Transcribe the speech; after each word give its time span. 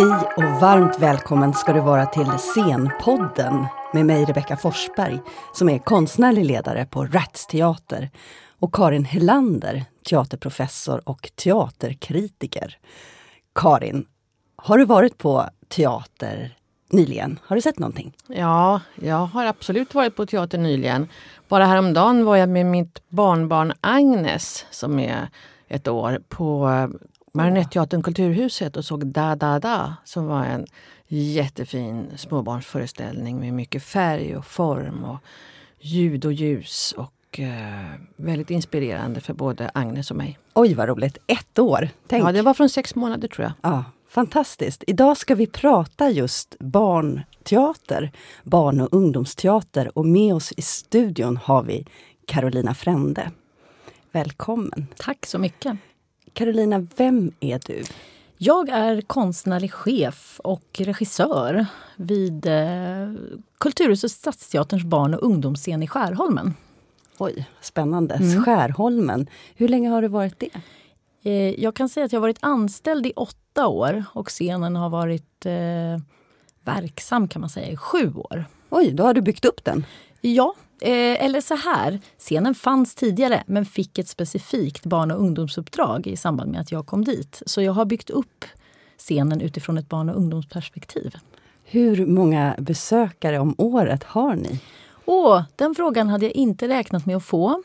Hej 0.00 0.08
och 0.36 0.60
varmt 0.60 0.98
välkommen 0.98 1.54
ska 1.54 1.72
du 1.72 1.80
vara 1.80 2.06
till 2.06 2.26
Scenpodden 2.26 3.66
med 3.92 4.06
mig 4.06 4.24
Rebecka 4.24 4.56
Forsberg 4.56 5.20
som 5.52 5.68
är 5.68 5.78
konstnärlig 5.78 6.44
ledare 6.44 6.86
på 6.86 7.04
Rats 7.04 7.46
Teater 7.46 8.10
och 8.58 8.74
Karin 8.74 9.04
Helander, 9.04 9.84
teaterprofessor 10.08 11.08
och 11.08 11.30
teaterkritiker. 11.34 12.78
Karin, 13.54 14.06
har 14.56 14.78
du 14.78 14.84
varit 14.84 15.18
på 15.18 15.44
teater 15.68 16.56
nyligen? 16.90 17.38
Har 17.44 17.56
du 17.56 17.62
sett 17.62 17.78
någonting? 17.78 18.12
Ja, 18.26 18.80
jag 18.94 19.26
har 19.26 19.44
absolut 19.46 19.94
varit 19.94 20.16
på 20.16 20.26
teater 20.26 20.58
nyligen. 20.58 21.08
Bara 21.48 21.66
häromdagen 21.66 22.24
var 22.24 22.36
jag 22.36 22.48
med 22.48 22.66
mitt 22.66 23.02
barnbarn 23.08 23.72
Agnes 23.80 24.66
som 24.70 24.98
är 24.98 25.28
ett 25.68 25.88
år 25.88 26.22
på 26.28 26.68
Marionetteatern 27.32 28.02
Kulturhuset 28.02 28.76
och 28.76 28.84
såg 28.84 29.06
Da 29.06 29.36
Da 29.36 29.58
Da 29.58 29.96
som 30.04 30.26
var 30.26 30.44
en 30.44 30.66
jättefin 31.08 32.10
småbarnsföreställning 32.16 33.40
med 33.40 33.54
mycket 33.54 33.82
färg 33.82 34.36
och 34.36 34.46
form 34.46 35.04
och 35.04 35.18
ljud 35.80 36.24
och 36.24 36.32
ljus 36.32 36.94
och 36.96 37.40
eh, 37.40 38.00
väldigt 38.16 38.50
inspirerande 38.50 39.20
för 39.20 39.34
både 39.34 39.70
Agnes 39.74 40.10
och 40.10 40.16
mig. 40.16 40.38
Oj 40.54 40.74
vad 40.74 40.88
roligt! 40.88 41.18
Ett 41.26 41.58
år! 41.58 41.88
Tänk. 42.06 42.24
Ja, 42.24 42.32
det 42.32 42.42
var 42.42 42.54
från 42.54 42.68
sex 42.68 42.94
månader 42.94 43.28
tror 43.28 43.44
jag. 43.44 43.72
Ja, 43.72 43.84
fantastiskt! 44.08 44.84
Idag 44.86 45.16
ska 45.16 45.34
vi 45.34 45.46
prata 45.46 46.10
just 46.10 46.56
barnteater, 46.58 48.12
barn 48.42 48.80
och 48.80 48.88
ungdomsteater 48.92 49.98
och 49.98 50.06
med 50.06 50.34
oss 50.34 50.52
i 50.52 50.62
studion 50.62 51.36
har 51.36 51.62
vi 51.62 51.86
Carolina 52.26 52.74
Frände. 52.74 53.30
Välkommen! 54.12 54.86
Tack 54.96 55.26
så 55.26 55.38
mycket! 55.38 55.78
Carolina, 56.32 56.86
vem 56.96 57.32
är 57.40 57.60
du? 57.66 57.84
Jag 58.36 58.68
är 58.68 59.00
konstnärlig 59.00 59.72
chef 59.72 60.40
och 60.44 60.64
regissör 60.78 61.66
vid 61.96 62.46
eh, 62.46 63.12
Kulturhuset 63.58 64.10
Stadsteaterns 64.10 64.84
barn 64.84 65.14
och 65.14 65.22
ungdomsscen 65.22 65.82
i 65.82 65.88
Skärholmen. 65.88 66.54
Oj, 67.18 67.48
spännande. 67.60 68.14
Mm. 68.14 68.44
Skärholmen. 68.44 69.26
Hur 69.54 69.68
länge 69.68 69.88
har 69.88 70.02
du 70.02 70.08
varit 70.08 70.40
det? 70.40 70.50
Eh, 71.22 71.60
jag 71.60 71.74
kan 71.74 71.88
säga 71.88 72.06
att 72.06 72.12
jag 72.12 72.20
har 72.20 72.26
varit 72.26 72.38
anställd 72.40 73.06
i 73.06 73.12
åtta 73.16 73.66
år 73.66 74.04
och 74.12 74.28
scenen 74.28 74.76
har 74.76 74.90
varit 74.90 75.46
eh, 75.46 76.02
verksam 76.64 77.28
kan 77.28 77.40
man 77.40 77.50
säga 77.50 77.68
i 77.68 77.76
sju 77.76 78.12
år. 78.14 78.44
Oj, 78.70 78.90
då 78.90 79.02
har 79.02 79.14
du 79.14 79.20
byggt 79.20 79.44
upp 79.44 79.64
den? 79.64 79.86
Ja, 80.20 80.54
Eh, 80.80 81.24
eller 81.24 81.40
så 81.40 81.54
här, 81.54 82.00
scenen 82.18 82.54
fanns 82.54 82.94
tidigare 82.94 83.42
men 83.46 83.66
fick 83.66 83.98
ett 83.98 84.08
specifikt 84.08 84.86
barn 84.86 85.10
och 85.10 85.20
ungdomsuppdrag 85.20 86.06
i 86.06 86.16
samband 86.16 86.50
med 86.50 86.60
att 86.60 86.72
jag 86.72 86.86
kom 86.86 87.04
dit. 87.04 87.42
Så 87.46 87.62
jag 87.62 87.72
har 87.72 87.84
byggt 87.84 88.10
upp 88.10 88.44
scenen 88.98 89.40
utifrån 89.40 89.78
ett 89.78 89.88
barn 89.88 90.08
och 90.08 90.16
ungdomsperspektiv. 90.16 91.14
Hur 91.64 92.06
många 92.06 92.54
besökare 92.58 93.38
om 93.38 93.54
året 93.58 94.04
har 94.04 94.34
ni? 94.34 94.60
Åh, 95.04 95.42
den 95.56 95.74
frågan 95.74 96.08
hade 96.08 96.26
jag 96.26 96.34
inte 96.34 96.68
räknat 96.68 97.06
med 97.06 97.16
att 97.16 97.24
få. 97.24 97.62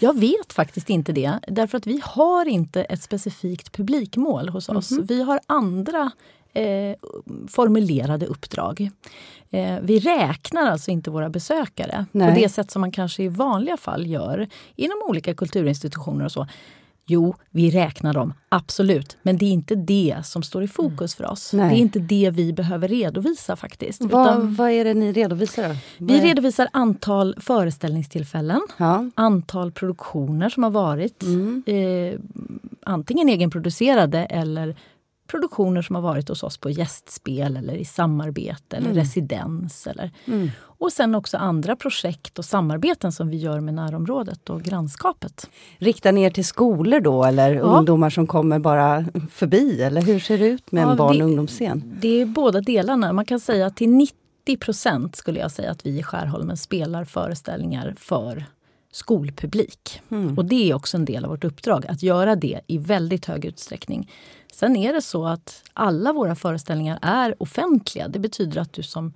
Jag 0.00 0.18
vet 0.18 0.52
faktiskt 0.52 0.90
inte 0.90 1.12
det. 1.12 1.38
Därför 1.48 1.78
att 1.78 1.86
vi 1.86 2.00
har 2.04 2.48
inte 2.48 2.82
ett 2.82 3.02
specifikt 3.02 3.72
publikmål 3.72 4.48
hos 4.48 4.68
oss. 4.68 4.90
Mm 4.90 5.04
-hmm. 5.04 5.08
Vi 5.08 5.22
har 5.22 5.40
andra 5.46 6.10
eh, 6.52 6.96
formulerade 7.48 8.26
uppdrag. 8.26 8.90
Eh, 9.50 9.78
vi 9.82 9.98
räknar 9.98 10.70
alltså 10.70 10.90
inte 10.90 11.10
våra 11.10 11.30
besökare 11.30 12.06
Nej. 12.12 12.34
på 12.34 12.40
det 12.40 12.48
sätt 12.48 12.70
som 12.70 12.80
man 12.80 12.92
kanske 12.92 13.22
i 13.22 13.28
vanliga 13.28 13.76
fall 13.76 14.06
gör 14.06 14.48
inom 14.76 15.02
olika 15.08 15.34
kulturinstitutioner 15.34 16.24
och 16.24 16.32
så. 16.32 16.46
Jo, 17.06 17.34
vi 17.50 17.70
räknar 17.70 18.12
dem, 18.12 18.34
absolut. 18.48 19.16
Men 19.22 19.38
det 19.38 19.44
är 19.44 19.50
inte 19.50 19.74
det 19.74 20.16
som 20.24 20.42
står 20.42 20.62
i 20.62 20.68
fokus 20.68 21.14
för 21.14 21.24
oss. 21.24 21.52
Nej. 21.52 21.68
Det 21.68 21.76
är 21.76 21.78
inte 21.78 21.98
det 21.98 22.30
vi 22.30 22.52
behöver 22.52 22.88
redovisa 22.88 23.56
faktiskt. 23.56 24.04
Vad, 24.04 24.42
vad 24.42 24.70
är 24.70 24.84
det 24.84 24.94
ni 24.94 25.12
redovisar? 25.12 25.68
Då? 25.68 25.74
Vi 25.98 26.20
redovisar 26.20 26.68
antal 26.72 27.34
föreställningstillfällen, 27.40 28.60
ja. 28.76 29.10
antal 29.14 29.72
produktioner 29.72 30.48
som 30.48 30.62
har 30.62 30.70
varit. 30.70 31.22
Mm. 31.22 31.62
Eh, 31.66 32.20
antingen 32.82 33.28
egenproducerade 33.28 34.24
eller 34.24 34.76
produktioner 35.32 35.82
som 35.82 35.94
har 35.96 36.02
varit 36.02 36.28
hos 36.28 36.42
oss 36.42 36.58
på 36.58 36.70
gästspel 36.70 37.56
eller 37.56 37.74
i 37.74 37.84
samarbete 37.84 38.76
eller 38.76 38.90
mm. 38.90 38.98
residens. 38.98 39.86
Eller. 39.86 40.10
Mm. 40.24 40.50
Och 40.60 40.92
sen 40.92 41.14
också 41.14 41.36
andra 41.36 41.76
projekt 41.76 42.38
och 42.38 42.44
samarbeten 42.44 43.12
som 43.12 43.28
vi 43.28 43.36
gör 43.36 43.60
med 43.60 43.74
närområdet 43.74 44.50
och 44.50 44.62
grannskapet. 44.62 45.50
Riktar 45.78 46.12
ni 46.12 46.22
er 46.22 46.30
till 46.30 46.44
skolor 46.44 47.00
då 47.00 47.24
eller 47.24 47.54
ja. 47.54 47.62
ungdomar 47.62 48.10
som 48.10 48.26
kommer 48.26 48.58
bara 48.58 49.04
förbi? 49.30 49.82
Eller 49.82 50.02
hur 50.02 50.20
ser 50.20 50.38
det 50.38 50.46
ut 50.46 50.72
med 50.72 50.84
ja, 50.84 50.90
en 50.90 50.96
barn 50.96 51.22
och 51.22 51.28
ungdomsscen? 51.28 51.98
Det 52.00 52.20
är 52.20 52.26
båda 52.26 52.60
delarna. 52.60 53.12
Man 53.12 53.24
kan 53.24 53.40
säga 53.40 53.66
att 53.66 53.76
till 53.76 53.90
90 53.90 54.16
procent 54.60 55.16
skulle 55.16 55.40
jag 55.40 55.50
säga 55.50 55.70
att 55.70 55.86
vi 55.86 55.98
i 55.98 56.02
Skärholmen 56.02 56.56
spelar 56.56 57.04
föreställningar 57.04 57.94
för 57.98 58.44
skolpublik. 58.92 60.00
Mm. 60.10 60.38
Och 60.38 60.44
det 60.44 60.70
är 60.70 60.74
också 60.74 60.96
en 60.96 61.04
del 61.04 61.24
av 61.24 61.30
vårt 61.30 61.44
uppdrag, 61.44 61.86
att 61.86 62.02
göra 62.02 62.36
det 62.36 62.60
i 62.66 62.78
väldigt 62.78 63.26
hög 63.26 63.44
utsträckning. 63.44 64.10
Sen 64.54 64.76
är 64.76 64.92
det 64.92 65.02
så 65.02 65.26
att 65.26 65.62
alla 65.72 66.12
våra 66.12 66.34
föreställningar 66.34 66.98
är 67.02 67.42
offentliga. 67.42 68.08
Det 68.08 68.18
betyder 68.18 68.60
att 68.60 68.72
du 68.72 68.82
som 68.82 69.12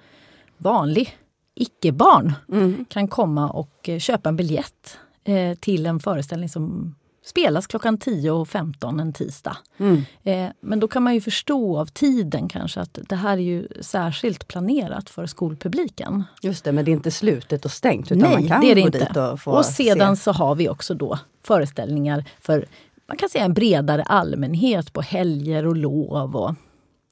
vanlig 0.57 1.19
icke-barn 1.55 2.33
mm. 2.53 2.85
kan 2.89 3.09
komma 3.09 3.51
och 3.51 3.89
eh, 3.89 3.99
köpa 3.99 4.29
en 4.29 4.37
biljett 4.37 4.99
eh, 5.25 5.55
till 5.59 5.87
en 5.87 6.01
föreställning 6.01 6.49
som 6.49 6.95
spelas 7.25 7.67
klockan 7.67 7.99
10 7.99 8.31
och 8.31 8.49
15 8.49 9.01
en 9.01 9.13
tisdag. 9.13 9.57
Mm. 9.77 10.03
Eh, 10.23 10.51
men 10.61 10.81
då 10.81 10.89
kan 10.89 11.03
man 11.03 11.15
ju 11.15 11.21
förstå 11.21 11.79
av 11.79 11.87
tiden 11.87 12.49
kanske 12.49 12.81
att 12.81 12.99
det 13.09 13.17
här 13.17 13.33
är 13.33 13.43
ju 13.43 13.69
särskilt 13.81 14.49
planerat 14.49 15.11
för 15.11 15.27
skolpubliken. 15.27 16.25
Just 16.43 16.65
det, 16.65 16.73
men 16.73 16.85
det 16.85 16.91
är 16.91 16.93
inte 16.93 17.11
slutet 17.11 17.65
och 17.65 17.71
stängt 17.71 18.13
utan 18.13 18.19
Nej, 18.19 18.33
man 18.33 18.49
kan 18.49 18.61
det 18.61 18.71
är 18.71 18.75
det 18.75 18.81
gå 18.81 18.87
inte. 18.87 18.99
dit 18.99 19.17
och 19.17 19.41
få 19.41 19.51
Och 19.51 19.65
sedan 19.65 20.17
se. 20.17 20.23
så 20.23 20.33
har 20.33 20.55
vi 20.55 20.69
också 20.69 20.95
då 20.95 21.19
föreställningar 21.43 22.25
för 22.41 22.67
man 23.09 23.17
kan 23.17 23.29
säga 23.29 23.45
en 23.45 23.55
bredare 23.55 24.03
allmänhet 24.03 24.93
på 24.93 25.01
helger 25.01 25.67
och 25.67 25.77
lov 25.77 26.37
och 26.37 26.55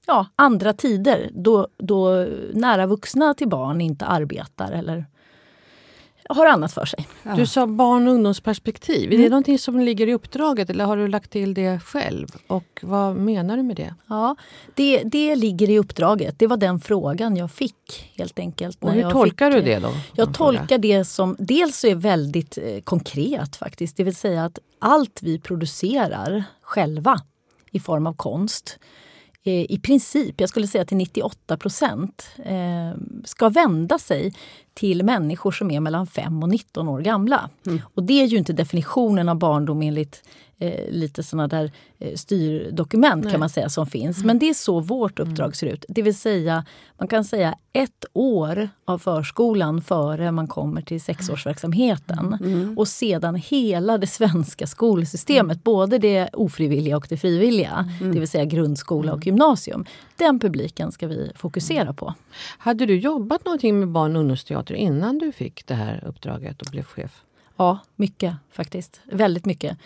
ja, 0.06 0.27
andra 0.37 0.72
tider 0.72 1.31
då, 1.34 1.69
då 1.78 2.27
nära 2.53 2.87
vuxna 2.87 3.34
till 3.34 3.49
barn 3.49 3.81
inte 3.81 4.06
arbetar 4.06 4.72
eller 4.72 5.06
har 6.28 6.46
annat 6.46 6.72
för 6.72 6.84
sig. 6.84 7.08
Ja. 7.22 7.34
Du 7.34 7.46
sa 7.46 7.66
barn 7.66 8.08
och 8.08 8.14
ungdomsperspektiv. 8.14 9.08
Mm. 9.08 9.20
Är 9.20 9.24
det 9.24 9.30
någonting 9.30 9.58
som 9.58 9.80
ligger 9.80 10.08
i 10.08 10.14
uppdraget 10.14 10.70
eller 10.70 10.84
har 10.84 10.96
du 10.96 11.08
lagt 11.08 11.30
till 11.30 11.54
det 11.54 11.80
själv? 11.80 12.28
Och 12.46 12.80
vad 12.82 13.16
menar 13.16 13.56
du 13.56 13.62
med 13.62 13.76
det? 13.76 13.94
Ja, 14.06 14.36
det, 14.74 15.02
det 15.04 15.36
ligger 15.36 15.70
i 15.70 15.78
uppdraget. 15.78 16.38
Det 16.38 16.46
var 16.46 16.56
den 16.56 16.80
frågan 16.80 17.36
jag 17.36 17.50
fick 17.50 18.12
helt 18.16 18.38
enkelt. 18.38 18.84
Och 18.84 18.92
hur 18.92 19.10
tolkar 19.10 19.52
fick, 19.52 19.64
du 19.64 19.70
det 19.70 19.78
då? 19.78 19.90
Jag 20.12 20.34
tolkar 20.34 20.78
det 20.78 21.04
som 21.04 21.36
dels 21.38 21.84
är 21.84 21.94
väldigt 21.94 22.58
eh, 22.58 22.80
konkret 22.80 23.56
faktiskt. 23.56 23.96
Det 23.96 24.04
vill 24.04 24.16
säga 24.16 24.44
att 24.44 24.58
allt 24.78 25.20
vi 25.22 25.38
producerar 25.38 26.44
själva 26.62 27.20
i 27.70 27.80
form 27.80 28.06
av 28.06 28.12
konst 28.12 28.78
i 29.50 29.78
princip, 29.82 30.41
jag 30.41 30.49
skulle 30.49 30.66
säga 30.66 30.84
till 30.84 30.97
98 30.97 31.56
procent, 31.56 32.28
eh, 32.44 33.00
ska 33.25 33.49
vända 33.49 33.99
sig 33.99 34.32
till 34.75 35.03
människor 35.03 35.53
som 35.53 35.71
är 35.71 35.81
mellan 35.81 36.06
5 36.06 36.43
och 36.43 36.49
19 36.49 36.88
år 36.88 37.00
gamla. 37.00 37.50
Mm. 37.66 37.81
Och 37.94 38.03
det 38.03 38.22
är 38.22 38.27
ju 38.27 38.37
inte 38.37 38.53
definitionen 38.53 39.28
av 39.28 39.38
barndom 39.38 39.82
enligt 39.82 40.22
eh, 40.59 40.91
lite 40.91 41.22
såna 41.22 41.48
där 41.48 41.72
eh, 41.98 42.15
styrdokument 42.15 43.25
Nej. 43.25 43.31
kan 43.31 43.41
man 43.41 43.50
säga 43.50 43.69
som 43.69 43.87
finns. 43.87 44.17
Mm. 44.17 44.26
Men 44.26 44.38
det 44.38 44.49
är 44.49 44.55
så 44.55 44.81
vårt 44.81 45.19
uppdrag 45.19 45.46
mm. 45.46 45.52
ser 45.52 45.67
ut. 45.67 45.84
Det 45.88 46.02
vill 46.02 46.19
säga, 46.19 46.64
man 46.99 47.08
kan 47.08 47.25
säga 47.25 47.55
ett 47.73 48.05
år 48.12 48.69
av 48.84 48.99
förskolan 48.99 49.82
före 49.82 50.32
man 50.32 50.46
kommer 50.46 50.82
till 50.82 51.00
sexårsverksamheten. 51.00 52.19
Mm. 52.19 52.55
mm. 52.55 52.78
Och 52.78 52.88
sedan 52.88 53.34
hela 53.34 53.99
det 53.99 54.06
svenska 54.06 54.67
skolsystemet, 54.67 55.64
både 55.64 55.99
det 55.99 56.28
ofrivilliga 56.32 56.96
och 56.96 57.06
det 57.08 57.17
frivilliga. 57.17 57.88
Det 58.00 58.19
vill 58.19 58.28
säga 58.28 58.44
grundskola 58.44 59.12
och 59.12 59.26
gymnasium. 59.26 59.84
Den 60.17 60.40
publiken 60.40 60.93
ska 60.93 61.06
vi 61.06 61.32
fokusera 61.37 61.93
på. 61.93 62.14
Hade 62.58 62.87
du 62.87 62.96
jobbat 62.96 63.44
någonting 63.44 63.78
med 63.78 63.88
barn 63.88 64.17
och 64.17 64.20
ungdomsteater 64.20 64.75
innan 64.75 65.19
du 65.19 65.32
fick 65.32 65.67
det 65.67 65.75
här 65.75 66.05
uppdraget 66.06 66.62
och 66.62 66.69
blev 66.70 66.82
chef? 66.82 67.23
Ja, 67.56 67.78
mycket 67.96 68.34
faktiskt. 68.50 69.00
Väldigt 69.05 69.44
mycket. 69.44 69.78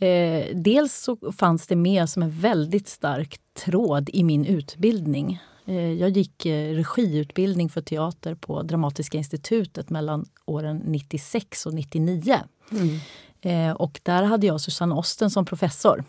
Eh, 0.00 0.56
dels 0.56 0.94
så 0.94 1.32
fanns 1.38 1.66
det 1.66 1.76
med 1.76 2.08
som 2.08 2.22
en 2.22 2.30
väldigt 2.30 2.88
stark 2.88 3.40
tråd 3.64 4.10
i 4.12 4.24
min 4.24 4.44
utbildning. 4.44 5.40
Eh, 5.66 5.92
jag 5.92 6.10
gick 6.10 6.46
eh, 6.46 6.74
regiutbildning 6.74 7.68
för 7.70 7.80
teater 7.80 8.34
på 8.34 8.62
Dramatiska 8.62 9.18
institutet 9.18 9.90
mellan 9.90 10.26
åren 10.46 10.82
96 10.86 11.66
och 11.66 11.74
99. 11.74 12.38
Mm. 12.70 12.98
Eh, 13.40 13.76
och 13.76 14.00
där 14.02 14.22
hade 14.22 14.46
jag 14.46 14.60
Susanne 14.60 14.94
Osten 14.94 15.30
som 15.30 15.44
professor. 15.44 16.04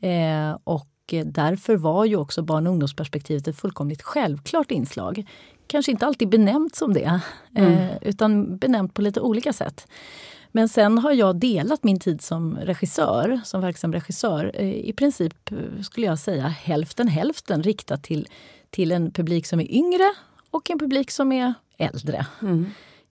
Eh, 0.00 0.58
och 0.64 0.88
därför 1.24 1.76
var 1.76 2.04
ju 2.04 2.16
också 2.16 2.42
barn 2.42 2.66
och 2.66 2.72
ungdomsperspektivet 2.72 3.48
ett 3.48 3.56
fullkomligt 3.56 4.02
självklart 4.02 4.70
inslag. 4.70 5.24
Kanske 5.66 5.92
inte 5.92 6.06
alltid 6.06 6.28
benämnt 6.28 6.76
som 6.76 6.92
det, 6.92 7.20
mm. 7.54 7.72
eh, 7.72 7.96
utan 8.02 8.58
benämnt 8.58 8.94
på 8.94 9.02
lite 9.02 9.20
olika 9.20 9.52
sätt. 9.52 9.86
Men 10.56 10.68
sen 10.68 10.98
har 10.98 11.12
jag 11.12 11.36
delat 11.36 11.84
min 11.84 12.00
tid 12.00 12.22
som 12.22 12.56
regissör, 12.56 13.40
som 13.44 13.60
verksam 13.60 13.92
regissör, 13.92 14.50
eh, 14.54 14.74
i 14.74 14.92
princip 14.92 15.52
eh, 15.52 15.82
skulle 15.82 16.06
jag 16.06 16.18
säga 16.18 16.42
hälften 16.42 17.08
hälften 17.08 17.62
riktat 17.62 18.02
till, 18.02 18.28
till 18.70 18.92
en 18.92 19.10
publik 19.10 19.46
som 19.46 19.60
är 19.60 19.72
yngre 19.72 20.14
och 20.50 20.70
en 20.70 20.78
publik 20.78 21.10
som 21.10 21.32
är 21.32 21.54
äldre. 21.78 22.26
Mm. 22.42 22.66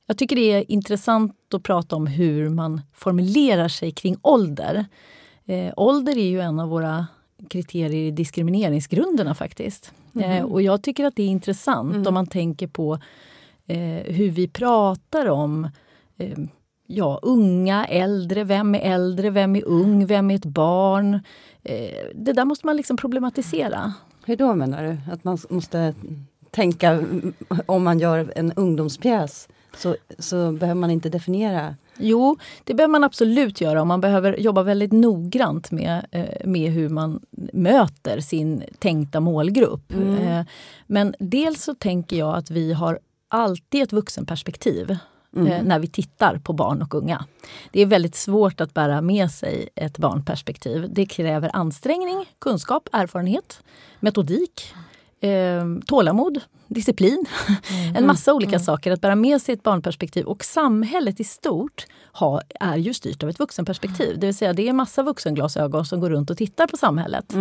Jag 0.06 0.18
tycker 0.18 0.36
det 0.36 0.52
är 0.52 0.72
intressant 0.72 1.54
att 1.54 1.64
prata 1.64 1.96
om 1.96 2.08
hur 2.08 2.50
man 2.50 2.82
formulerar 2.94 3.68
sig 3.68 3.92
kring 3.92 4.18
ålder. 4.22 4.86
Eh, 5.46 5.74
ålder 5.78 6.18
är 6.18 6.30
ju 6.30 6.42
en 6.42 6.60
av 6.60 6.70
våra 6.70 7.08
kriterier 7.50 8.08
i 8.08 8.12
diskrimineringsgrunderna 8.12 9.36
faktiskt. 9.36 9.92
Mm. 10.16 10.32
Eh, 10.32 10.44
och 10.44 10.62
jag 10.62 10.82
tycker 10.82 11.06
att 11.06 11.16
det 11.16 11.24
är 11.24 11.28
intressant 11.28 11.96
mm. 11.96 12.08
om 12.08 12.14
man 12.14 12.28
tänker 12.28 12.68
på 12.68 13.00
eh, 13.66 14.14
hur 14.14 14.30
vi 14.30 14.48
pratar 14.48 15.30
om 15.30 15.70
eh, 16.18 16.38
ja, 16.88 17.20
unga, 17.22 17.86
äldre, 17.86 18.44
vem 18.44 18.76
är 18.76 18.80
äldre, 18.80 19.30
vem 19.30 19.56
är 19.56 19.66
ung, 19.66 20.06
vem 20.06 20.32
är 20.32 20.36
ett 20.36 20.46
barn? 20.46 21.14
Eh, 21.64 22.06
det 22.16 22.34
där 22.34 22.46
måste 22.46 22.66
man 22.66 22.78
liksom 22.78 22.98
problematisera. 22.98 23.94
Hur 24.26 24.36
då 24.36 24.56
menar 24.56 24.84
du? 24.84 25.12
Att 25.12 25.24
man 25.24 25.38
måste 25.50 25.94
tänka 26.52 27.04
om 27.66 27.84
man 27.84 28.00
gör 28.00 28.34
en 28.36 28.54
ungdomspjäs 28.54 29.48
så, 29.78 29.96
så 30.20 30.52
behöver 30.52 30.80
man 30.80 30.92
inte 30.92 31.10
definiera 31.10 31.76
Jo, 31.98 32.38
det 32.64 32.74
behöver 32.74 32.92
man 32.92 33.04
absolut 33.04 33.62
göra 33.62 33.82
och 33.82 33.88
man 33.88 34.02
behöver 34.02 34.38
jobba 34.38 34.64
väldigt 34.64 34.92
noggrant 34.92 35.72
med, 35.72 36.06
eh, 36.12 36.48
med 36.48 36.72
hur 36.72 36.90
man 36.90 37.20
möter 37.54 38.20
sin 38.20 38.64
tänkta 38.80 39.20
målgrupp. 39.20 39.94
Mm. 39.94 40.18
Eh, 40.18 40.46
men 40.88 41.16
dels 41.20 41.64
så 41.64 41.76
tänker 41.76 42.18
jag 42.18 42.36
att 42.36 42.52
vi 42.52 42.74
har 42.74 43.00
alltid 43.28 43.84
ett 43.84 43.94
vuxenperspektiv 43.94 44.98
mm. 45.36 45.48
Eh, 45.48 45.64
när 45.64 45.80
vi 45.80 45.88
tittar 45.88 46.38
på 46.38 46.54
barn 46.54 46.82
och 46.82 46.96
unga. 46.96 47.26
Det 47.72 47.82
är 47.82 47.86
väldigt 47.86 48.16
svårt 48.16 48.62
att 48.62 48.74
bära 48.74 49.02
med 49.02 49.32
sig 49.32 49.70
ett 49.76 49.98
barnperspektiv. 49.98 50.88
Det 50.94 51.06
kräver 51.06 51.50
ansträngning, 51.54 52.26
kunskap, 52.40 52.90
erfarenhet, 52.92 53.64
metodik, 54.00 54.74
tålamod, 55.86 56.40
disciplin. 56.68 57.26
Mm. 57.72 57.96
en 57.96 58.08
massa 58.08 58.34
olika 58.34 58.56
mm. 58.56 58.60
saker. 58.60 58.92
Att 58.92 59.02
bära 59.02 59.16
med 59.16 59.42
sig 59.42 59.54
ett 59.54 59.64
barnperspektiv. 59.64 60.26
Och 60.26 60.44
samhället 60.44 61.20
i 61.20 61.24
stort 61.24 61.86
har, 62.12 62.42
är 62.60 62.78
ju 62.78 62.94
styrt 62.94 63.24
av 63.24 63.30
ett 63.30 63.40
vuxenperspektiv. 63.40 64.20
Det 64.20 64.28
vill 64.28 64.36
säga 64.36 64.54
det 64.54 64.70
är 64.70 64.74
massa 64.74 65.04
vuxenglasögon 65.04 65.86
som 65.86 66.00
går 66.00 66.10
runt 66.10 66.30
och 66.30 66.38
tittar 66.38 66.68
på 66.68 66.78
samhället. 66.78 67.34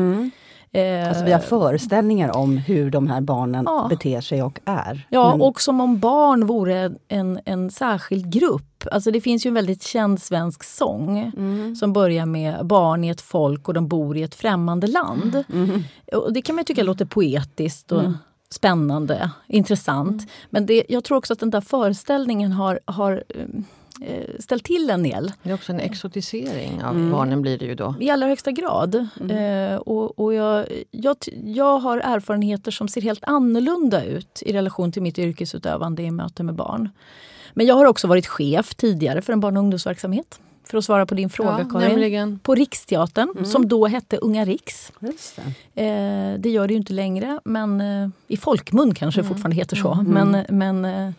Eh, 0.72 1.08
alltså 1.08 1.24
vi 1.24 1.32
har 1.32 1.40
föreställningar 1.40 2.36
om 2.36 2.56
hur 2.56 2.90
de 2.90 3.08
här 3.08 3.20
barnen 3.20 3.64
ja. 3.68 3.86
beter 3.90 4.20
sig 4.20 4.42
och 4.42 4.60
är. 4.64 5.06
Ja, 5.10 5.30
Men... 5.30 5.40
och 5.40 5.60
som 5.60 5.80
om 5.80 5.98
barn 5.98 6.46
vore 6.46 6.92
en, 7.08 7.40
en 7.44 7.70
särskild 7.70 8.32
grupp. 8.32 8.86
Alltså 8.92 9.10
det 9.10 9.20
finns 9.20 9.46
ju 9.46 9.48
en 9.48 9.54
väldigt 9.54 9.82
känd 9.82 10.22
svensk 10.22 10.64
sång 10.64 11.32
mm. 11.36 11.76
som 11.76 11.92
börjar 11.92 12.26
med 12.26 12.66
barn 12.66 13.04
i 13.04 13.08
ett 13.08 13.20
folk 13.20 13.68
och 13.68 13.74
de 13.74 13.88
bor 13.88 14.16
i 14.16 14.22
ett 14.22 14.34
främmande 14.34 14.86
land. 14.86 15.44
Mm. 15.52 15.82
Och 16.12 16.32
det 16.32 16.42
kan 16.42 16.56
man 16.56 16.64
tycka 16.64 16.82
låter 16.82 17.04
poetiskt. 17.04 17.92
Och, 17.92 18.00
mm 18.00 18.14
spännande, 18.54 19.30
intressant. 19.46 20.22
Mm. 20.22 20.28
Men 20.50 20.66
det, 20.66 20.84
jag 20.88 21.04
tror 21.04 21.18
också 21.18 21.32
att 21.32 21.38
den 21.38 21.50
där 21.50 21.60
föreställningen 21.60 22.52
har, 22.52 22.80
har 22.84 23.24
eh, 23.28 23.46
ställt 24.38 24.64
till 24.64 24.90
en 24.90 25.02
del. 25.02 25.32
Det 25.42 25.50
är 25.50 25.54
också 25.54 25.72
en 25.72 25.80
exotisering 25.80 26.84
av 26.84 26.96
mm. 26.96 27.10
barnen 27.10 27.42
blir 27.42 27.58
det 27.58 27.64
ju 27.64 27.74
då. 27.74 27.94
I 28.00 28.10
allra 28.10 28.26
högsta 28.26 28.50
grad. 28.50 29.08
Mm. 29.20 29.72
Eh, 29.72 29.76
och, 29.76 30.18
och 30.18 30.34
jag, 30.34 30.66
jag, 30.90 31.16
jag 31.44 31.78
har 31.78 31.98
erfarenheter 31.98 32.70
som 32.70 32.88
ser 32.88 33.00
helt 33.00 33.24
annorlunda 33.24 34.04
ut 34.04 34.42
i 34.46 34.52
relation 34.52 34.92
till 34.92 35.02
mitt 35.02 35.18
yrkesutövande 35.18 36.02
i 36.02 36.10
möte 36.10 36.42
med 36.42 36.54
barn. 36.54 36.88
Men 37.54 37.66
jag 37.66 37.74
har 37.74 37.84
också 37.84 38.06
varit 38.06 38.26
chef 38.26 38.74
tidigare 38.74 39.22
för 39.22 39.32
en 39.32 39.40
barn 39.40 39.56
och 39.56 39.62
ungdomsverksamhet 39.62 40.40
för 40.64 40.78
att 40.78 40.84
svara 40.84 41.06
på 41.06 41.14
din 41.14 41.30
fråga 41.30 41.58
ja, 41.58 41.68
Karin. 41.70 41.88
Nämligen. 41.88 42.38
På 42.38 42.54
Riksteatern, 42.54 43.30
mm. 43.30 43.44
som 43.44 43.68
då 43.68 43.86
hette 43.86 44.16
Unga 44.16 44.44
Riks. 44.44 44.92
Det. 44.98 45.42
Eh, 45.82 46.38
det. 46.38 46.50
gör 46.50 46.66
det 46.66 46.72
ju 46.72 46.78
inte 46.78 46.92
längre, 46.92 47.40
men 47.44 47.80
eh, 47.80 48.08
i 48.28 48.36
folkmun 48.36 48.94
kanske 48.94 49.20
mm. 49.20 49.28
fortfarande 49.28 49.56
heter 49.56 49.76
så. 49.76 49.92
Mm. 49.92 50.06
Men, 50.06 50.46
men, 50.58 50.84
eh, 50.84 51.12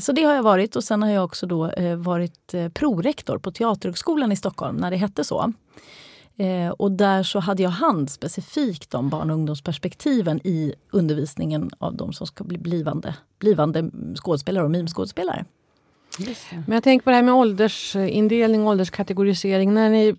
så 0.00 0.12
det 0.12 0.22
har 0.22 0.34
jag 0.34 0.42
varit 0.42 0.76
och 0.76 0.84
sen 0.84 1.02
har 1.02 1.10
jag 1.10 1.24
också 1.24 1.46
då 1.46 1.70
eh, 1.70 1.96
varit 1.96 2.54
eh, 2.54 2.68
prorektor 2.68 3.38
på 3.38 3.52
Teaterhögskolan 3.52 4.32
i 4.32 4.36
Stockholm 4.36 4.76
när 4.76 4.90
det 4.90 4.96
hette 4.96 5.24
så. 5.24 5.52
Eh, 6.36 6.68
och 6.68 6.92
där 6.92 7.22
så 7.22 7.38
hade 7.38 7.62
jag 7.62 7.70
hand 7.70 8.10
specifikt 8.10 8.94
om 8.94 9.08
barn 9.08 9.30
och 9.30 9.36
ungdomsperspektiven 9.36 10.40
i 10.44 10.74
undervisningen 10.90 11.70
av 11.78 11.96
de 11.96 12.12
som 12.12 12.26
ska 12.26 12.44
bli 12.44 12.58
blivande, 12.58 13.14
blivande 13.38 13.90
skådespelare 14.16 14.64
och 14.64 14.70
mimskådespelare. 14.70 15.44
Men 16.66 16.74
jag 16.74 16.82
tänker 16.82 17.04
på 17.04 17.10
det 17.10 17.16
här 17.16 17.22
med 17.22 17.34
åldersindelning, 17.34 18.68
ålderskategorisering. 18.68 19.74
När, 19.74 19.90
ni, 19.90 20.16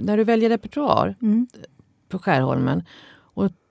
när 0.00 0.16
du 0.16 0.24
väljer 0.24 0.48
repertoar 0.48 1.16
mm. 1.22 1.46
på 2.08 2.18
Skärholmen 2.18 2.78
och 2.78 2.84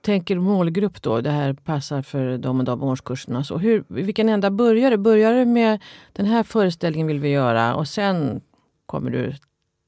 tänker 0.01 0.39
målgrupp 0.39 1.01
då, 1.01 1.21
det 1.21 1.31
här 1.31 1.53
passar 1.53 2.01
för 2.01 2.37
de 2.37 2.59
och 2.59 2.65
de 2.65 2.83
årskurserna. 2.83 3.43
Så 3.43 3.57
hur, 3.57 3.83
vilken 3.87 4.29
ända 4.29 4.51
börjar 4.51 4.91
det? 4.91 4.97
Börjar 4.97 5.33
det 5.33 5.45
med 5.45 5.79
den 6.13 6.25
här 6.25 6.43
föreställningen 6.43 7.07
vill 7.07 7.19
vi 7.19 7.29
göra 7.29 7.75
och 7.75 7.87
sen 7.87 8.41
kommer 8.85 9.11
du 9.11 9.33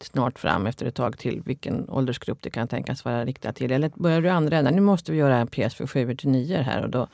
snart 0.03 0.39
fram 0.39 0.67
efter 0.67 0.85
ett 0.85 0.95
tag 0.95 1.17
till 1.17 1.41
vilken 1.45 1.89
åldersgrupp 1.89 2.41
det 2.41 2.49
kan 2.49 2.67
tänkas 2.67 3.05
vara 3.05 3.25
riktat 3.25 3.55
till? 3.55 3.71
Eller 3.71 3.91
börjar 3.95 4.21
du 4.21 4.29
andra 4.29 4.57
änden? 4.57 4.75
Nu 4.75 4.81
måste 4.81 5.11
vi 5.11 5.17
göra 5.17 5.37
en 5.37 5.47
pjäs 5.47 5.75
för 5.75 5.87
7 5.87 6.15
till 6.15 6.29
9 6.29 6.57
här 6.57 6.83
och 6.83 6.89
då 6.89 7.07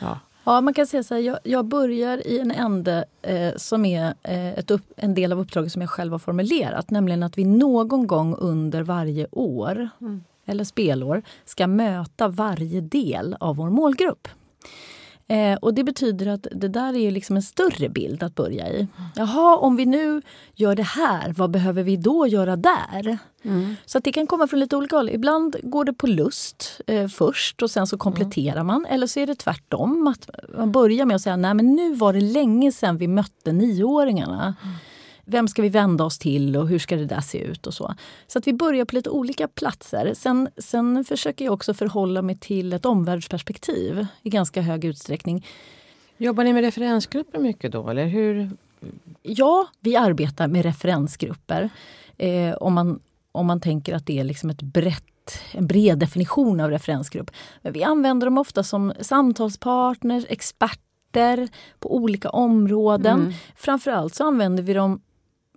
ja. 0.00 0.18
Ja, 0.44 0.60
man 0.60 0.74
kan 0.74 0.86
säga 0.86 1.02
så 1.02 1.14
här, 1.14 1.20
jag, 1.20 1.38
jag 1.44 1.64
börjar 1.64 2.26
i 2.26 2.38
en 2.38 2.50
ände 2.50 3.04
eh, 3.22 3.56
som 3.56 3.84
är 3.84 4.14
eh, 4.22 4.48
ett 4.48 4.70
upp, 4.70 4.82
en 4.96 5.14
del 5.14 5.32
av 5.32 5.40
uppdraget 5.40 5.72
som 5.72 5.82
jag 5.82 5.90
själv 5.90 6.12
har 6.12 6.18
formulerat. 6.18 6.90
Nämligen 6.90 7.22
att 7.22 7.38
vi 7.38 7.44
någon 7.44 8.06
gång 8.06 8.34
under 8.34 8.82
varje 8.82 9.26
år, 9.30 9.88
mm. 10.00 10.24
Eller 10.48 10.64
spelår, 10.64 11.22
ska 11.44 11.66
möta 11.66 12.28
varje 12.28 12.80
del 12.80 13.36
av 13.40 13.56
vår 13.56 13.70
målgrupp. 13.70 14.28
Eh, 15.30 15.54
och 15.54 15.74
det 15.74 15.84
betyder 15.84 16.26
att 16.26 16.46
det 16.50 16.68
där 16.68 16.96
är 16.96 17.10
liksom 17.10 17.36
en 17.36 17.42
större 17.42 17.88
bild 17.88 18.22
att 18.22 18.34
börja 18.34 18.68
i. 18.68 18.86
Jaha, 19.16 19.56
om 19.56 19.76
vi 19.76 19.86
nu 19.86 20.22
gör 20.54 20.74
det 20.74 20.82
här, 20.82 21.32
vad 21.36 21.50
behöver 21.50 21.82
vi 21.82 21.96
då 21.96 22.26
göra 22.26 22.56
där? 22.56 23.18
Mm. 23.42 23.76
Så 23.86 23.98
att 23.98 24.04
det 24.04 24.12
kan 24.12 24.26
komma 24.26 24.46
från 24.46 24.60
lite 24.60 24.76
olika 24.76 24.96
håll. 24.96 25.10
Ibland 25.10 25.56
går 25.62 25.84
det 25.84 25.92
på 25.92 26.06
lust 26.06 26.80
eh, 26.86 27.08
först 27.08 27.62
och 27.62 27.70
sen 27.70 27.86
så 27.86 27.98
kompletterar 27.98 28.60
mm. 28.60 28.66
man. 28.66 28.86
Eller 28.86 29.06
så 29.06 29.20
är 29.20 29.26
det 29.26 29.34
tvärtom. 29.34 30.06
Att 30.06 30.30
man 30.56 30.72
börjar 30.72 31.06
med 31.06 31.16
att 31.16 31.22
säga 31.22 31.36
nej 31.36 31.54
men 31.54 31.74
nu 31.74 31.94
var 31.94 32.12
det 32.12 32.20
länge 32.20 32.72
sedan 32.72 32.96
vi 32.96 33.08
mötte 33.08 33.52
nioåringarna. 33.52 34.54
Mm 34.62 34.74
vem 35.30 35.48
ska 35.48 35.62
vi 35.62 35.68
vända 35.68 36.04
oss 36.04 36.18
till 36.18 36.56
och 36.56 36.68
hur 36.68 36.78
ska 36.78 36.96
det 36.96 37.06
där 37.06 37.20
se 37.20 37.38
ut 37.38 37.66
och 37.66 37.74
så. 37.74 37.94
Så 38.26 38.38
att 38.38 38.46
vi 38.46 38.52
börjar 38.52 38.84
på 38.84 38.94
lite 38.94 39.10
olika 39.10 39.48
platser. 39.48 40.14
Sen, 40.14 40.48
sen 40.58 41.04
försöker 41.04 41.44
jag 41.44 41.54
också 41.54 41.74
förhålla 41.74 42.22
mig 42.22 42.38
till 42.38 42.72
ett 42.72 42.86
omvärldsperspektiv 42.86 44.06
i 44.22 44.30
ganska 44.30 44.60
hög 44.60 44.84
utsträckning. 44.84 45.46
Jobbar 46.16 46.44
ni 46.44 46.52
med 46.52 46.64
referensgrupper 46.64 47.38
mycket 47.38 47.72
då, 47.72 47.88
eller 47.88 48.06
hur? 48.06 48.50
Ja, 49.22 49.68
vi 49.80 49.96
arbetar 49.96 50.48
med 50.48 50.62
referensgrupper. 50.62 51.70
Eh, 52.16 52.54
om, 52.54 52.74
man, 52.74 53.00
om 53.32 53.46
man 53.46 53.60
tänker 53.60 53.94
att 53.94 54.06
det 54.06 54.18
är 54.18 54.24
liksom 54.24 54.50
ett 54.50 54.62
brett 54.62 55.04
en 55.52 55.66
bred 55.66 55.98
definition 55.98 56.60
av 56.60 56.70
referensgrupp. 56.70 57.30
Men 57.62 57.72
vi 57.72 57.84
använder 57.84 58.26
dem 58.26 58.38
ofta 58.38 58.62
som 58.62 58.92
samtalspartners, 59.00 60.24
experter 60.28 61.48
på 61.78 61.96
olika 61.96 62.30
områden. 62.30 63.20
Mm. 63.20 63.32
Framförallt 63.56 64.14
så 64.14 64.26
använder 64.26 64.62
vi 64.62 64.72
dem 64.72 65.00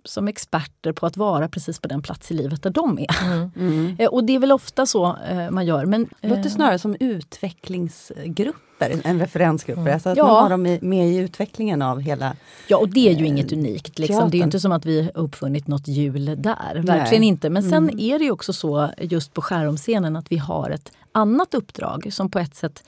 som 0.04 0.28
experter 0.28 0.92
på 0.92 1.06
att 1.06 1.16
vara 1.16 1.48
precis 1.48 1.78
på 1.78 1.88
den 1.88 2.02
plats 2.02 2.30
i 2.30 2.34
livet 2.34 2.62
där 2.62 2.70
de 2.70 2.98
är. 2.98 3.24
Mm. 3.24 3.50
Mm. 3.56 3.96
Eh, 3.98 4.08
och 4.08 4.24
det 4.24 4.34
är 4.34 4.38
väl 4.38 4.52
ofta 4.52 4.86
så 4.86 5.16
eh, 5.28 5.50
man 5.50 5.66
gör. 5.66 5.86
Men, 5.86 6.08
det 6.20 6.28
låter 6.28 6.46
eh, 6.46 6.50
snarare 6.50 6.78
som 6.78 6.96
utvecklingsgrupper 7.00 9.00
än 9.04 9.20
referensgrupper. 9.20 9.82
Mm. 9.82 9.94
Alltså 9.94 10.08
att 10.08 10.16
ja. 10.16 10.26
man 10.26 10.42
har 10.42 10.50
dem 10.50 10.78
med 10.82 11.08
i 11.08 11.16
utvecklingen 11.16 11.82
av 11.82 12.00
hela... 12.00 12.36
Ja, 12.68 12.76
och 12.76 12.88
det 12.88 13.08
är 13.08 13.14
ju 13.14 13.26
inget 13.26 13.52
unikt. 13.52 13.98
Liksom. 13.98 14.30
Det 14.30 14.38
är 14.38 14.42
inte 14.42 14.60
som 14.60 14.72
att 14.72 14.86
vi 14.86 15.10
uppfunnit 15.14 15.66
något 15.66 15.88
hjul 15.88 16.24
där. 16.24 16.74
Verkligen 16.74 17.20
Nej. 17.20 17.28
inte. 17.28 17.50
Men 17.50 17.62
sen 17.62 17.88
mm. 17.88 17.98
är 17.98 18.18
det 18.18 18.24
ju 18.24 18.30
också 18.30 18.52
så 18.52 18.90
just 18.98 19.34
på 19.34 19.42
skäromscenen 19.42 20.16
att 20.16 20.32
vi 20.32 20.36
har 20.36 20.70
ett 20.70 20.92
annat 21.12 21.54
uppdrag 21.54 22.12
som 22.12 22.30
på 22.30 22.38
ett 22.38 22.54
sätt 22.54 22.84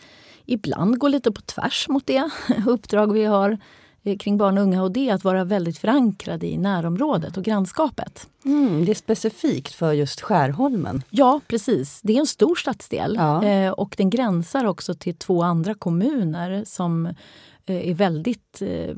ibland 0.47 0.99
går 0.99 1.09
lite 1.09 1.33
på 1.33 1.41
tvärs 1.41 1.89
mot 1.89 2.07
det 2.07 2.31
uppdrag 2.67 3.13
vi 3.13 3.25
har 3.25 3.51
Eh, 3.51 3.59
kring 4.19 4.39
barn 4.39 4.59
och 4.59 4.65
unga 4.65 4.83
och 4.83 4.93
det 4.93 5.09
är 5.09 5.15
att 5.15 5.25
vara 5.25 5.45
väldigt 5.45 5.79
förankrade 5.79 6.47
i 6.47 6.59
närområdet 6.59 7.37
och 7.37 7.45
grannskapet. 7.45 8.29
Mm, 8.45 8.85
det 8.85 8.93
är 8.93 8.95
specifikt 8.95 9.73
för 9.73 9.93
just 9.93 10.21
Skärholmen? 10.21 11.03
Ja, 11.11 11.41
precis. 11.47 12.01
Det 12.03 12.17
är 12.17 12.21
en 12.21 12.27
stor 12.27 12.55
stadsdel 12.55 13.15
ja. 13.19 13.45
eh, 13.45 13.73
och 13.73 13.95
den 13.99 14.11
gränsar 14.11 14.65
också 14.65 14.95
till 14.95 15.15
två 15.15 15.43
andra 15.43 15.75
kommuner 15.75 16.65
som 16.67 17.07
eh, 17.67 17.89
är 17.91 17.95
väldigt 17.95 18.63
eh, 18.63 18.97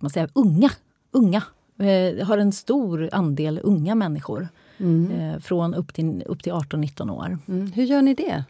man 0.00 0.10
säga, 0.10 0.28
unga. 0.32 0.70
unga. 1.10 1.42
Eh, 1.78 2.26
har 2.26 2.38
en 2.38 2.52
stor 2.52 3.08
andel 3.12 3.60
unga 3.62 3.94
människor 3.94 4.48
mm. 4.78 5.10
Eh, 5.10 5.40
från 5.40 5.74
upp 5.74 5.94
till, 5.94 6.22
upp 6.26 6.42
till 6.42 6.52
18-19 6.52 7.10
år. 7.10 7.38
Mm. 7.48 7.72
Hur 7.72 7.84
gör 7.84 8.02
ni 8.02 8.14
det? 8.14 8.44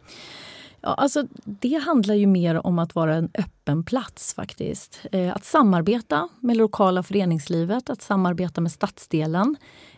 Ja, 0.81 0.93
alltså, 0.93 1.23
det 1.43 1.81
handlar 1.85 2.15
ju 2.15 2.27
mer 2.27 2.67
om 2.67 2.79
att 2.79 2.95
vara 2.95 3.15
en 3.15 3.29
öppen 3.33 3.83
plats 3.83 4.33
faktiskt. 4.33 5.01
Eh, 5.11 5.35
att 5.35 5.45
samarbeta 5.45 6.29
med 6.39 6.57
lokala 6.57 7.03
föreningslivet, 7.03 7.89
att 7.89 8.01
samarbeta 8.01 8.61
med 8.61 8.71
stadsdelen. 8.71 9.55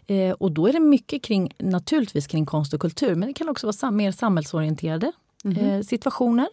Eh, 0.08 0.32
och 0.32 0.52
då 0.52 0.68
är 0.68 0.74
det 0.74 0.80
mycket 0.80 1.24
kring, 1.24 1.54
naturligtvis 1.58 2.28
kring 2.28 2.46
konst 2.46 2.74
och 2.74 2.82
kultur, 2.82 3.16
men 3.16 3.28
det 3.28 3.34
kan 3.34 3.50
också 3.50 3.72
vara 3.82 3.92
mer 3.92 4.12
samhällsorienterade 4.12 5.12
mm 5.44 5.58
-hmm. 5.58 5.84
situationer. 5.84 6.48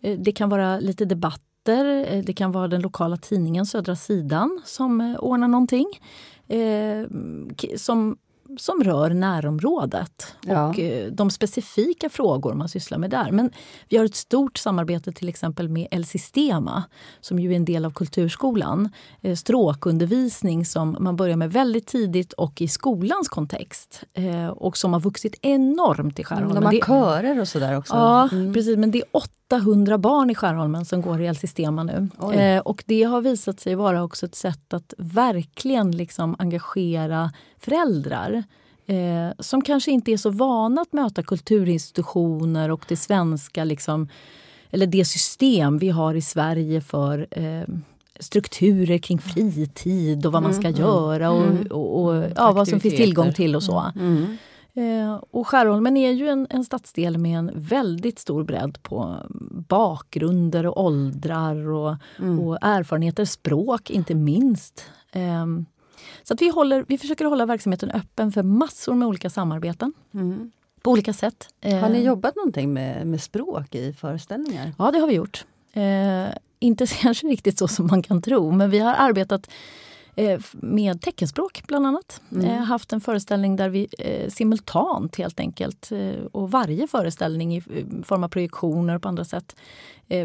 Eh, 0.00 0.18
det 0.18 0.32
kan 0.32 0.48
vara 0.48 0.80
lite 0.80 1.04
debatter, 1.04 2.12
eh, 2.12 2.24
det 2.24 2.32
kan 2.32 2.52
vara 2.52 2.68
den 2.68 2.80
lokala 2.80 3.16
tidningen 3.16 3.66
Södra 3.66 3.96
sidan 3.96 4.60
som 4.64 5.00
eh, 5.00 5.16
ordnar 5.18 5.48
någonting. 5.48 5.86
som 7.76 8.16
som 8.56 8.84
rör 8.84 9.10
närområdet 9.10 10.36
ja. 10.46 10.68
och 10.68 10.78
eh, 10.78 11.12
de 11.12 11.30
specifika 11.30 12.08
frågor 12.08 12.54
man 12.54 12.68
sysslar 12.68 12.98
med 12.98 13.10
där. 13.10 13.30
Men 13.30 13.50
vi 13.88 13.96
har 13.96 14.04
ett 14.04 14.14
stort 14.14 14.58
samarbete 14.58 15.12
till 15.12 15.28
exempel 15.28 15.68
med 15.68 15.88
El 15.90 16.04
Sistema 16.04 16.84
som 17.20 17.38
ju 17.38 17.52
är 17.52 17.56
en 17.56 17.64
del 17.64 17.84
av 17.84 17.90
Kulturskolan. 17.90 18.88
Eh, 19.20 19.34
stråkundervisning 19.34 20.66
som 20.66 20.96
man 21.00 21.16
börjar 21.16 21.36
med 21.36 21.52
väldigt 21.52 21.86
tidigt 21.86 22.32
och 22.32 22.60
i 22.60 22.68
skolans 22.68 23.28
kontext 23.28 24.04
eh, 24.14 24.48
och 24.48 24.76
som 24.76 24.92
har 24.92 25.00
vuxit 25.00 25.38
enormt 25.42 26.18
i 26.18 26.24
Skärholmen. 26.24 26.62
De 26.62 26.64
har 26.64 26.86
körer 26.86 27.40
och 27.40 27.48
sådär 27.48 27.76
också. 27.76 27.94
Ja, 27.94 28.28
mm. 28.32 28.54
precis. 28.54 28.76
Men 28.76 28.90
det 28.90 28.98
är 28.98 29.04
800 29.50 29.98
barn 29.98 30.30
i 30.30 30.34
Skärholmen 30.34 30.84
som 30.84 31.02
går 31.02 31.20
i 31.20 31.26
El 31.26 31.36
Sistema 31.36 31.82
nu. 31.82 32.08
Eh, 32.34 32.60
och 32.60 32.84
det 32.86 33.02
har 33.02 33.20
visat 33.20 33.60
sig 33.60 33.74
vara 33.74 34.02
också 34.02 34.26
ett 34.26 34.34
sätt 34.34 34.74
att 34.74 34.94
verkligen 34.98 35.90
liksom 35.90 36.36
engagera 36.38 37.30
föräldrar 37.60 38.44
eh, 38.86 39.30
som 39.38 39.62
kanske 39.62 39.90
inte 39.90 40.12
är 40.12 40.16
så 40.16 40.30
vana 40.30 40.80
att 40.80 40.92
möta 40.92 41.22
kulturinstitutioner 41.22 42.70
och 42.70 42.84
det 42.88 42.96
svenska 42.96 43.64
liksom, 43.64 44.08
eller 44.70 44.86
det 44.86 45.04
system 45.04 45.78
vi 45.78 45.88
har 45.88 46.14
i 46.14 46.22
Sverige 46.22 46.80
för 46.80 47.26
eh, 47.30 47.74
strukturer 48.20 48.98
kring 48.98 49.18
fritid 49.18 50.26
och 50.26 50.32
vad 50.32 50.42
man 50.42 50.54
ska 50.54 50.68
mm, 50.68 50.80
mm 50.80 50.88
göra 50.88 51.30
och, 51.30 51.46
mm. 51.46 51.66
och, 51.66 52.04
och 52.04 52.24
ja, 52.36 52.52
vad 52.52 52.68
som 52.68 52.80
finns 52.80 52.96
tillgång 52.96 53.32
till 53.32 53.56
och 53.56 53.62
så. 53.62 53.92
Mm. 53.96 54.36
Eh, 54.74 55.14
och 55.30 55.46
Skärholmen 55.46 55.96
är 55.96 56.10
ju 56.10 56.28
en, 56.28 56.46
en 56.50 56.64
stadsdel 56.64 57.18
med 57.18 57.38
en 57.38 57.50
väldigt 57.54 58.18
stor 58.18 58.44
bredd 58.44 58.82
på 58.82 59.16
bakgrunder 59.68 60.66
och 60.66 60.84
åldrar 60.84 61.68
och, 61.70 61.96
mm. 62.18 62.40
och 62.40 62.58
erfarenheter, 62.60 63.24
språk 63.24 63.90
inte 63.90 64.14
minst. 64.14 64.84
Eh, 65.12 65.46
så 66.22 66.34
att 66.34 66.42
vi, 66.42 66.48
håller, 66.48 66.84
vi 66.88 66.98
försöker 66.98 67.24
hålla 67.24 67.46
verksamheten 67.46 67.90
öppen 67.90 68.32
för 68.32 68.42
massor 68.42 68.94
med 68.94 69.08
olika 69.08 69.30
samarbeten. 69.30 69.92
Mm. 70.14 70.50
På 70.82 70.90
olika 70.90 71.12
sätt. 71.12 71.48
Har 71.62 71.88
ni 71.88 71.98
eh, 71.98 72.04
jobbat 72.04 72.36
någonting 72.36 72.72
med, 72.72 73.06
med 73.06 73.22
språk 73.22 73.74
i 73.74 73.92
föreställningar? 73.92 74.72
Ja, 74.78 74.90
det 74.90 74.98
har 74.98 75.06
vi 75.06 75.14
gjort. 75.14 75.44
Eh, 75.72 76.26
inte 76.58 76.86
kanske 77.00 77.26
riktigt 77.26 77.58
så 77.58 77.68
som 77.68 77.86
man 77.86 78.02
kan 78.02 78.22
tro, 78.22 78.50
men 78.50 78.70
vi 78.70 78.78
har 78.78 78.94
arbetat 78.94 79.48
Eh, 80.18 80.40
med 80.52 81.00
teckenspråk 81.00 81.62
bland 81.66 81.86
annat. 81.86 82.20
Mm. 82.32 82.44
Eh, 82.44 82.56
haft 82.56 82.92
en 82.92 83.00
föreställning 83.00 83.56
där 83.56 83.68
vi 83.68 83.88
eh, 83.98 84.30
simultant 84.30 85.16
helt 85.16 85.40
enkelt 85.40 85.90
och 86.32 86.50
varje 86.50 86.88
föreställning 86.88 87.56
i 87.56 87.60
form 88.04 88.24
av 88.24 88.28
projektioner 88.28 88.94
och 88.94 89.02
på 89.02 89.08
andra 89.08 89.24
sätt 89.24 89.56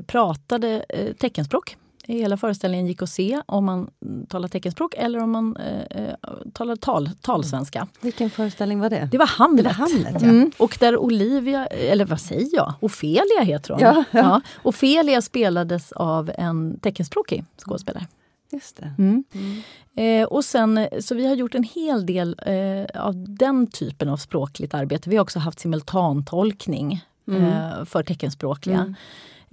pratade 0.05 0.85
teckenspråk. 1.19 1.77
Hela 2.07 2.37
föreställningen 2.37 2.87
gick 2.87 3.01
att 3.01 3.09
se 3.09 3.41
om 3.45 3.65
man 3.65 3.89
talar 4.27 4.47
teckenspråk 4.47 4.93
eller 4.97 5.19
om 5.19 5.31
man 5.31 5.57
eh, 5.57 6.13
talar 6.53 6.75
tal, 6.75 7.09
talsvenska. 7.21 7.79
Mm. 7.79 7.89
Vilken 8.01 8.29
föreställning 8.29 8.79
var 8.79 8.89
det? 8.89 9.09
Det 9.11 9.17
var 9.17 9.27
Hamlet. 9.27 9.63
Det 9.63 9.69
var 9.69 9.73
Hamlet 9.73 10.21
ja. 10.21 10.27
mm. 10.27 10.51
Och 10.57 10.77
där 10.79 10.97
Olivia, 10.97 11.65
eller 11.65 12.05
vad 12.05 12.21
säger 12.21 12.55
jag? 12.55 12.73
Ofelia 12.81 13.41
heter 13.41 13.73
hon. 13.73 13.81
Ja, 13.81 14.03
ja. 14.11 14.19
ja. 14.19 14.41
Ofelia 14.63 15.21
spelades 15.21 15.91
av 15.91 16.31
en 16.37 16.79
teckenspråkig 16.79 17.45
skådespelare. 17.57 18.07
Just 18.51 18.77
det. 18.77 18.93
Mm. 18.97 19.23
Mm. 19.33 19.61
Eh, 19.95 20.27
och 20.27 20.45
sen, 20.45 20.87
så 20.99 21.15
vi 21.15 21.27
har 21.27 21.35
gjort 21.35 21.55
en 21.55 21.63
hel 21.63 22.05
del 22.05 22.35
eh, 22.45 23.01
av 23.01 23.25
den 23.27 23.67
typen 23.67 24.09
av 24.09 24.17
språkligt 24.17 24.73
arbete. 24.73 25.09
Vi 25.09 25.15
har 25.15 25.23
också 25.23 25.39
haft 25.39 25.59
simultantolkning 25.59 27.05
mm. 27.27 27.43
eh, 27.43 27.85
för 27.85 28.03
teckenspråkliga. 28.03 28.95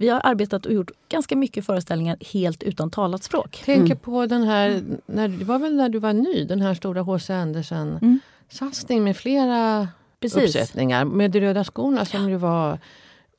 Vi 0.01 0.09
har 0.09 0.21
arbetat 0.23 0.65
och 0.65 0.73
gjort 0.73 0.91
ganska 1.09 1.35
mycket 1.35 1.65
föreställningar 1.65 2.17
helt 2.33 2.63
utan 2.63 2.91
talat 2.91 3.23
språk. 3.23 3.61
Tänker 3.65 3.85
mm. 3.85 3.97
på 3.97 4.25
den 4.25 4.43
här, 4.43 4.81
när, 5.05 5.27
det 5.27 5.45
var 5.45 5.59
väl 5.59 5.75
när 5.75 5.89
du 5.89 5.99
var 5.99 6.13
ny, 6.13 6.43
den 6.43 6.61
här 6.61 6.73
stora 6.73 7.01
H.C. 7.01 7.33
Andersen-satsning 7.33 8.97
mm. 8.97 9.03
med 9.03 9.17
flera 9.17 9.87
Precis. 10.19 10.43
uppsättningar. 10.43 11.05
Med 11.05 11.31
De 11.31 11.39
röda 11.39 11.63
skorna 11.63 12.05
som 12.05 12.29
ju 12.29 12.35
var 12.35 12.79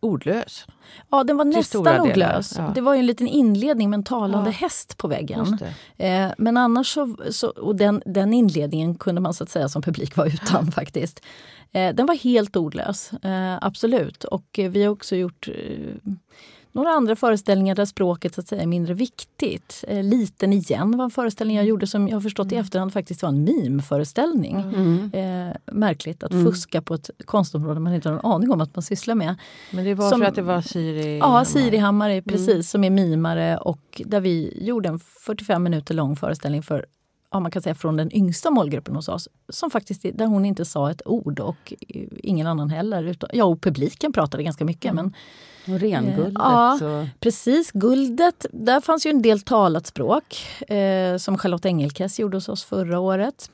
ordlös. 0.03 0.67
Ja, 1.11 1.25
den 1.25 1.37
var 1.37 1.45
nästan 1.45 2.01
ordlös. 2.01 2.55
Ja. 2.57 2.73
Det 2.75 2.81
var 2.81 2.95
en 2.95 3.07
liten 3.07 3.29
inledning 3.29 3.91
med 3.91 3.97
en 3.97 4.05
talande 4.05 4.51
ja. 4.51 4.57
häst 4.57 4.99
på 4.99 5.09
väggen. 5.09 5.59
Eh, 5.97 6.29
men 6.39 6.57
annars 6.57 6.95
så, 6.95 7.17
så, 7.31 7.49
och 7.49 7.77
den, 7.77 8.03
den 8.07 8.33
inledningen 8.35 8.95
kunde 8.95 9.21
man 9.21 9.35
så 9.35 9.45
att 9.45 9.51
säga 9.51 9.69
som 9.69 9.83
publik 9.83 10.17
vara 10.17 10.29
utan 10.29 10.73
faktiskt. 10.73 11.21
Eh, 11.73 11.95
den 11.95 12.07
var 12.07 12.15
helt 12.15 12.57
ordlös, 12.57 13.13
eh, 13.13 13.59
absolut. 13.61 14.25
Och 14.25 14.47
vi 14.53 14.83
har 14.83 14.91
också 14.91 15.17
gjort 15.17 15.49
eh, 15.49 16.13
några 16.73 16.91
andra 16.91 17.17
föreställningar 17.17 17.75
där 17.75 17.85
språket 17.85 18.35
så 18.35 18.41
att 18.41 18.49
säga, 18.49 18.63
är 18.63 18.67
mindre 18.67 18.95
viktigt. 18.95 19.85
Eh, 19.89 20.03
Liten 20.03 20.53
igen 20.53 20.97
var 20.97 21.05
en 21.05 21.11
föreställning 21.11 21.57
jag 21.57 21.67
gjorde 21.67 21.87
som 21.87 22.09
jag 22.09 22.17
har 22.17 22.21
förstått 22.21 22.53
i 22.53 22.55
mm. 22.55 22.65
efterhand 22.65 22.93
faktiskt 22.93 23.23
var 23.23 23.29
en 23.29 23.45
mimföreställning. 23.45 24.61
Mm. 24.61 25.11
Eh, 25.13 25.57
märkligt 25.73 26.23
att 26.23 26.33
mm. 26.33 26.45
fuska 26.45 26.83
på 26.83 26.95
ett 26.95 27.11
konstområde 27.25 27.81
man 27.81 27.95
inte 27.95 28.09
har 28.09 28.17
en 28.19 28.25
aning 28.25 28.51
om 28.51 28.61
att 28.61 28.77
man 28.77 28.83
sysslar 28.83 29.15
med. 29.15 29.35
Men 29.71 29.85
det 29.85 29.95
var 29.95 30.11
som, 30.11 30.21
för 30.21 30.27
att 30.27 30.35
det 30.35 30.43
var 30.43 30.61
Siri 30.61 31.19
Ja, 31.19 31.45
Siri 31.45 31.77
Hammare 31.77 32.13
mm. 32.13 32.25
precis, 32.25 32.49
mm. 32.49 32.63
som 32.63 32.85
är 32.85 32.91
mimare 32.91 33.57
och 33.57 34.03
där 34.07 34.21
vi 34.21 34.65
gjorde 34.67 34.89
en 34.89 34.99
45 34.99 35.63
minuter 35.63 35.95
lång 35.95 36.17
föreställning 36.17 36.63
för 36.63 36.87
ja, 37.33 37.41
man 37.41 37.51
kan 37.51 37.63
säga 37.63 37.75
från 37.75 37.97
den 37.97 38.17
yngsta 38.17 38.51
målgruppen 38.51 38.97
hos 38.97 39.09
oss. 39.09 39.29
Som 39.49 39.71
faktiskt, 39.71 40.03
där 40.15 40.27
hon 40.27 40.45
inte 40.45 40.65
sa 40.65 40.91
ett 40.91 41.03
ord 41.07 41.41
och 41.41 41.73
ingen 42.23 42.47
annan 42.47 42.71
heller. 42.71 43.05
Utan, 43.05 43.31
ja, 43.33 43.45
och 43.45 43.61
publiken 43.61 44.13
pratade 44.13 44.43
ganska 44.43 44.65
mycket. 44.65 44.93
Mm. 44.93 45.05
Men 45.05 45.15
och 45.69 45.81
renguldet. 45.81 46.35
Ja, 46.39 46.77
så. 46.79 47.09
precis. 47.21 47.71
Guldet, 47.71 48.47
där 48.53 48.81
fanns 48.81 49.07
ju 49.07 49.11
en 49.11 49.23
del 49.23 49.41
talat 49.41 49.87
språk 49.87 50.47
eh, 50.69 51.17
som 51.17 51.39
Charlotte 51.39 51.67
Engelkes 51.67 52.19
gjorde 52.19 52.37
hos 52.37 52.49
oss 52.49 52.65
förra 52.65 52.99
året. 52.99 53.51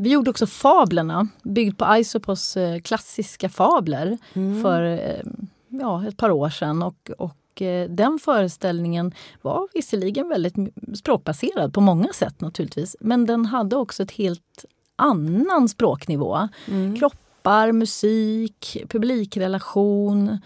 Vi 0.00 0.10
gjorde 0.10 0.30
också 0.30 0.46
Fablerna, 0.46 1.28
byggd 1.42 1.78
på 1.78 1.84
Aisopos 1.84 2.56
eh, 2.56 2.80
klassiska 2.80 3.48
fabler 3.48 4.18
mm. 4.34 4.62
för 4.62 4.82
eh, 4.82 5.22
ja, 5.68 6.08
ett 6.08 6.16
par 6.16 6.30
år 6.30 6.50
sedan. 6.50 6.82
Och, 6.82 7.10
och 7.18 7.62
eh, 7.62 7.90
den 7.90 8.18
föreställningen 8.18 9.14
var 9.42 9.68
visserligen 9.74 10.28
väldigt 10.28 10.54
språkbaserad 10.94 11.74
på 11.74 11.80
många 11.80 12.12
sätt 12.12 12.40
naturligtvis. 12.40 12.96
Men 13.00 13.26
den 13.26 13.46
hade 13.46 13.76
också 13.76 14.02
ett 14.02 14.10
helt 14.10 14.64
annan 14.96 15.68
språknivå. 15.68 16.48
Mm. 16.68 16.96
Kroppar, 16.96 17.72
musik, 17.72 18.76
publikrelation 18.88 20.38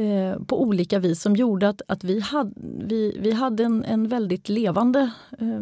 Eh, 0.00 0.38
på 0.46 0.62
olika 0.62 0.98
vis 0.98 1.22
som 1.22 1.36
gjorde 1.36 1.68
att, 1.68 1.82
att 1.88 2.04
vi, 2.04 2.20
hade, 2.20 2.52
vi, 2.84 3.16
vi 3.20 3.32
hade 3.32 3.64
en, 3.64 3.84
en 3.84 4.08
väldigt 4.08 4.48
levande 4.48 5.10
eh, 5.38 5.60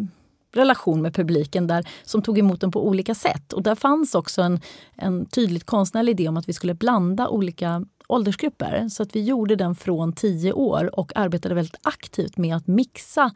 relation 0.52 1.02
med 1.02 1.14
publiken 1.14 1.66
där 1.66 1.88
som 2.04 2.22
tog 2.22 2.38
emot 2.38 2.60
den 2.60 2.70
på 2.70 2.86
olika 2.86 3.14
sätt. 3.14 3.52
Och 3.52 3.62
där 3.62 3.74
fanns 3.74 4.14
också 4.14 4.42
en, 4.42 4.60
en 4.94 5.26
tydligt 5.26 5.64
konstnärlig 5.64 6.12
idé 6.12 6.28
om 6.28 6.36
att 6.36 6.48
vi 6.48 6.52
skulle 6.52 6.74
blanda 6.74 7.28
olika 7.28 7.84
åldersgrupper. 8.06 8.88
Så 8.88 9.02
att 9.02 9.16
vi 9.16 9.22
gjorde 9.22 9.56
den 9.56 9.74
från 9.74 10.12
10 10.12 10.52
år 10.52 10.98
och 10.98 11.12
arbetade 11.16 11.54
väldigt 11.54 11.80
aktivt 11.82 12.36
med 12.36 12.56
att 12.56 12.66
mixa 12.66 13.30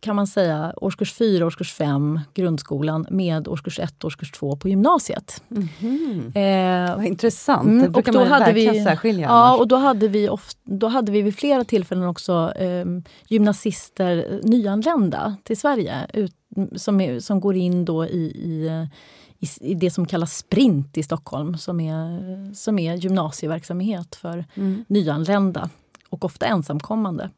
kan 0.00 0.16
man 0.16 0.26
säga 0.26 0.74
årskurs 0.76 1.12
4, 1.12 1.46
årskurs 1.46 1.72
5, 1.72 2.20
grundskolan 2.34 3.06
med 3.10 3.48
årskurs 3.48 3.78
1, 3.78 4.04
årskurs 4.04 4.32
2 4.32 4.56
på 4.56 4.68
gymnasiet. 4.68 5.42
Mm 5.50 5.68
-hmm. 5.78 6.88
eh, 6.90 6.96
Vad 6.96 7.04
intressant, 7.04 7.64
mm, 7.64 7.82
det 7.82 7.88
brukar 7.88 8.12
och 8.12 8.14
då 8.14 8.30
man 8.30 8.40
hade 8.40 8.52
vi, 8.52 8.84
särskilja. 8.84 9.26
Ja, 9.26 9.56
och 9.56 9.68
då 9.68 9.76
hade, 9.76 10.08
vi 10.08 10.28
oft, 10.28 10.58
då 10.62 10.86
hade 10.86 11.12
vi 11.12 11.22
vid 11.22 11.36
flera 11.36 11.64
tillfällen 11.64 12.04
också 12.04 12.52
eh, 12.56 12.84
gymnasister 13.28 14.40
nyanlända 14.42 15.36
till 15.42 15.56
Sverige 15.56 16.06
ut, 16.12 16.34
som, 16.76 17.00
är, 17.00 17.20
som 17.20 17.40
går 17.40 17.56
in 17.56 17.84
då 17.84 18.06
i, 18.06 18.24
i 18.24 18.88
i, 19.38 19.70
i 19.70 19.74
det 19.74 19.90
som 19.90 20.06
kallas 20.06 20.36
Sprint 20.36 20.98
i 20.98 21.02
Stockholm 21.02 21.58
som 21.58 21.80
är, 21.80 22.54
som 22.54 22.78
är 22.78 22.94
gymnasieverksamhet 22.94 24.14
för 24.14 24.44
mm. 24.54 24.84
nyanlända 24.88 25.70
och 26.08 26.24
ofta 26.24 26.46
ensamkommande. 26.46 27.30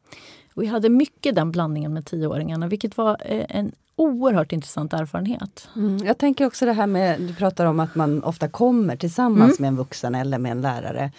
Vi 0.57 0.65
hade 0.67 0.89
mycket 0.89 1.35
den 1.35 1.51
blandningen 1.51 1.93
med 1.93 2.05
tioåringarna 2.05 2.67
vilket 2.67 2.97
var 2.97 3.17
eh, 3.25 3.45
en 3.49 3.71
oerhört 3.95 4.51
intressant 4.51 4.93
erfarenhet. 4.93 5.69
Mm, 5.75 5.97
jag 6.05 6.17
tänker 6.17 6.45
också 6.45 6.65
det 6.65 6.73
här 6.73 6.87
med, 6.87 7.21
du 7.21 7.35
pratar 7.35 7.65
om 7.65 7.79
att 7.79 7.95
man 7.95 8.23
ofta 8.23 8.47
kommer 8.47 8.95
tillsammans 8.95 9.59
mm. 9.59 9.61
med 9.61 9.67
en 9.67 9.75
vuxen 9.75 10.15
eller 10.15 10.37
med 10.37 10.51
en 10.51 10.61
lärare. 10.61 11.11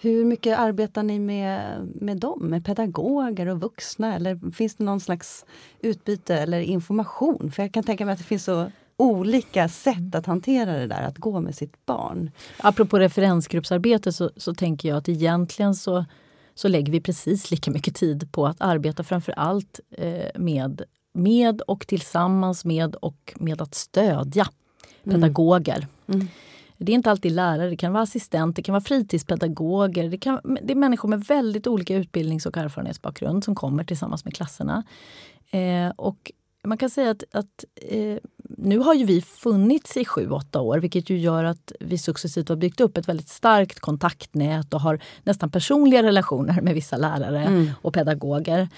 Hur 0.00 0.24
mycket 0.24 0.58
arbetar 0.58 1.02
ni 1.02 1.18
med, 1.18 1.86
med 1.94 2.16
dem, 2.16 2.40
med 2.40 2.64
pedagoger 2.64 3.46
och 3.46 3.60
vuxna? 3.60 4.14
Eller 4.14 4.52
finns 4.52 4.74
det 4.74 4.84
någon 4.84 5.00
slags 5.00 5.44
utbyte 5.80 6.36
eller 6.38 6.60
information? 6.60 7.50
För 7.50 7.62
jag 7.62 7.72
kan 7.72 7.84
tänka 7.84 8.04
mig 8.04 8.12
att 8.12 8.18
det 8.18 8.24
finns 8.24 8.44
så 8.44 8.70
olika 8.96 9.68
sätt 9.68 10.14
att 10.14 10.26
hantera 10.26 10.72
det 10.72 10.86
där, 10.86 11.02
att 11.02 11.18
gå 11.18 11.40
med 11.40 11.54
sitt 11.54 11.86
barn. 11.86 12.30
Apropå 12.58 12.98
referensgruppsarbete 12.98 14.12
så, 14.12 14.30
så 14.36 14.54
tänker 14.54 14.88
jag 14.88 14.98
att 14.98 15.08
egentligen 15.08 15.74
så, 15.74 16.04
så 16.56 16.68
lägger 16.68 16.92
vi 16.92 17.00
precis 17.00 17.50
lika 17.50 17.70
mycket 17.70 17.94
tid 17.94 18.32
på 18.32 18.46
att 18.46 18.60
arbeta 18.60 19.04
framför 19.04 19.32
allt 19.32 19.80
eh, 19.90 20.40
med, 20.40 20.82
med 21.14 21.60
och 21.60 21.86
tillsammans 21.86 22.64
med 22.64 22.94
och 22.94 23.34
med 23.36 23.62
att 23.62 23.74
stödja 23.74 24.48
pedagoger. 25.04 25.86
Mm. 26.06 26.28
Det 26.78 26.92
är 26.92 26.94
inte 26.94 27.10
alltid 27.10 27.32
lärare, 27.32 27.70
det 27.70 27.76
kan 27.76 27.92
vara 27.92 28.02
assistent, 28.02 28.56
det 28.56 28.62
kan 28.62 28.72
vara 28.72 28.84
fritidspedagoger. 28.84 30.08
Det, 30.08 30.18
kan, 30.18 30.40
det 30.62 30.72
är 30.72 30.76
människor 30.76 31.08
med 31.08 31.24
väldigt 31.24 31.66
olika 31.66 31.96
utbildnings 31.96 32.46
och 32.46 32.56
erfarenhetsbakgrund 32.56 33.44
som 33.44 33.54
kommer 33.54 33.84
tillsammans 33.84 34.24
med 34.24 34.34
klasserna. 34.34 34.82
Eh, 35.50 35.88
och 35.96 36.32
man 36.66 36.78
kan 36.78 36.90
säga 36.90 37.10
att, 37.10 37.24
att 37.32 37.64
eh, 37.76 38.16
nu 38.58 38.78
har 38.78 38.94
ju 38.94 39.04
vi 39.04 39.22
funnits 39.22 39.96
i 39.96 40.04
sju, 40.04 40.30
åtta 40.30 40.60
år 40.60 40.78
vilket 40.78 41.10
ju 41.10 41.18
gör 41.18 41.44
att 41.44 41.72
vi 41.80 41.98
successivt 41.98 42.48
har 42.48 42.56
byggt 42.56 42.80
upp 42.80 42.96
ett 42.96 43.08
väldigt 43.08 43.28
starkt 43.28 43.80
kontaktnät 43.80 44.74
och 44.74 44.80
har 44.80 45.00
nästan 45.22 45.50
personliga 45.50 46.02
relationer 46.02 46.60
med 46.60 46.74
vissa 46.74 46.96
lärare 46.96 47.44
mm. 47.44 47.70
och 47.82 47.94
pedagoger. 47.94 48.68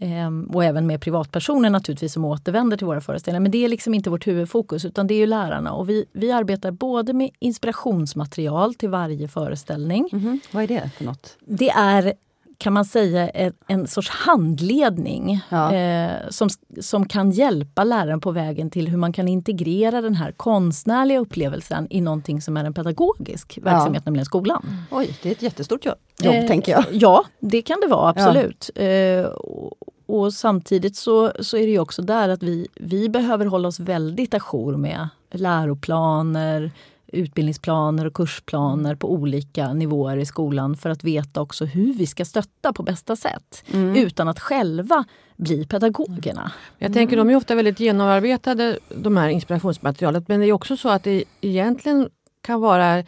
Ehm, 0.00 0.50
och 0.54 0.64
även 0.64 0.86
med 0.86 1.00
privatpersoner 1.00 1.70
naturligtvis 1.70 2.12
som 2.12 2.24
återvänder 2.24 2.76
till 2.76 2.86
våra 2.86 3.00
föreställningar. 3.00 3.40
Men 3.40 3.50
det 3.50 3.64
är 3.64 3.68
liksom 3.68 3.94
inte 3.94 4.10
vårt 4.10 4.26
huvudfokus 4.26 4.84
utan 4.84 5.06
det 5.06 5.14
är 5.14 5.26
lärarna. 5.26 5.72
Och 5.72 5.88
vi, 5.88 6.04
vi 6.12 6.32
arbetar 6.32 6.70
både 6.70 7.12
med 7.12 7.30
inspirationsmaterial 7.38 8.74
till 8.74 8.88
varje 8.88 9.28
föreställning. 9.28 10.08
Mm 10.12 10.24
-hmm. 10.24 10.40
Vad 10.50 10.62
är 10.62 10.68
det 10.68 10.90
för 10.96 11.04
något? 11.04 11.36
Det 11.40 11.70
är 11.70 12.12
kan 12.58 12.72
man 12.72 12.84
säga 12.84 13.28
en, 13.28 13.52
en 13.66 13.86
sorts 13.86 14.10
handledning 14.10 15.40
ja. 15.48 15.74
eh, 15.74 16.28
som, 16.30 16.48
som 16.80 17.08
kan 17.08 17.30
hjälpa 17.30 17.84
läraren 17.84 18.20
på 18.20 18.30
vägen 18.30 18.70
till 18.70 18.88
hur 18.88 18.96
man 18.96 19.12
kan 19.12 19.28
integrera 19.28 20.00
den 20.00 20.14
här 20.14 20.32
konstnärliga 20.32 21.18
upplevelsen 21.18 21.86
i 21.90 22.00
någonting 22.00 22.42
som 22.42 22.56
är 22.56 22.64
en 22.64 22.74
pedagogisk 22.74 23.58
verksamhet, 23.62 24.02
ja. 24.04 24.10
nämligen 24.10 24.26
skolan. 24.26 24.76
Oj, 24.90 25.18
det 25.22 25.28
är 25.28 25.32
ett 25.32 25.42
jättestort 25.42 25.84
jobb, 25.84 25.98
jobb 26.20 26.34
eh, 26.34 26.46
tänker 26.46 26.72
jag. 26.72 26.84
Ja, 26.92 27.24
det 27.40 27.62
kan 27.62 27.80
det 27.80 27.86
vara 27.86 28.08
absolut. 28.08 28.70
Ja. 28.74 28.82
Eh, 28.82 29.24
och, 29.26 29.74
och, 30.06 30.32
samtidigt 30.32 30.96
så, 30.96 31.32
så 31.40 31.56
är 31.56 31.66
det 31.66 31.78
också 31.78 32.02
där 32.02 32.28
att 32.28 32.42
vi, 32.42 32.68
vi 32.74 33.08
behöver 33.08 33.46
hålla 33.46 33.68
oss 33.68 33.80
väldigt 33.80 34.34
ajour 34.34 34.76
med 34.76 35.08
läroplaner, 35.30 36.70
utbildningsplaner 37.12 38.06
och 38.06 38.14
kursplaner 38.14 38.94
på 38.94 39.12
olika 39.12 39.72
nivåer 39.72 40.16
i 40.16 40.26
skolan 40.26 40.76
för 40.76 40.90
att 40.90 41.04
veta 41.04 41.40
också 41.40 41.64
hur 41.64 41.92
vi 41.92 42.06
ska 42.06 42.24
stötta 42.24 42.72
på 42.72 42.82
bästa 42.82 43.16
sätt 43.16 43.64
mm. 43.72 43.96
utan 43.96 44.28
att 44.28 44.40
själva 44.40 45.04
bli 45.36 45.66
pedagogerna. 45.66 46.52
Jag 46.78 46.92
tänker 46.92 47.16
de 47.16 47.30
är 47.30 47.36
ofta 47.36 47.54
väldigt 47.54 47.80
genomarbetade 47.80 48.78
de 48.88 49.16
här 49.16 49.28
inspirationsmaterialet 49.28 50.28
men 50.28 50.40
det 50.40 50.46
är 50.46 50.52
också 50.52 50.76
så 50.76 50.88
att 50.88 51.04
det 51.04 51.24
egentligen 51.40 52.08
kan 52.42 52.60
vara 52.60 53.04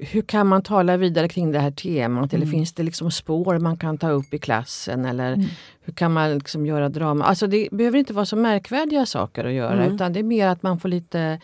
hur 0.00 0.22
kan 0.22 0.46
man 0.46 0.62
tala 0.62 0.96
vidare 0.96 1.28
kring 1.28 1.52
det 1.52 1.58
här 1.58 1.70
temat? 1.70 2.32
Mm. 2.32 2.42
Eller 2.42 2.52
finns 2.52 2.72
det 2.72 2.82
liksom 2.82 3.10
spår 3.10 3.58
man 3.58 3.76
kan 3.76 3.98
ta 3.98 4.10
upp 4.10 4.34
i 4.34 4.38
klassen? 4.38 5.04
Eller 5.04 5.32
mm. 5.32 5.46
hur 5.80 5.92
kan 5.92 6.12
man 6.12 6.34
liksom 6.34 6.66
göra 6.66 6.88
drama? 6.88 7.24
Alltså 7.24 7.46
det 7.46 7.68
behöver 7.72 7.98
inte 7.98 8.12
vara 8.12 8.26
så 8.26 8.36
märkvärdiga 8.36 9.06
saker 9.06 9.44
att 9.44 9.52
göra 9.52 9.82
mm. 9.82 9.94
utan 9.94 10.12
det 10.12 10.18
är 10.18 10.24
mer 10.24 10.46
att 10.46 10.62
man 10.62 10.80
får 10.80 10.88
lite 10.88 11.40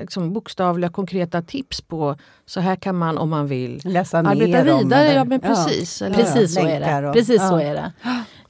liksom 0.00 0.32
bokstavliga 0.32 0.90
konkreta 0.90 1.42
tips 1.42 1.80
på 1.80 2.16
så 2.46 2.60
här 2.60 2.76
kan 2.76 2.96
man 2.96 3.18
om 3.18 3.30
man 3.30 3.46
vill 3.46 3.80
Läsa 3.84 4.18
arbeta 4.18 4.62
vidare. 4.62 5.12
Ja, 5.12 5.24
men 5.24 5.40
precis. 5.40 6.00
Ja, 6.00 6.10
precis, 6.10 6.54
så 6.54 6.60
är 6.60 7.02
det. 7.02 7.08
Och, 7.08 7.14
precis 7.14 7.40
ja. 7.40 7.48
så 7.48 7.56
är 7.56 7.74
det. 7.74 7.92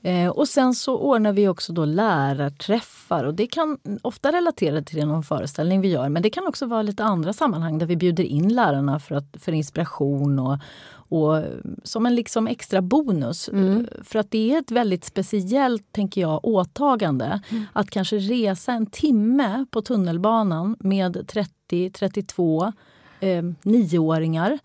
Eh, 0.04 0.28
och 0.28 0.48
sen 0.48 0.74
så 0.74 0.98
ordnar 0.98 1.32
vi 1.32 1.48
också 1.48 1.72
då 1.72 1.84
lärarträffar 1.84 3.24
och 3.24 3.34
det 3.34 3.46
kan 3.46 3.78
ofta 4.02 4.32
relatera 4.32 4.82
till 4.82 5.06
någon 5.06 5.22
föreställning 5.22 5.80
vi 5.80 5.88
gör 5.88 6.08
men 6.08 6.22
det 6.22 6.30
kan 6.30 6.46
också 6.46 6.66
vara 6.66 6.82
lite 6.82 7.04
andra 7.04 7.32
sammanhang 7.32 7.78
där 7.78 7.86
vi 7.86 7.96
bjuder 7.96 8.24
in 8.24 8.54
lärarna 8.54 9.00
för, 9.00 9.14
att, 9.14 9.36
för 9.40 9.52
inspiration 9.52 10.38
och, 10.38 10.58
och 11.08 11.42
som 11.82 12.06
en 12.06 12.14
liksom 12.14 12.46
extra 12.46 12.82
bonus. 12.82 13.49
Mm. 13.49 13.87
För 14.02 14.18
att 14.18 14.30
det 14.30 14.54
är 14.54 14.58
ett 14.58 14.71
väldigt 14.71 15.04
speciellt 15.04 15.93
tänker 15.93 16.21
jag, 16.21 16.45
åtagande 16.45 17.40
mm. 17.50 17.64
att 17.73 17.90
kanske 17.90 18.19
resa 18.19 18.73
en 18.73 18.86
timme 18.86 19.67
på 19.71 19.82
tunnelbanan 19.82 20.76
med 20.80 21.17
30-32 21.71 22.73
eh, 23.21 23.43
nioåringar. 23.62 24.58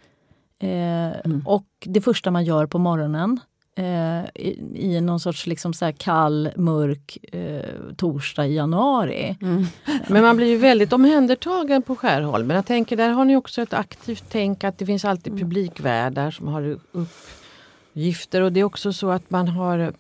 Eh, 0.60 1.20
mm. 1.26 1.42
Och 1.46 1.68
det 1.80 2.02
första 2.02 2.32
man 2.32 2.46
gör 2.46 2.66
på 2.66 2.78
morgonen 2.78 3.40
eh, 3.80 4.26
i, 4.36 4.60
i 4.76 5.02
någon 5.02 5.20
sorts 5.20 5.48
liksom 5.48 5.74
så 5.74 5.92
kall, 5.98 6.50
mörk 6.56 7.18
eh, 7.32 7.94
torsdag 7.98 8.48
i 8.48 8.56
januari. 8.56 9.38
Mm. 9.42 9.66
Men 10.08 10.24
man 10.24 10.38
blir 10.38 10.48
ju 10.48 10.58
väldigt 10.58 10.94
omhändertagen 10.94 11.82
på 11.82 11.96
Skärholmen. 11.96 12.56
Jag 12.56 12.66
tänker, 12.66 12.98
där 12.98 13.10
har 13.10 13.26
ni 13.26 13.36
också 13.36 13.62
ett 13.62 13.74
aktivt 13.74 14.24
tänk 14.30 14.64
att 14.64 14.78
det 14.78 14.86
finns 14.86 15.06
alltid 15.06 15.34
mm. 15.34 15.44
publikvärdar 15.44 16.32
som 16.32 16.48
har 16.48 16.78
uppgifter 16.92 18.42
och 18.42 18.54
det 18.54 18.60
är 18.60 18.64
också 18.64 18.94
så 18.94 19.10
att 19.10 19.30
man 19.30 19.48
har 19.48 19.94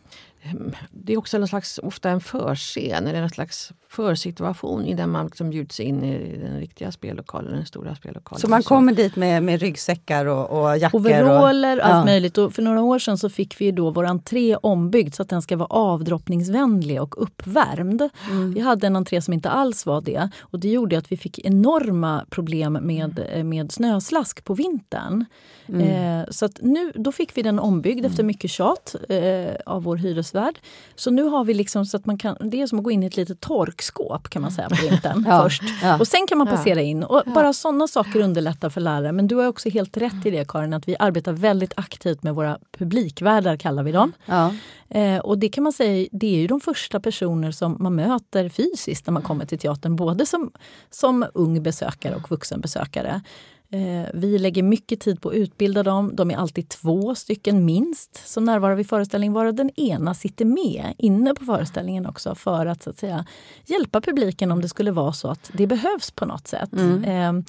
det 0.91 1.13
är 1.13 1.17
också 1.17 1.37
en 1.37 1.47
slags, 1.47 1.79
ofta 1.83 2.09
en 2.09 2.21
förscen 2.21 3.07
eller 3.07 3.21
en 3.21 3.29
slags 3.29 3.73
försituation 3.89 4.85
innan 4.85 5.09
man 5.09 5.25
liksom 5.25 5.49
bjuds 5.49 5.79
in 5.79 6.03
i 6.03 6.37
den 6.37 6.59
riktiga 6.59 6.91
spellokalen, 6.91 7.53
den 7.53 7.65
stora 7.65 7.95
spellokalen. 7.95 8.41
Så 8.41 8.47
man 8.47 8.63
kommer 8.63 8.93
dit 8.93 9.15
med, 9.15 9.43
med 9.43 9.61
ryggsäckar 9.61 10.25
och, 10.25 10.61
och 10.61 10.77
jackor? 10.77 10.99
Overaller, 10.99 11.77
och, 11.77 11.85
allt 11.85 11.95
ja. 11.95 12.05
möjligt. 12.05 12.37
Och 12.37 12.53
för 12.53 12.61
några 12.61 12.81
år 12.81 12.99
sedan 12.99 13.17
så 13.17 13.29
fick 13.29 13.61
vi 13.61 13.71
då 13.71 13.91
vår 13.91 14.05
entré 14.05 14.55
ombyggd 14.55 15.15
så 15.15 15.21
att 15.21 15.29
den 15.29 15.41
ska 15.41 15.57
vara 15.57 15.67
avdroppningsvänlig 15.67 17.01
och 17.01 17.23
uppvärmd. 17.23 18.09
Mm. 18.29 18.53
Vi 18.53 18.59
hade 18.59 18.87
en 18.87 18.95
entré 18.95 19.21
som 19.21 19.33
inte 19.33 19.49
alls 19.49 19.85
var 19.85 20.01
det 20.01 20.29
och 20.41 20.59
det 20.59 20.69
gjorde 20.69 20.97
att 20.97 21.11
vi 21.11 21.17
fick 21.17 21.39
enorma 21.39 22.25
problem 22.29 22.73
med, 22.73 23.19
mm. 23.33 23.49
med 23.49 23.71
snöslask 23.71 24.43
på 24.43 24.53
vintern. 24.53 25.25
Mm. 25.67 26.21
Eh, 26.21 26.25
så 26.31 26.45
att 26.45 26.59
nu, 26.61 26.91
då 26.95 27.11
fick 27.11 27.37
vi 27.37 27.41
den 27.41 27.59
ombyggd 27.59 28.05
efter 28.05 28.19
mm. 28.19 28.27
mycket 28.27 28.51
tjat 28.51 28.95
eh, 29.09 29.55
av 29.65 29.83
vår 29.83 29.97
hyresvärd. 30.29 30.59
Så 30.95 31.11
nu 31.11 31.23
har 31.23 31.45
vi 31.45 31.53
liksom 31.53 31.85
så 31.85 31.97
att 31.97 32.05
man 32.05 32.17
kan, 32.17 32.37
det 32.39 32.61
är 32.61 32.67
som 32.67 32.79
att 32.79 32.83
gå 32.83 32.91
in 32.91 33.03
i 33.03 33.05
ett 33.05 33.17
litet 33.17 33.39
torkskåp 33.39 34.29
kan 34.29 34.41
man 34.41 34.51
säga 34.51 34.69
på 34.69 34.75
vintern 34.89 35.25
ja. 35.27 35.43
först. 35.43 35.63
Ja. 35.83 35.99
Och 35.99 36.07
sen 36.07 36.27
kan 36.27 36.37
man 36.37 36.47
passera 36.47 36.81
in. 36.81 37.03
Och 37.03 37.23
bara 37.25 37.53
sådana 37.53 37.87
saker 37.87 38.19
underlättar 38.19 38.69
för 38.69 38.81
lärare. 38.81 39.11
Men 39.11 39.27
du 39.27 39.35
har 39.35 39.47
också 39.47 39.69
helt 39.69 39.97
rätt 39.97 40.25
i 40.25 40.31
det 40.31 40.47
Karin, 40.47 40.73
att 40.73 40.87
vi 40.87 40.95
arbetar 40.99 41.31
väldigt 41.31 41.73
aktivt 41.75 42.23
med 42.23 42.35
våra 42.35 42.59
publikvärdar 42.77 43.57
kallar 43.57 43.83
vi 43.83 43.91
dem. 43.91 44.13
Ja. 44.25 44.53
Eh, 44.89 45.19
och 45.19 45.37
det 45.37 45.49
kan 45.49 45.63
man 45.63 45.73
säga, 45.73 46.07
det 46.11 46.35
är 46.35 46.39
ju 46.39 46.47
de 46.47 46.59
första 46.59 46.99
personer 46.99 47.51
som 47.51 47.77
man 47.79 47.95
möter 47.95 48.49
fysiskt 48.49 49.07
när 49.07 49.11
man 49.11 49.23
kommer 49.23 49.45
till 49.45 49.59
teatern. 49.59 49.95
Både 49.95 50.25
som, 50.25 50.51
som 50.89 51.25
ung 51.33 51.63
besökare 51.63 52.15
och 52.15 52.31
vuxen 52.31 52.61
besökare. 52.61 53.21
Eh, 53.71 54.09
vi 54.13 54.39
lägger 54.39 54.63
mycket 54.63 54.99
tid 54.99 55.21
på 55.21 55.29
att 55.29 55.35
utbilda 55.35 55.83
dem. 55.83 56.11
De 56.15 56.31
är 56.31 56.35
alltid 56.37 56.69
två 56.69 57.15
stycken 57.15 57.65
minst 57.65 58.27
som 58.27 58.43
närvarar 58.43 58.75
vid 58.75 58.89
föreställningen, 58.89 59.33
varav 59.33 59.53
den 59.53 59.79
ena 59.79 60.13
sitter 60.13 60.45
med 60.45 60.93
inne 60.97 61.33
på 61.33 61.45
föreställningen 61.45 62.05
också 62.05 62.35
för 62.35 62.65
att, 62.65 62.83
så 62.83 62.89
att 62.89 62.97
säga, 62.97 63.25
hjälpa 63.65 64.01
publiken 64.01 64.51
om 64.51 64.61
det 64.61 64.69
skulle 64.69 64.91
vara 64.91 65.13
så 65.13 65.27
att 65.27 65.51
det 65.53 65.67
behövs 65.67 66.11
på 66.11 66.25
något 66.25 66.47
sätt. 66.47 66.73
Mm. 66.73 67.03
Eh, 67.03 67.43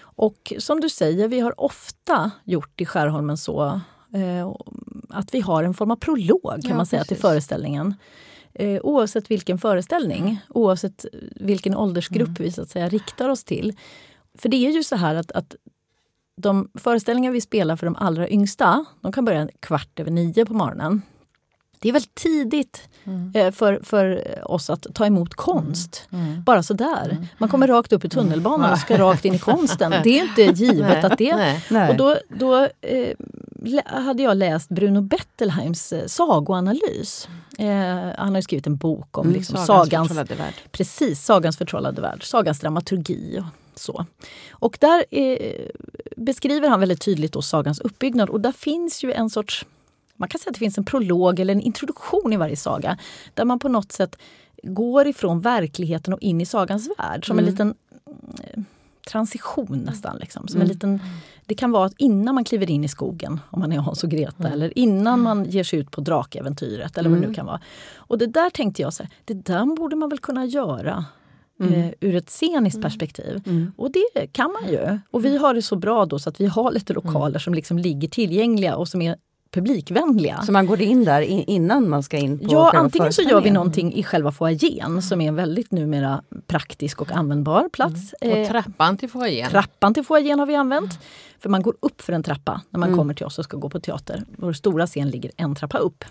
och 0.00 0.52
som 0.58 0.80
du 0.80 0.88
säger, 0.88 1.28
vi 1.28 1.40
har 1.40 1.60
ofta 1.60 2.30
gjort 2.44 2.80
i 2.80 2.86
Skärholmen 2.86 3.36
så 3.36 3.80
eh, 4.14 4.52
att 5.08 5.34
vi 5.34 5.40
har 5.40 5.64
en 5.64 5.74
form 5.74 5.90
av 5.90 5.96
prolog 5.96 6.42
kan 6.62 6.70
ja, 6.70 6.76
man 6.76 6.86
säga 6.86 7.00
precis. 7.00 7.08
till 7.08 7.22
föreställningen. 7.22 7.94
Eh, 8.54 8.80
oavsett 8.82 9.30
vilken 9.30 9.58
föreställning, 9.58 10.40
oavsett 10.48 11.06
vilken 11.40 11.76
åldersgrupp 11.76 12.28
mm. 12.28 12.38
vi 12.38 12.52
så 12.52 12.62
att 12.62 12.70
säga 12.70 12.88
riktar 12.88 13.28
oss 13.28 13.44
till. 13.44 13.76
För 14.38 14.48
det 14.48 14.56
är 14.56 14.70
ju 14.70 14.82
så 14.82 14.96
här 14.96 15.14
att, 15.14 15.32
att 15.32 15.56
de 16.36 16.68
föreställningar 16.74 17.32
vi 17.32 17.40
spelar 17.40 17.76
för 17.76 17.86
de 17.86 17.96
allra 17.96 18.28
yngsta, 18.28 18.84
de 19.00 19.12
kan 19.12 19.24
börja 19.24 19.48
kvart 19.60 20.00
över 20.00 20.10
nio 20.10 20.44
på 20.44 20.54
morgonen. 20.54 21.02
Det 21.78 21.88
är 21.88 21.92
väldigt 21.92 22.14
tidigt 22.14 22.88
mm. 23.04 23.32
Eh, 23.34 23.52
för, 23.52 23.80
för 23.82 24.22
oss 24.50 24.70
att 24.70 24.86
ta 24.94 25.06
emot 25.06 25.34
konst. 25.34 26.08
Mm. 26.12 26.26
Mm. 26.26 26.42
Bara 26.42 26.62
sådär. 26.62 27.08
Mm. 27.10 27.26
Man 27.38 27.48
kommer 27.48 27.68
rakt 27.68 27.92
upp 27.92 28.04
i 28.04 28.08
tunnelbanan 28.08 28.72
och 28.72 28.78
ska 28.78 28.98
rakt 28.98 29.24
in 29.24 29.34
i 29.34 29.38
konsten. 29.38 29.94
Det 30.04 30.18
är 30.18 30.22
inte 30.22 30.42
givet 30.64 31.04
att 31.04 31.18
det... 31.18 31.58
Nej. 31.68 31.90
Och 31.90 31.96
då, 31.96 32.16
då 32.28 32.68
eh, 32.80 33.14
hade 33.84 34.22
jag 34.22 34.36
läst 34.36 34.68
Bruno 34.68 35.00
Bettelheims 35.00 35.92
eh, 35.92 36.06
sagoanalys. 36.06 37.28
Eh, 37.58 37.66
han 38.18 38.34
har 38.34 38.40
skrivit 38.40 38.66
en 38.66 38.76
bok 38.76 39.18
om 39.18 39.26
mm, 39.26 39.38
liksom, 39.38 39.56
sagans, 39.56 39.88
sagans 39.88 40.08
förtrollade 40.08 40.34
värld. 40.34 40.54
Precis, 40.72 41.24
sagans 41.24 41.58
förtrollade 41.58 42.00
värld. 42.02 42.24
Sagans 42.24 42.60
dramaturgi. 42.60 43.38
Och, 43.38 43.65
så. 43.78 44.06
Och 44.50 44.76
där 44.80 45.04
eh, 45.10 45.68
beskriver 46.16 46.68
han 46.68 46.80
väldigt 46.80 47.00
tydligt 47.00 47.32
då 47.32 47.42
sagans 47.42 47.80
uppbyggnad 47.80 48.30
och 48.30 48.40
där 48.40 48.52
finns 48.52 49.04
ju 49.04 49.12
en 49.12 49.30
sorts 49.30 49.66
man 50.16 50.28
kan 50.28 50.38
säga 50.38 50.50
att 50.50 50.54
det 50.54 50.58
finns 50.58 50.78
en 50.78 50.84
prolog 50.84 51.40
eller 51.40 51.54
en 51.54 51.60
introduktion 51.60 52.32
i 52.32 52.36
varje 52.36 52.56
saga 52.56 52.98
där 53.34 53.44
man 53.44 53.58
på 53.58 53.68
något 53.68 53.92
sätt 53.92 54.16
går 54.62 55.06
ifrån 55.06 55.40
verkligheten 55.40 56.14
och 56.14 56.22
in 56.22 56.40
i 56.40 56.46
sagans 56.46 56.88
värld 56.98 57.26
som 57.26 57.38
mm. 57.38 57.44
en 57.44 57.50
liten 57.50 57.74
eh, 58.42 58.62
transition 59.10 59.82
nästan. 59.86 60.16
Liksom. 60.16 60.48
Som 60.48 60.56
mm. 60.56 60.62
en 60.62 60.68
liten, 60.68 61.00
det 61.46 61.54
kan 61.54 61.72
vara 61.72 61.86
att 61.86 61.94
innan 61.96 62.34
man 62.34 62.44
kliver 62.44 62.70
in 62.70 62.84
i 62.84 62.88
skogen, 62.88 63.40
om 63.50 63.60
man 63.60 63.72
är 63.72 63.78
Hans 63.78 64.04
och 64.04 64.10
Greta, 64.10 64.34
mm. 64.38 64.52
eller 64.52 64.78
innan 64.78 65.20
man 65.20 65.44
ger 65.44 65.64
sig 65.64 65.78
ut 65.78 65.90
på 65.90 66.00
drakäventyret 66.00 66.98
eller 66.98 67.10
vad 67.10 67.16
det 67.16 67.20
nu 67.20 67.26
mm. 67.26 67.34
kan 67.34 67.46
vara. 67.46 67.60
Och 67.96 68.18
det 68.18 68.26
där 68.26 68.50
tänkte 68.50 68.82
jag, 68.82 68.92
så 68.92 69.02
här, 69.02 69.12
det 69.24 69.34
där 69.34 69.76
borde 69.76 69.96
man 69.96 70.08
väl 70.08 70.18
kunna 70.18 70.44
göra 70.44 71.04
mm. 71.60 71.72
eh, 71.72 71.92
ur 72.00 72.16
ett 72.16 72.30
sceniskt 72.30 72.76
mm. 72.76 72.82
perspektiv. 72.82 73.42
Mm. 73.46 73.72
Och 73.76 73.90
det 73.92 74.26
kan 74.32 74.52
man 74.52 74.72
ju. 74.72 74.98
Och 75.10 75.24
vi 75.24 75.36
har 75.36 75.54
det 75.54 75.62
så 75.62 75.76
bra 75.76 76.06
då 76.06 76.18
så 76.18 76.28
att 76.28 76.40
vi 76.40 76.46
har 76.46 76.72
lite 76.72 76.92
lokaler 76.92 77.28
mm. 77.28 77.40
som 77.40 77.54
liksom 77.54 77.78
ligger 77.78 78.08
tillgängliga 78.08 78.76
och 78.76 78.88
som 78.88 79.02
är 79.02 79.16
publikvänliga. 79.50 80.42
Så 80.42 80.52
man 80.52 80.66
går 80.66 80.80
in 80.80 81.04
där 81.04 81.20
innan 81.50 81.88
man 81.88 82.02
ska 82.02 82.16
in 82.16 82.38
på 82.38 82.44
Ja, 82.48 82.70
antingen 82.74 83.12
så 83.12 83.22
gör 83.22 83.40
vi 83.40 83.50
någonting 83.50 83.94
i 83.94 84.02
själva 84.02 84.32
foajén 84.32 85.02
som 85.02 85.20
är 85.20 85.28
en 85.28 85.34
väldigt 85.34 85.72
numera 85.72 86.22
praktisk 86.46 87.00
och 87.00 87.12
användbar 87.12 87.68
plats. 87.68 88.14
Mm. 88.20 88.32
Och 88.32 88.38
eh, 88.38 88.48
trappan 88.48 88.96
till 88.96 89.08
foajén? 89.10 89.50
Trappan 89.50 89.94
till 89.94 90.04
foajén 90.04 90.38
har 90.38 90.46
vi 90.46 90.54
använt. 90.54 90.90
Mm. 90.90 91.02
För 91.38 91.48
man 91.48 91.62
går 91.62 91.76
upp 91.80 92.00
för 92.02 92.12
en 92.12 92.22
trappa 92.22 92.60
när 92.70 92.80
man 92.80 92.88
mm. 92.88 92.98
kommer 92.98 93.14
till 93.14 93.26
oss 93.26 93.38
och 93.38 93.44
ska 93.44 93.56
gå 93.56 93.70
på 93.70 93.80
teater. 93.80 94.24
Vår 94.36 94.52
stora 94.52 94.86
scen 94.86 95.10
ligger 95.10 95.30
en 95.36 95.54
trappa 95.54 95.78
upp. 95.78 96.04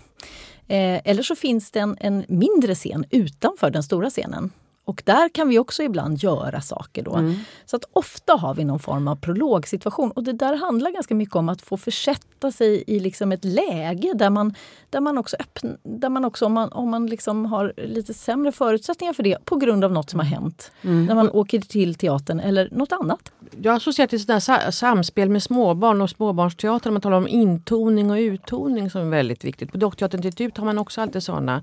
Eh, 0.68 1.00
eller 1.04 1.22
så 1.22 1.36
finns 1.36 1.70
det 1.70 1.80
en, 1.80 1.96
en 2.00 2.24
mindre 2.28 2.74
scen 2.74 3.04
utanför 3.10 3.70
den 3.70 3.82
stora 3.82 4.10
scenen 4.10 4.50
och 4.86 5.02
där 5.04 5.28
kan 5.28 5.48
vi 5.48 5.58
också 5.58 5.82
ibland 5.82 6.22
göra 6.22 6.60
saker. 6.60 7.02
då. 7.02 7.14
Mm. 7.14 7.34
Så 7.64 7.76
att 7.76 7.84
ofta 7.92 8.32
har 8.32 8.54
vi 8.54 8.64
någon 8.64 8.78
form 8.78 9.08
av 9.08 9.16
prologsituation. 9.16 10.10
Och 10.10 10.22
det 10.22 10.32
där 10.32 10.56
handlar 10.56 10.90
ganska 10.90 11.14
mycket 11.14 11.36
om 11.36 11.48
att 11.48 11.62
få 11.62 11.76
försätta 11.76 12.52
sig 12.52 12.84
i 12.86 13.00
liksom 13.00 13.32
ett 13.32 13.44
läge 13.44 14.12
där 14.14 14.30
man, 14.30 14.54
där 14.90 15.00
man 15.00 15.18
också, 15.18 15.36
öppna, 15.40 15.70
där 15.82 16.08
man 16.08 16.24
också 16.24 16.46
om 16.46 16.52
man, 16.52 16.72
om 16.72 16.90
man 16.90 17.06
liksom 17.06 17.46
har 17.46 17.72
lite 17.76 18.14
sämre 18.14 18.52
förutsättningar 18.52 19.12
för 19.12 19.22
det 19.22 19.44
på 19.44 19.56
grund 19.56 19.84
av 19.84 19.92
något 19.92 20.10
som 20.10 20.20
har 20.20 20.26
hänt. 20.26 20.72
Mm. 20.82 21.06
När 21.06 21.14
man 21.14 21.30
åker 21.30 21.60
till 21.60 21.94
teatern 21.94 22.40
eller 22.40 22.68
något 22.72 22.92
annat. 22.92 23.32
Jag 23.62 23.74
associerar 23.74 24.08
till 24.08 24.20
sådär 24.20 24.70
samspel 24.70 25.28
med 25.28 25.42
småbarn 25.42 26.02
och 26.02 26.10
småbarnsteater. 26.10 26.90
Man 26.90 27.00
talar 27.00 27.16
om 27.16 27.28
intoning 27.28 28.10
och 28.10 28.16
uttoning 28.16 28.90
som 28.90 29.00
är 29.00 29.10
väldigt 29.10 29.44
viktigt. 29.44 29.72
På 29.72 29.78
Dockteatern 29.78 30.22
till 30.22 30.46
ut 30.46 30.56
har 30.56 30.64
man 30.64 30.78
också 30.78 31.00
alltid 31.00 31.22
sådana 31.22 31.62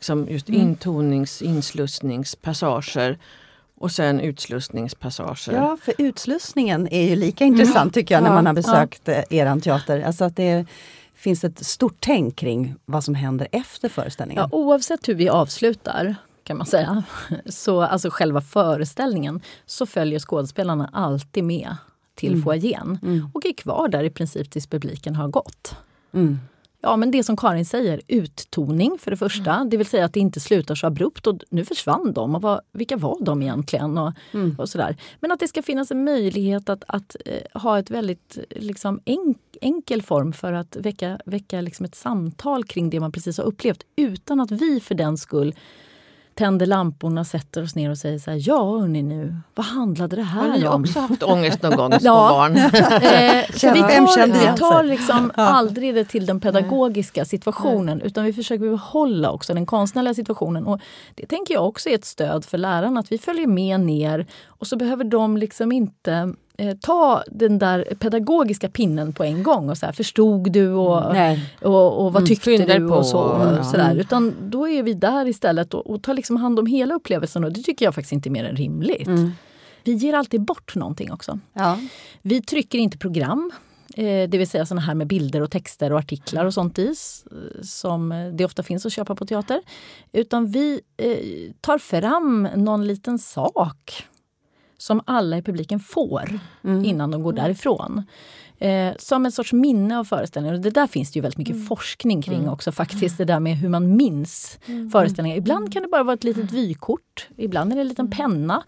liksom 0.00 0.28
just 0.28 0.48
mm. 0.48 0.60
intonings 0.60 1.42
inslussningspassager 1.42 3.18
och 3.78 3.92
sen 3.92 4.20
utslussningspassager. 4.20 5.52
Ja, 5.52 5.76
för 5.82 5.94
utslussningen 5.98 6.88
är 6.90 7.08
ju 7.08 7.16
lika 7.16 7.44
intressant 7.44 7.94
tycker 7.94 8.14
jag 8.14 8.22
när 8.22 8.32
man 8.32 8.46
har 8.46 8.52
besökt 8.52 9.02
ja. 9.04 9.12
Eh, 9.12 9.24
eran 9.30 9.60
teater. 9.60 10.00
Alltså 10.00 10.24
att 10.24 10.36
det 10.36 10.66
finns 11.14 11.44
ett 11.44 11.66
stort 11.66 11.96
tänk 12.00 12.36
kring 12.36 12.74
vad 12.84 13.04
som 13.04 13.14
händer 13.14 13.48
efter 13.52 13.88
föreställningen. 13.88 14.48
Ja, 14.50 14.58
oavsett 14.58 15.08
hur 15.08 15.14
vi 15.14 15.28
avslutar 15.28 16.14
kan 16.44 16.56
man 16.56 16.66
säga, 16.66 17.02
så, 17.46 17.82
alltså 17.82 18.10
själva 18.10 18.40
föreställningen, 18.40 19.40
så 19.66 19.86
följer 19.86 20.18
skådespelarna 20.18 20.90
alltid 20.92 21.44
med 21.44 21.76
till 22.14 22.32
mm. 22.32 22.42
foajén 22.42 22.98
mm. 23.02 23.30
och 23.34 23.46
är 23.46 23.52
kvar 23.52 23.88
där 23.88 24.04
i 24.04 24.10
princip 24.10 24.50
tills 24.50 24.66
publiken 24.66 25.16
har 25.16 25.28
gått. 25.28 25.76
Mm. 26.12 26.38
Ja, 26.82 26.96
men 26.96 27.10
det 27.10 27.24
som 27.24 27.36
Karin 27.36 27.64
säger, 27.64 28.00
uttoning 28.08 28.98
för 28.98 29.10
det 29.10 29.16
första. 29.16 29.54
Mm. 29.54 29.70
Det 29.70 29.76
vill 29.76 29.86
säga 29.86 30.04
att 30.04 30.12
det 30.12 30.20
inte 30.20 30.40
slutar 30.40 30.74
så 30.74 30.86
abrupt 30.86 31.26
och 31.26 31.40
nu 31.50 31.64
försvann 31.64 32.12
de. 32.12 32.34
Och 32.34 32.42
vad, 32.42 32.60
vilka 32.72 32.96
var 32.96 33.18
de 33.20 33.42
egentligen? 33.42 33.98
Och, 33.98 34.12
mm. 34.32 34.56
och 34.58 34.68
sådär. 34.68 34.96
Men 35.20 35.32
att 35.32 35.40
det 35.40 35.48
ska 35.48 35.62
finnas 35.62 35.90
en 35.90 36.04
möjlighet 36.04 36.68
att, 36.68 36.84
att 36.86 37.16
eh, 37.26 37.60
ha 37.60 37.78
ett 37.78 37.90
väldigt 37.90 38.38
liksom, 38.50 39.00
enk, 39.04 39.38
enkel 39.60 40.02
form 40.02 40.32
för 40.32 40.52
att 40.52 40.76
väcka, 40.76 41.18
väcka 41.24 41.60
liksom 41.60 41.84
ett 41.84 41.94
samtal 41.94 42.64
kring 42.64 42.90
det 42.90 43.00
man 43.00 43.12
precis 43.12 43.38
har 43.38 43.44
upplevt 43.44 43.82
utan 43.96 44.40
att 44.40 44.50
vi 44.50 44.80
för 44.80 44.94
den 44.94 45.16
skull 45.16 45.54
tänder 46.40 46.66
lamporna, 46.66 47.24
sätter 47.24 47.62
oss 47.62 47.74
ner 47.74 47.90
och 47.90 47.98
säger 47.98 48.18
så 48.18 48.30
här, 48.30 48.42
ja 48.42 48.78
hörni 48.78 49.02
nu, 49.02 49.36
vad 49.54 49.66
handlade 49.66 50.16
det 50.16 50.22
här 50.22 50.44
om? 50.44 50.50
Har 50.50 50.78
ni 50.78 50.86
också 50.86 51.00
haft 51.00 51.22
ångest 51.22 51.62
någon 51.62 51.76
gång 51.76 51.92
som 52.00 52.00
ja. 52.02 52.28
barn? 52.30 52.56
eh, 52.56 52.62
vi 53.74 53.80
tar, 53.80 54.26
vi 54.26 54.58
tar 54.58 54.82
liksom 54.82 55.32
aldrig 55.34 55.94
det 55.94 56.04
till 56.04 56.26
den 56.26 56.40
pedagogiska 56.40 57.24
situationen 57.24 58.00
utan 58.00 58.24
vi 58.24 58.32
försöker 58.32 58.70
behålla 58.70 59.30
också 59.30 59.54
den 59.54 59.66
konstnärliga 59.66 60.14
situationen. 60.14 60.66
Och 60.66 60.80
det 61.14 61.26
tänker 61.26 61.54
jag 61.54 61.66
också 61.66 61.88
är 61.88 61.94
ett 61.94 62.04
stöd 62.04 62.44
för 62.44 62.58
lärarna, 62.58 63.00
att 63.00 63.12
vi 63.12 63.18
följer 63.18 63.46
med 63.46 63.80
ner 63.80 64.26
och 64.46 64.66
så 64.66 64.76
behöver 64.76 65.04
de 65.04 65.36
liksom 65.36 65.72
inte 65.72 66.34
eh, 66.60 66.76
ta 66.80 67.22
den 67.26 67.58
där 67.58 67.84
pedagogiska 67.98 68.68
pinnen 68.68 69.12
på 69.12 69.24
en 69.24 69.42
gång 69.42 69.70
och 69.70 69.78
så 69.78 69.86
här, 69.86 69.92
förstod 69.92 70.52
du 70.52 70.72
och, 70.72 71.16
mm, 71.16 71.40
och, 71.60 72.04
och, 72.04 72.12
vad 72.12 72.22
mm, 72.22 72.26
tyckte 72.26 72.54
mm, 72.54 72.68
du 72.68 72.94
och 72.94 73.06
så. 73.06 73.18
Och 73.18 73.66
sådär. 73.66 73.96
Utan 73.96 74.34
då 74.50 74.68
är 74.68 74.82
vi 74.82 74.94
där 74.94 75.28
istället 75.28 75.74
och, 75.74 75.90
och 75.90 76.02
tar 76.02 76.14
liksom 76.14 76.36
hand 76.36 76.58
om 76.58 76.66
hela 76.66 76.94
upplevelsen 76.94 77.44
och 77.44 77.52
det 77.52 77.62
tycker 77.62 77.84
jag 77.84 77.94
faktiskt 77.94 78.12
inte 78.12 78.28
är 78.28 78.30
mer 78.30 78.44
än 78.44 78.56
rimligt. 78.56 79.06
Mm. 79.06 79.32
Vi 79.84 79.92
ger 79.92 80.14
alltid 80.14 80.40
bort 80.40 80.74
någonting 80.76 81.12
också. 81.12 81.38
Ja. 81.52 81.78
Vi 82.22 82.42
trycker 82.42 82.78
inte 82.78 82.98
program. 82.98 83.52
Eh, 83.96 84.28
det 84.28 84.38
vill 84.38 84.48
säga 84.48 84.66
såna 84.66 84.80
här 84.80 84.94
med 84.94 85.06
bilder 85.06 85.40
och 85.40 85.50
texter 85.50 85.92
och 85.92 85.98
artiklar 85.98 86.44
och 86.44 86.54
sånt 86.54 86.78
i 86.78 86.94
som 87.62 88.32
det 88.34 88.44
ofta 88.44 88.62
finns 88.62 88.86
att 88.86 88.92
köpa 88.92 89.14
på 89.14 89.26
teater. 89.26 89.60
Utan 90.12 90.46
vi 90.46 90.80
eh, 90.96 91.52
tar 91.60 91.78
fram 91.78 92.48
någon 92.54 92.86
liten 92.86 93.18
sak 93.18 94.04
som 94.80 95.00
alla 95.04 95.38
i 95.38 95.42
publiken 95.42 95.80
får 95.80 96.40
mm. 96.64 96.84
innan 96.84 97.10
de 97.10 97.22
går 97.22 97.32
därifrån. 97.32 98.04
Eh, 98.58 98.92
som 98.98 99.26
en 99.26 99.32
sorts 99.32 99.52
minne 99.52 99.98
av 99.98 100.04
föreställningen. 100.04 100.56
Och 100.56 100.62
det 100.62 100.70
där 100.70 100.86
finns 100.86 101.12
det 101.12 101.16
ju 101.16 101.22
väldigt 101.22 101.38
mycket 101.38 101.54
mm. 101.54 101.66
forskning 101.66 102.22
kring 102.22 102.38
mm. 102.38 102.52
också 102.52 102.72
faktiskt. 102.72 103.18
Det 103.18 103.24
där 103.24 103.40
med 103.40 103.56
hur 103.56 103.68
man 103.68 103.96
minns 103.96 104.58
mm. 104.66 104.90
föreställningar. 104.90 105.36
Ibland 105.36 105.72
kan 105.72 105.82
det 105.82 105.88
bara 105.88 106.02
vara 106.02 106.14
ett 106.14 106.24
litet 106.24 106.52
vykort. 106.52 107.28
Ibland 107.36 107.72
är 107.72 107.76
det 107.76 107.82
en 107.82 107.88
liten 107.88 108.10
penna. 108.10 108.62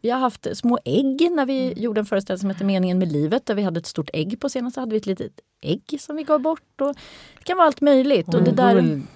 Vi 0.00 0.10
har 0.10 0.18
haft 0.18 0.46
små 0.56 0.78
ägg 0.84 1.30
när 1.32 1.46
vi 1.46 1.66
mm. 1.66 1.82
gjorde 1.82 2.00
en 2.00 2.06
föreställning 2.06 2.40
som 2.40 2.50
heter 2.50 2.64
Meningen 2.64 2.98
med 2.98 3.12
livet 3.12 3.46
där 3.46 3.54
vi 3.54 3.62
hade 3.62 3.78
ett 3.78 3.86
stort 3.86 4.10
ägg 4.12 4.40
på 4.40 4.48
scenen. 4.48 4.70
Så 4.70 4.80
hade 4.80 4.90
vi 4.90 4.96
ett 4.96 5.06
litet 5.06 5.32
ägg 5.62 5.98
som 6.00 6.16
vi 6.16 6.22
gav 6.22 6.40
bort. 6.40 6.80
Och 6.80 6.94
det 7.38 7.44
kan 7.44 7.56
vara 7.56 7.66
allt 7.66 7.80
möjligt. 7.80 8.34
Och 8.34 8.42
det 8.42 8.52
där, 8.52 8.74
guld. 8.74 9.06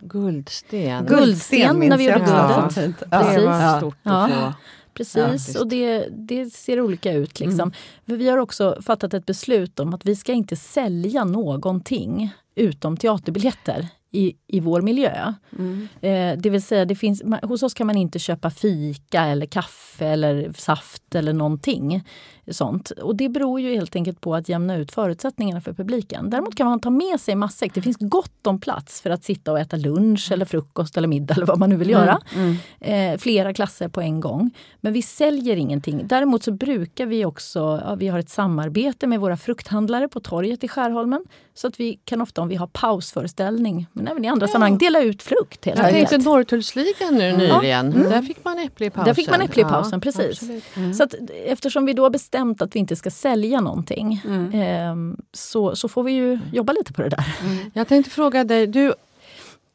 Guldsten. 0.00 1.06
Guldsten 1.06 1.78
när 1.78 1.96
vi 1.96 2.04
gjorde 2.04 2.18
guldet. 2.18 3.02
Ja, 3.10 3.32
det 3.32 3.46
var 3.46 3.78
stort 3.78 3.96
att 4.02 4.30
få. 4.30 4.52
Precis, 4.98 5.54
ja, 5.54 5.60
och 5.60 5.68
det, 5.68 6.08
det 6.10 6.52
ser 6.52 6.80
olika 6.80 7.12
ut. 7.12 7.40
Liksom. 7.40 7.72
Mm. 8.06 8.18
Vi 8.18 8.28
har 8.28 8.38
också 8.38 8.78
fattat 8.82 9.14
ett 9.14 9.26
beslut 9.26 9.80
om 9.80 9.94
att 9.94 10.06
vi 10.06 10.16
ska 10.16 10.32
inte 10.32 10.56
sälja 10.56 11.24
någonting 11.24 12.30
utom 12.54 12.96
teaterbiljetter 12.96 13.88
i, 14.10 14.34
i 14.46 14.60
vår 14.60 14.82
miljö. 14.82 15.34
Mm. 15.58 15.88
Eh, 16.00 16.40
det 16.40 16.50
vill 16.50 16.62
säga, 16.62 16.84
det 16.84 16.94
finns, 16.94 17.22
hos 17.42 17.62
oss 17.62 17.74
kan 17.74 17.86
man 17.86 17.96
inte 17.96 18.18
köpa 18.18 18.50
fika 18.50 19.24
eller 19.24 19.46
kaffe 19.46 20.06
eller 20.06 20.52
saft 20.52 21.14
eller 21.14 21.32
någonting 21.32 22.04
sånt. 22.50 22.90
Och 22.90 23.16
det 23.16 23.28
beror 23.28 23.60
ju 23.60 23.74
helt 23.74 23.96
enkelt 23.96 24.20
på 24.20 24.34
att 24.34 24.48
jämna 24.48 24.76
ut 24.76 24.92
förutsättningarna 24.92 25.60
för 25.60 25.72
publiken. 25.72 26.30
Däremot 26.30 26.54
kan 26.54 26.66
man 26.66 26.80
ta 26.80 26.90
med 26.90 27.20
sig 27.20 27.34
matsäck. 27.34 27.74
Det 27.74 27.82
finns 27.82 27.96
gott 28.00 28.46
om 28.46 28.60
plats 28.60 29.00
för 29.00 29.10
att 29.10 29.24
sitta 29.24 29.52
och 29.52 29.58
äta 29.58 29.76
lunch 29.76 30.32
eller 30.32 30.44
frukost 30.44 30.96
eller 30.96 31.08
middag 31.08 31.34
eller 31.34 31.46
vad 31.46 31.58
man 31.58 31.70
nu 31.70 31.76
vill 31.76 31.90
göra. 31.90 32.20
Mm. 32.34 32.56
Mm. 32.80 33.12
Eh, 33.12 33.18
flera 33.18 33.54
klasser 33.54 33.88
på 33.88 34.00
en 34.00 34.20
gång. 34.20 34.50
Men 34.80 34.92
vi 34.92 35.02
säljer 35.02 35.56
ingenting. 35.56 36.06
Däremot 36.06 36.42
så 36.42 36.52
brukar 36.52 37.06
vi 37.06 37.24
också, 37.24 37.82
ja, 37.84 37.94
vi 37.94 38.08
har 38.08 38.18
ett 38.18 38.30
samarbete 38.30 39.06
med 39.06 39.20
våra 39.20 39.36
frukthandlare 39.36 40.08
på 40.08 40.20
torget 40.20 40.64
i 40.64 40.68
Skärholmen. 40.68 41.24
Så 41.54 41.66
att 41.66 41.80
vi 41.80 42.00
kan 42.04 42.20
ofta 42.20 42.42
om 42.42 42.48
vi 42.48 42.56
har 42.56 42.66
pausföreställning, 42.66 43.86
men 43.92 44.08
även 44.08 44.24
i 44.24 44.28
andra 44.28 44.46
ja. 44.46 44.52
sammanhang, 44.52 44.78
dela 44.78 45.00
ut 45.00 45.22
frukt. 45.22 45.64
Helt 45.64 45.78
Jag 45.78 45.90
tänkte 45.90 46.18
Norrtullsligan 46.18 47.14
nu 47.14 47.32
nyligen. 47.36 47.92
Mm. 47.92 48.10
Där 48.10 48.22
fick 48.22 48.44
man 48.44 48.58
äpple 48.58 48.86
i 48.86 48.90
pausen. 48.90 49.04
Där 49.04 49.14
fick 49.14 49.30
man 49.30 49.40
äpple 49.40 49.62
i 49.62 49.64
pausen, 49.64 49.92
ja, 49.92 49.98
precis. 50.00 50.42
Mm. 50.74 50.94
Så 50.94 51.02
att, 51.02 51.14
eftersom 51.44 51.86
vi 51.86 51.92
då 51.92 52.02
har 52.02 52.10
bestämt 52.38 52.62
att 52.62 52.74
vi 52.74 52.78
inte 52.80 52.96
ska 52.96 53.10
sälja 53.10 53.60
någonting 53.60 54.20
mm. 54.24 54.52
eh, 54.52 55.16
så, 55.32 55.76
så 55.76 55.88
får 55.88 56.02
vi 56.02 56.12
ju 56.12 56.38
jobba 56.52 56.72
lite 56.72 56.92
på 56.92 57.02
det 57.02 57.08
där. 57.08 57.36
Mm. 57.44 57.70
Jag 57.74 57.88
tänkte 57.88 58.10
fråga 58.10 58.44
dig, 58.44 58.66
du, 58.66 58.94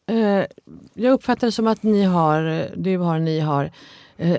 eh, 0.08 0.46
jag 0.94 1.14
uppfattar 1.14 1.48
det 1.48 1.52
som 1.52 1.68
att 1.68 1.84
ni 1.84 2.04
har, 2.04 2.70
du 2.76 2.98
har, 2.98 3.20
ni 3.20 3.40
har 3.40 3.72
eh, 4.18 4.38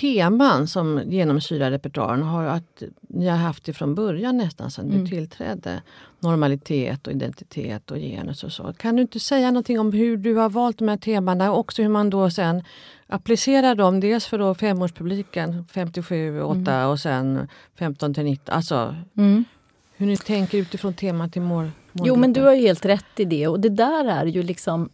teman 0.00 0.66
som 0.66 1.02
genomsyrar 1.06 1.70
repertoaren 1.70 2.22
har 2.22 2.44
att 2.44 2.82
ni 3.08 3.28
har 3.28 3.36
haft 3.36 3.64
det 3.64 3.72
från 3.72 3.94
början 3.94 4.36
nästan 4.36 4.70
sedan 4.70 4.90
mm. 4.90 5.04
du 5.04 5.10
tillträdde. 5.10 5.82
Normalitet 6.20 7.06
och 7.06 7.12
identitet 7.12 7.90
och 7.90 7.96
genus 7.96 8.44
och 8.44 8.52
så. 8.52 8.72
Kan 8.72 8.96
du 8.96 9.02
inte 9.02 9.20
säga 9.20 9.50
någonting 9.50 9.80
om 9.80 9.92
hur 9.92 10.16
du 10.16 10.34
har 10.34 10.48
valt 10.48 10.78
de 10.78 10.88
här 10.88 10.96
temana 10.96 11.52
och 11.52 11.58
också 11.58 11.82
hur 11.82 11.88
man 11.88 12.10
då 12.10 12.30
sen 12.30 12.62
applicerar 13.06 13.74
dem. 13.74 14.00
Dels 14.00 14.26
för 14.26 14.38
då 14.38 14.54
femårspubliken, 14.54 15.64
57, 15.72 16.42
8 16.42 16.72
mm. 16.72 16.88
och 16.90 17.00
sen 17.00 17.48
15 17.78 18.14
till 18.14 18.24
19. 18.24 18.54
Alltså 18.54 18.96
mm. 19.16 19.44
hur 19.96 20.06
ni 20.06 20.16
tänker 20.16 20.58
utifrån 20.58 20.94
temat 20.94 21.32
till 21.32 21.42
mål. 21.42 21.70
Jo 21.92 22.16
men 22.16 22.32
du 22.32 22.40
har 22.40 22.52
ju 22.52 22.60
helt 22.60 22.84
rätt 22.84 23.20
i 23.20 23.24
det 23.24 23.48
och 23.48 23.60
det 23.60 23.68
där 23.68 24.04
är 24.04 24.26
ju 24.26 24.42
liksom 24.42 24.90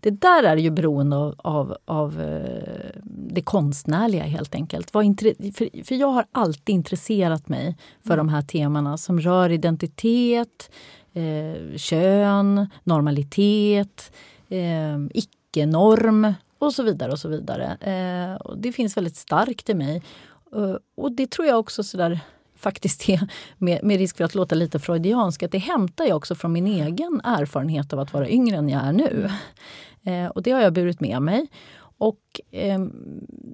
det 0.00 0.10
där 0.10 0.42
är 0.42 0.56
ju 0.56 0.70
beroende 0.70 1.16
av, 1.16 1.34
av, 1.36 1.76
av 1.84 2.20
eh, 2.20 3.00
det 3.04 3.42
konstnärliga 3.42 4.22
helt 4.22 4.54
enkelt. 4.54 4.90
För, 4.90 5.84
för 5.84 5.94
jag 5.94 6.08
har 6.08 6.24
alltid 6.32 6.74
intresserat 6.74 7.48
mig 7.48 7.76
för 8.02 8.14
mm. 8.14 8.26
de 8.26 8.32
här 8.32 8.42
temana 8.42 8.96
som 8.96 9.20
rör 9.20 9.50
identitet, 9.50 10.70
eh, 11.12 11.76
kön, 11.76 12.70
normalitet, 12.84 14.12
eh, 14.48 14.98
icke-norm 15.14 16.34
och 16.58 16.72
så 16.72 16.82
vidare. 16.82 17.12
och 17.12 17.18
så 17.18 17.28
vidare. 17.28 17.76
Eh, 17.80 18.36
och 18.36 18.58
det 18.58 18.72
finns 18.72 18.96
väldigt 18.96 19.16
starkt 19.16 19.70
i 19.70 19.74
mig. 19.74 20.02
Och 20.96 21.12
det 21.12 21.30
tror 21.30 21.48
jag 21.48 21.58
också 21.58 21.82
sådär 21.82 22.20
faktiskt 22.66 23.08
är, 23.08 23.28
med, 23.58 23.84
med, 23.84 23.98
risk 23.98 24.16
för 24.16 24.24
att 24.24 24.34
låta 24.34 24.54
lite 24.54 24.78
freudiansk, 24.78 25.42
att 25.42 25.52
det 25.52 25.58
hämtar 25.58 26.04
jag 26.04 26.16
också 26.16 26.34
från 26.34 26.52
min 26.52 26.66
egen 26.66 27.20
erfarenhet 27.24 27.92
av 27.92 28.00
att 28.00 28.12
vara 28.12 28.28
yngre 28.28 28.56
än 28.56 28.68
jag 28.68 28.82
är 28.82 28.92
nu. 28.92 29.30
Eh, 30.02 30.26
och 30.26 30.42
det 30.42 30.50
har 30.50 30.60
jag 30.60 30.72
burit 30.72 31.00
med 31.00 31.22
mig. 31.22 31.46
Och 31.98 32.40
eh, 32.50 32.78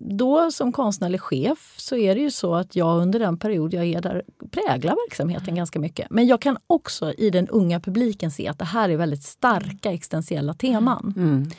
då 0.00 0.50
som 0.50 0.72
konstnärlig 0.72 1.20
chef 1.20 1.74
så 1.78 1.96
är 1.96 2.14
det 2.14 2.20
ju 2.20 2.30
så 2.30 2.54
att 2.54 2.76
jag 2.76 3.02
under 3.02 3.18
den 3.18 3.38
period 3.38 3.74
jag 3.74 3.84
är 3.84 4.00
där 4.00 4.22
präglar 4.50 4.96
verksamheten 5.08 5.54
ganska 5.54 5.80
mycket. 5.80 6.06
Men 6.10 6.26
jag 6.26 6.40
kan 6.40 6.56
också 6.66 7.12
i 7.12 7.30
den 7.30 7.48
unga 7.48 7.80
publiken 7.80 8.30
se 8.30 8.48
att 8.48 8.58
det 8.58 8.64
här 8.64 8.88
är 8.88 8.96
väldigt 8.96 9.22
starka 9.22 9.92
existentiella 9.92 10.54
teman. 10.54 11.14
Mm. 11.16 11.50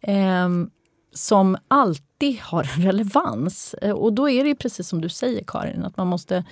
Eh, 0.00 0.68
som 1.12 1.56
alltid 1.68 2.38
har 2.40 2.62
relevans. 2.62 3.74
Eh, 3.74 3.92
och 3.92 4.12
då 4.12 4.28
är 4.28 4.44
det 4.44 4.54
precis 4.54 4.88
som 4.88 5.00
du 5.00 5.08
säger 5.08 5.44
Karin, 5.46 5.84
att 5.84 5.96
man 5.96 6.06
måste 6.06 6.44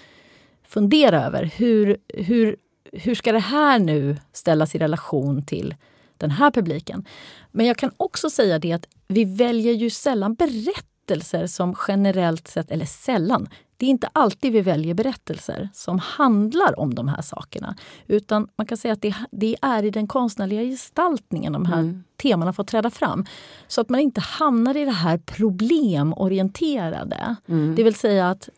fundera 0.69 1.25
över 1.25 1.45
hur, 1.45 1.97
hur, 2.09 2.57
hur 2.93 3.15
ska 3.15 3.33
det 3.33 3.39
här 3.39 3.79
nu 3.79 4.17
ställas 4.33 4.75
i 4.75 4.79
relation 4.79 5.43
till 5.43 5.75
den 6.19 6.31
här 6.31 6.51
publiken? 6.51 7.05
Men 7.53 7.67
jag 7.67 7.77
kan 7.77 7.91
också 7.97 8.31
säga 8.31 8.59
det 8.59 8.73
att 8.73 8.87
vi 9.09 9.25
väljer 9.25 9.73
ju 9.73 9.91
sällan 9.91 10.35
berättelser 10.35 11.47
som 11.47 11.77
generellt 11.89 12.49
sett, 12.49 12.71
eller 12.71 12.87
sällan, 12.87 13.49
det 13.77 13.87
är 13.87 13.91
inte 13.91 14.09
alltid 14.13 14.53
vi 14.53 14.61
väljer 14.61 14.95
berättelser 14.95 15.69
som 15.73 15.99
handlar 15.99 16.81
om 16.81 16.95
de 16.95 17.09
här 17.09 17.23
sakerna. 17.23 17.77
Utan 18.07 18.49
man 18.57 18.67
kan 18.67 18.79
säga 18.79 18.93
att 18.93 19.03
det, 19.03 19.15
det 19.31 19.57
är 19.63 19.83
i 19.83 19.91
den 19.91 20.07
konstnärliga 20.07 20.63
gestaltningen 20.63 21.53
de 21.53 21.67
här 21.67 21.81
mm. 21.81 22.05
temana 22.17 22.53
får 22.53 22.65
träda 22.65 22.91
fram. 22.91 23.27
Så 23.69 23.81
att 23.81 23.89
man 23.89 24.01
inte 24.01 24.21
hamnar 24.21 24.77
i 24.77 24.85
det 24.85 24.91
här 24.91 25.19
problemorienterade. 25.19 27.37
Mm. 27.49 27.75
Det 27.75 27.83
vill 27.83 27.95
säga 27.95 28.31
att 28.31 28.49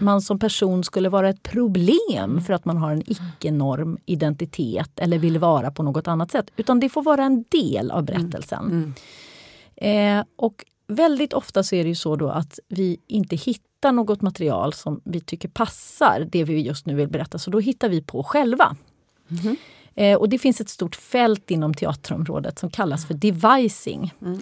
man 0.00 0.20
som 0.20 0.38
person 0.38 0.84
skulle 0.84 1.08
vara 1.08 1.28
ett 1.28 1.42
problem 1.42 2.40
för 2.40 2.52
att 2.52 2.64
man 2.64 2.76
har 2.76 2.92
en 2.92 3.10
icke-norm 3.10 3.98
identitet 4.06 4.98
eller 4.98 5.18
vill 5.18 5.38
vara 5.38 5.70
på 5.70 5.82
något 5.82 6.08
annat 6.08 6.30
sätt. 6.30 6.50
Utan 6.56 6.80
det 6.80 6.88
får 6.88 7.02
vara 7.02 7.24
en 7.24 7.44
del 7.48 7.90
av 7.90 8.04
berättelsen. 8.04 8.94
Mm. 9.76 10.20
Eh, 10.20 10.24
och 10.36 10.64
väldigt 10.86 11.32
ofta 11.32 11.62
så 11.62 11.74
är 11.74 11.82
det 11.82 11.88
ju 11.88 11.94
så 11.94 12.16
då 12.16 12.28
att 12.28 12.58
vi 12.68 12.98
inte 13.06 13.36
hittar 13.36 13.92
något 13.92 14.22
material 14.22 14.72
som 14.72 15.00
vi 15.04 15.20
tycker 15.20 15.48
passar 15.48 16.28
det 16.32 16.44
vi 16.44 16.60
just 16.60 16.86
nu 16.86 16.94
vill 16.94 17.08
berätta. 17.08 17.38
Så 17.38 17.50
då 17.50 17.60
hittar 17.60 17.88
vi 17.88 18.02
på 18.02 18.22
själva. 18.22 18.76
Mm. 19.30 19.56
Eh, 19.94 20.18
och 20.18 20.28
det 20.28 20.38
finns 20.38 20.60
ett 20.60 20.68
stort 20.68 20.96
fält 20.96 21.50
inom 21.50 21.74
teaterområdet 21.74 22.58
som 22.58 22.70
kallas 22.70 23.06
för 23.06 23.14
devising. 23.14 24.14
Mm. 24.22 24.40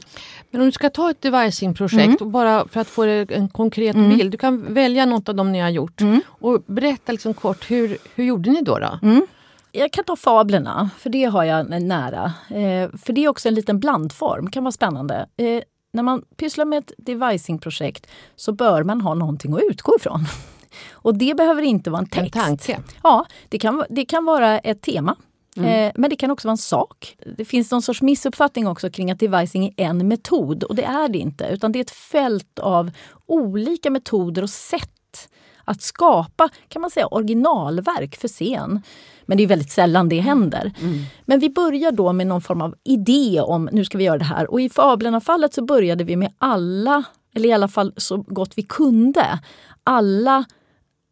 Men 0.50 0.60
om 0.60 0.66
du 0.66 0.72
ska 0.72 0.90
ta 0.90 1.10
ett 1.10 1.20
devising-projekt, 1.20 2.20
mm. 2.20 2.32
bara 2.32 2.68
för 2.68 2.80
att 2.80 2.88
få 2.88 3.02
en 3.04 3.48
konkret 3.48 3.96
mm. 3.96 4.16
bild. 4.16 4.32
Du 4.32 4.38
kan 4.38 4.74
välja 4.74 5.06
något 5.06 5.28
av 5.28 5.34
dem 5.34 5.52
ni 5.52 5.60
har 5.60 5.70
gjort 5.70 6.00
mm. 6.00 6.20
och 6.28 6.62
berätta 6.66 7.12
liksom 7.12 7.34
kort, 7.34 7.70
hur, 7.70 7.98
hur 8.14 8.24
gjorde 8.24 8.50
ni 8.50 8.62
då? 8.62 8.78
då? 8.78 8.98
Mm. 9.02 9.26
Jag 9.72 9.92
kan 9.92 10.04
ta 10.04 10.16
fablerna, 10.16 10.90
för 10.98 11.10
det 11.10 11.24
har 11.24 11.44
jag 11.44 11.82
nära. 11.82 12.32
Eh, 12.48 12.90
för 13.04 13.12
det 13.12 13.24
är 13.24 13.28
också 13.28 13.48
en 13.48 13.54
liten 13.54 13.80
blandform, 13.80 14.50
kan 14.50 14.64
vara 14.64 14.72
spännande. 14.72 15.26
Eh, 15.36 15.62
när 15.92 16.02
man 16.02 16.22
pysslar 16.36 16.64
med 16.64 16.78
ett 16.78 16.92
devising-projekt 16.98 18.06
så 18.36 18.52
bör 18.52 18.82
man 18.82 19.00
ha 19.00 19.14
någonting 19.14 19.54
att 19.54 19.60
utgå 19.70 19.96
ifrån. 19.98 20.24
Och 20.92 21.14
det 21.14 21.36
behöver 21.36 21.62
inte 21.62 21.90
vara 21.90 22.00
en 22.00 22.08
text. 22.08 22.36
En 22.36 22.42
tanke? 22.42 22.80
Ja, 23.02 23.26
det 23.48 23.58
kan, 23.58 23.84
det 23.90 24.04
kan 24.04 24.24
vara 24.24 24.58
ett 24.58 24.82
tema. 24.82 25.16
Mm. 25.56 25.88
Eh, 25.88 25.92
men 25.94 26.10
det 26.10 26.16
kan 26.16 26.30
också 26.30 26.48
vara 26.48 26.52
en 26.52 26.58
sak. 26.58 27.16
Det 27.36 27.44
finns 27.44 27.70
någon 27.70 27.82
sorts 27.82 28.02
missuppfattning 28.02 28.66
också 28.66 28.90
kring 28.90 29.10
att 29.10 29.18
devising 29.18 29.74
är 29.76 29.84
en 29.84 30.08
metod 30.08 30.64
och 30.64 30.74
det 30.74 30.84
är 30.84 31.08
det 31.08 31.18
inte. 31.18 31.46
Utan 31.46 31.72
det 31.72 31.78
är 31.78 31.80
ett 31.80 31.90
fält 31.90 32.58
av 32.58 32.90
olika 33.26 33.90
metoder 33.90 34.42
och 34.42 34.50
sätt 34.50 35.28
att 35.64 35.82
skapa 35.82 36.48
kan 36.68 36.82
man 36.82 36.90
säga 36.90 37.06
originalverk 37.06 38.16
för 38.16 38.28
scen. 38.28 38.82
Men 39.26 39.36
det 39.36 39.42
är 39.42 39.46
väldigt 39.46 39.70
sällan 39.70 40.08
det 40.08 40.20
händer. 40.20 40.72
Mm. 40.80 41.04
Men 41.24 41.40
vi 41.40 41.50
börjar 41.50 41.92
då 41.92 42.12
med 42.12 42.26
någon 42.26 42.42
form 42.42 42.60
av 42.60 42.74
idé 42.84 43.40
om 43.40 43.68
nu 43.72 43.84
ska 43.84 43.98
vi 43.98 44.04
göra 44.04 44.18
det 44.18 44.24
här. 44.24 44.50
Och 44.50 44.60
i 44.60 44.68
Fablerna-fallet 44.68 45.54
så 45.54 45.64
började 45.64 46.04
vi 46.04 46.16
med 46.16 46.32
alla, 46.38 47.04
eller 47.34 47.48
i 47.48 47.52
alla 47.52 47.68
fall 47.68 47.92
så 47.96 48.16
gott 48.16 48.52
vi 48.56 48.62
kunde, 48.62 49.38
alla 49.84 50.44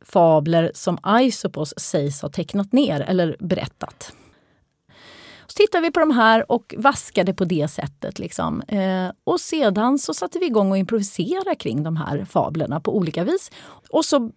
fabler 0.05 0.72
som 0.74 0.98
Isopos 1.20 1.74
sägs 1.76 2.22
ha 2.22 2.29
tecknat 2.29 2.72
ner 2.72 3.00
eller 3.00 3.37
berättat. 3.40 4.12
Så 5.51 5.55
tittade 5.55 5.83
vi 5.83 5.91
på 5.91 6.01
de 6.01 6.11
här 6.11 6.53
och 6.53 6.75
vaskade 6.79 7.35
på 7.35 7.45
det 7.45 7.69
sättet. 7.69 8.19
Liksom. 8.19 8.63
Eh, 8.63 9.11
och 9.25 9.41
sedan 9.41 9.99
så 9.99 10.15
satte 10.15 10.39
vi 10.39 10.47
igång 10.47 10.71
och 10.71 10.79
improvisera 10.79 11.55
kring 11.55 11.83
de 11.83 11.97
här 11.97 12.25
fablerna 12.25 12.81
på 12.81 12.97
olika 12.97 13.25
vis. 13.25 13.51
Och 13.91 14.05
så 14.05 14.31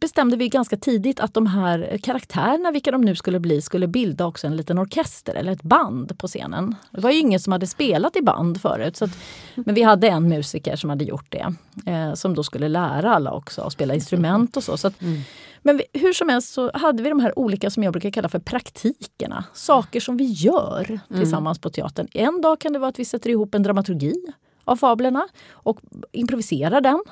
bestämde 0.00 0.36
vi 0.36 0.48
ganska 0.48 0.76
tidigt 0.76 1.20
att 1.20 1.34
de 1.34 1.46
här 1.46 1.98
karaktärerna, 2.02 2.70
vilka 2.70 2.90
de 2.90 3.00
nu 3.00 3.14
skulle 3.14 3.40
bli, 3.40 3.62
skulle 3.62 3.86
bilda 3.86 4.26
också 4.26 4.46
en 4.46 4.56
liten 4.56 4.78
orkester 4.78 5.34
eller 5.34 5.52
ett 5.52 5.62
band 5.62 6.18
på 6.18 6.28
scenen. 6.28 6.74
Det 6.90 7.00
var 7.00 7.10
ju 7.10 7.18
ingen 7.18 7.40
som 7.40 7.52
hade 7.52 7.66
spelat 7.66 8.16
i 8.16 8.22
band 8.22 8.60
förut. 8.60 8.96
Så 8.96 9.04
att, 9.04 9.18
men 9.54 9.74
vi 9.74 9.82
hade 9.82 10.08
en 10.08 10.28
musiker 10.28 10.76
som 10.76 10.90
hade 10.90 11.04
gjort 11.04 11.26
det. 11.28 11.54
Eh, 11.86 12.14
som 12.14 12.34
då 12.34 12.42
skulle 12.42 12.68
lära 12.68 13.14
alla 13.14 13.32
också 13.32 13.62
att 13.62 13.72
spela 13.72 13.94
instrument 13.94 14.56
och 14.56 14.64
så. 14.64 14.76
så 14.76 14.86
att, 14.88 15.02
mm. 15.02 15.20
Men 15.62 15.76
vi, 15.76 15.84
hur 15.92 16.12
som 16.12 16.28
helst 16.28 16.52
så 16.52 16.70
hade 16.74 17.02
vi 17.02 17.08
de 17.08 17.20
här 17.20 17.38
olika 17.38 17.70
som 17.70 17.82
jag 17.82 17.92
brukar 17.92 18.10
kalla 18.10 18.28
för 18.28 18.38
praktikerna. 18.38 19.44
Saker 19.52 20.00
som 20.00 20.16
vi 20.16 20.24
gör 20.24 20.86
mm. 20.88 21.22
tillsammans 21.22 21.58
på 21.58 21.70
teatern. 21.70 22.08
En 22.14 22.40
dag 22.40 22.60
kan 22.60 22.72
det 22.72 22.78
vara 22.78 22.88
att 22.88 22.98
vi 22.98 23.04
sätter 23.04 23.30
ihop 23.30 23.54
en 23.54 23.62
dramaturgi 23.62 24.14
av 24.64 24.76
fablerna 24.76 25.28
och 25.52 25.80
improviserar 26.12 26.80
den. 26.80 27.02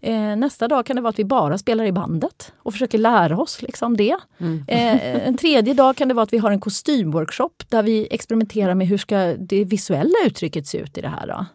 Eh, 0.00 0.36
nästa 0.36 0.68
dag 0.68 0.86
kan 0.86 0.96
det 0.96 1.02
vara 1.02 1.10
att 1.10 1.18
vi 1.18 1.24
bara 1.24 1.58
spelar 1.58 1.84
i 1.84 1.92
bandet 1.92 2.52
och 2.56 2.72
försöker 2.72 2.98
lära 2.98 3.38
oss 3.38 3.62
liksom 3.62 3.96
det. 3.96 4.16
Mm. 4.38 4.64
Eh, 4.68 5.26
en 5.26 5.36
tredje 5.36 5.74
dag 5.74 5.96
kan 5.96 6.08
det 6.08 6.14
vara 6.14 6.22
att 6.22 6.32
vi 6.32 6.38
har 6.38 6.50
en 6.50 6.60
kostymworkshop 6.60 7.62
där 7.68 7.82
vi 7.82 8.08
experimenterar 8.10 8.74
med 8.74 8.86
hur 8.86 8.98
ska 8.98 9.16
det 9.38 9.64
visuella 9.64 10.14
uttrycket 10.26 10.66
se 10.66 10.78
ut 10.78 10.98
i 10.98 11.00
det 11.00 11.08
här. 11.08 11.26
Då. 11.26 11.46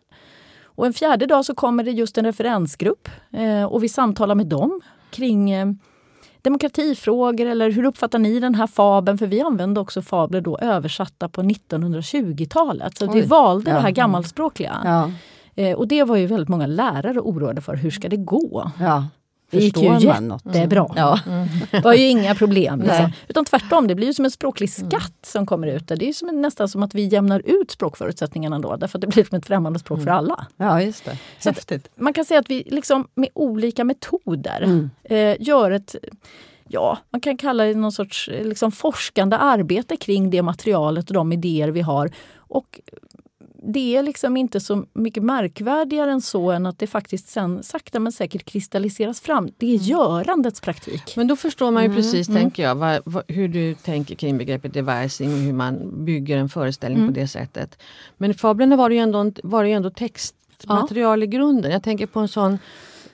Och 0.64 0.86
en 0.86 0.94
fjärde 0.94 1.26
dag 1.26 1.46
så 1.46 1.56
kommer 1.56 1.84
det 1.84 1.92
just 1.92 2.18
en 2.18 2.26
referensgrupp 2.26 3.10
eh, 3.34 3.64
och 3.64 3.84
vi 3.84 3.90
samtalar 3.90 4.36
med 4.36 4.48
dem 4.48 4.82
kring 5.10 5.52
eh, 5.52 5.68
demokratifrågor 6.48 7.46
eller 7.46 7.72
hur 7.72 7.84
uppfattar 7.86 8.20
ni 8.20 8.40
den 8.40 8.56
här 8.56 8.68
fabeln? 8.68 9.18
För 9.18 9.28
vi 9.28 9.42
använde 9.42 9.80
också 9.80 10.02
fabler 10.02 10.42
då 10.42 10.58
översatta 10.58 11.30
på 11.30 11.42
1920-talet. 11.42 12.98
Så 12.98 13.08
Oj. 13.08 13.22
vi 13.22 13.28
valde 13.28 13.70
ja. 13.70 13.76
det 13.76 13.82
här 13.82 13.92
gammalspråkliga. 13.92 14.82
Ja. 14.84 15.12
Eh, 15.64 15.78
och 15.78 15.88
det 15.88 16.04
var 16.04 16.16
ju 16.16 16.28
väldigt 16.28 16.50
många 16.50 16.68
lärare 16.68 17.20
oroade 17.20 17.62
för. 17.62 17.76
Hur 17.76 17.92
ska 17.92 18.10
det 18.10 18.18
gå? 18.18 18.72
Ja. 18.80 19.06
Det 19.50 19.60
gick 19.60 19.78
ju 19.78 20.00
jättebra. 20.00 20.86
Mm. 20.86 20.96
Ja. 20.96 21.20
Det 21.72 21.80
var 21.80 21.94
ju 21.94 22.08
inga 22.08 22.36
problem. 22.36 22.82
Liksom. 22.82 23.12
Utan 23.28 23.46
tvärtom, 23.46 23.88
det 23.88 23.96
blir 23.96 24.08
ju 24.08 24.14
som 24.14 24.26
en 24.26 24.32
språklig 24.32 24.70
mm. 24.78 24.92
skatt 24.92 25.18
som 25.22 25.46
kommer 25.46 25.68
ut. 25.68 25.88
Det 25.88 26.10
är 26.10 26.14
som, 26.14 26.42
nästan 26.42 26.70
som 26.70 26.84
att 26.84 26.96
vi 26.96 27.06
jämnar 27.06 27.42
ut 27.46 27.72
språkförutsättningarna 27.72 28.60
då. 28.60 28.76
Därför 28.76 28.98
att 28.98 29.02
det 29.02 29.08
blir 29.08 29.24
som 29.24 29.38
ett 29.38 29.46
främmande 29.46 29.80
språk 29.80 29.98
mm. 29.98 30.06
för 30.06 30.12
alla. 30.12 30.48
Ja, 30.58 30.82
just 30.82 31.06
det. 31.06 31.18
Häftigt. 31.46 31.90
Man 31.96 32.14
kan 32.14 32.26
säga 32.26 32.40
att 32.40 32.50
vi 32.50 32.64
liksom 32.66 33.08
med 33.16 33.30
olika 33.34 33.84
metoder 33.84 34.62
mm. 34.62 34.90
eh, 35.04 35.36
gör 35.40 35.72
ett 35.72 35.96
ja, 36.68 36.98
man 37.10 37.22
kan 37.22 37.38
kalla 37.38 37.64
det 37.64 37.74
någon 37.74 37.92
sorts 37.92 38.30
liksom, 38.44 38.72
forskande 38.72 39.38
arbete 39.38 39.98
kring 39.98 40.30
det 40.30 40.42
materialet 40.42 41.10
och 41.10 41.14
de 41.14 41.34
idéer 41.34 41.68
vi 41.68 41.82
har. 41.82 42.12
Och 42.38 42.80
det 43.70 43.96
är 43.98 44.04
liksom 44.04 44.38
inte 44.38 44.60
så 44.60 44.86
mycket 44.94 45.24
märkvärdigare 45.24 46.12
än 46.12 46.22
så 46.22 46.52
än 46.52 46.66
att 46.66 46.80
det 46.80 46.88
faktiskt 46.88 47.30
sen 47.30 47.64
sakta 47.64 48.00
men 48.00 48.12
säkert 48.12 48.46
kristalliseras 48.46 49.22
fram. 49.22 49.50
Det 49.58 49.66
är 49.66 49.76
mm. 49.76 49.84
görandets 49.84 50.62
praktik. 50.62 51.14
Men 51.16 51.28
då 51.28 51.36
förstår 51.36 51.72
man 51.72 51.84
ju 51.84 51.86
mm. 51.86 51.98
precis, 51.98 52.30
mm. 52.30 52.42
tänker 52.42 52.64
jag, 52.64 52.76
vad, 52.76 53.02
vad, 53.06 53.24
hur 53.28 53.48
du 53.48 53.76
tänker 53.76 54.16
kring 54.16 54.38
begreppet 54.38 54.74
devising 54.74 55.34
och 55.34 55.40
hur 55.40 55.54
man 55.54 56.06
bygger 56.06 56.38
en 56.38 56.50
föreställning 56.50 57.02
mm. 57.02 57.14
på 57.14 57.20
det 57.20 57.28
sättet. 57.28 57.80
Men 58.18 58.34
fablerna 58.34 58.76
var 58.76 58.90
det 58.90 58.96
ju 58.96 59.02
ändå, 59.02 59.32
var 59.44 59.64
det 59.64 59.70
ju 59.70 59.76
ändå 59.76 59.90
textmaterial 59.90 61.20
ja. 61.20 61.24
i 61.24 61.28
grunden. 61.28 61.72
Jag 61.72 61.84
tänker 61.84 62.06
på 62.06 62.20
en 62.20 62.28
sån 62.28 62.60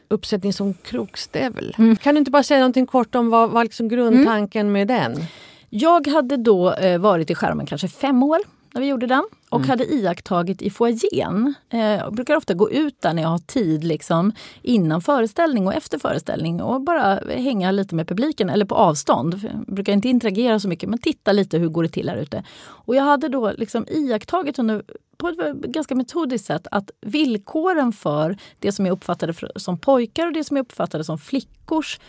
uppsättning 0.08 0.54
som 0.54 0.74
Krokstävel. 0.74 1.76
Mm. 1.78 1.96
Kan 1.96 2.16
du 2.16 2.20
inte 2.20 2.32
bara 2.32 2.44
säga 2.44 2.60
någonting 2.60 2.86
kort 2.86 3.16
om 3.16 3.30
vad, 3.30 3.50
vad 3.50 3.66
liksom 3.66 3.88
grundtanken 3.88 4.72
med 4.72 4.88
den? 4.88 5.26
Jag 5.70 6.08
hade 6.08 6.38
då 6.38 6.74
eh, 6.74 7.00
varit 7.00 7.30
i 7.30 7.36
skärmen 7.36 7.66
kanske 7.66 7.88
fem 7.88 8.24
år 8.24 8.40
när 8.74 8.82
vi 8.82 8.88
gjorde 8.88 9.08
den 9.08 9.24
och 9.54 9.60
mm. 9.60 9.70
hade 9.70 9.86
iakttagit 9.86 10.62
i 10.62 10.70
foajén. 10.70 11.54
Eh, 11.70 11.80
jag 11.80 12.14
brukar 12.14 12.36
ofta 12.36 12.54
gå 12.54 12.72
ut 12.72 13.02
där 13.02 13.14
när 13.14 13.22
jag 13.22 13.30
har 13.30 13.38
tid 13.38 13.84
liksom, 13.84 14.32
innan 14.62 15.02
föreställning 15.02 15.68
och 15.68 15.74
efter 15.74 16.00
föreställning 16.00 16.62
och 16.62 16.82
bara 16.82 17.20
hänga 17.30 17.72
lite 17.72 17.96
med 17.96 18.08
publiken 18.08 18.50
eller 18.50 18.66
på 18.66 18.76
avstånd. 18.76 19.40
Jag 19.44 19.76
brukar 19.76 19.94
inte 19.94 20.10
interagera 20.10 20.60
så 20.60 20.68
mycket 20.68 20.90
men 20.90 21.00
titta 21.00 21.32
lite 21.32 21.58
hur 21.58 21.70
går 21.70 21.84
det 21.84 21.90
till 21.90 22.10
här 22.10 22.18
ute. 22.18 22.44
Och 22.64 22.96
jag 22.96 23.04
hade 23.04 23.28
då 23.28 23.52
liksom 23.52 23.86
iakttagit 23.90 24.60
under, 24.60 24.84
på 25.18 25.28
ett 25.28 25.56
ganska 25.56 25.96
metodiskt 25.96 26.48
sätt 26.48 26.68
att 26.72 26.92
villkoren 27.02 27.92
för 27.92 28.38
det 28.60 28.72
som 28.72 28.86
jag 28.86 28.94
uppfattade 28.94 29.34
som 29.56 29.78
pojkar 29.78 30.28
och 30.28 30.34
det 30.34 30.44
som 30.44 30.58
jag 30.58 30.64
uppfattade 30.64 31.04
som 31.04 31.18
flickors 31.18 32.00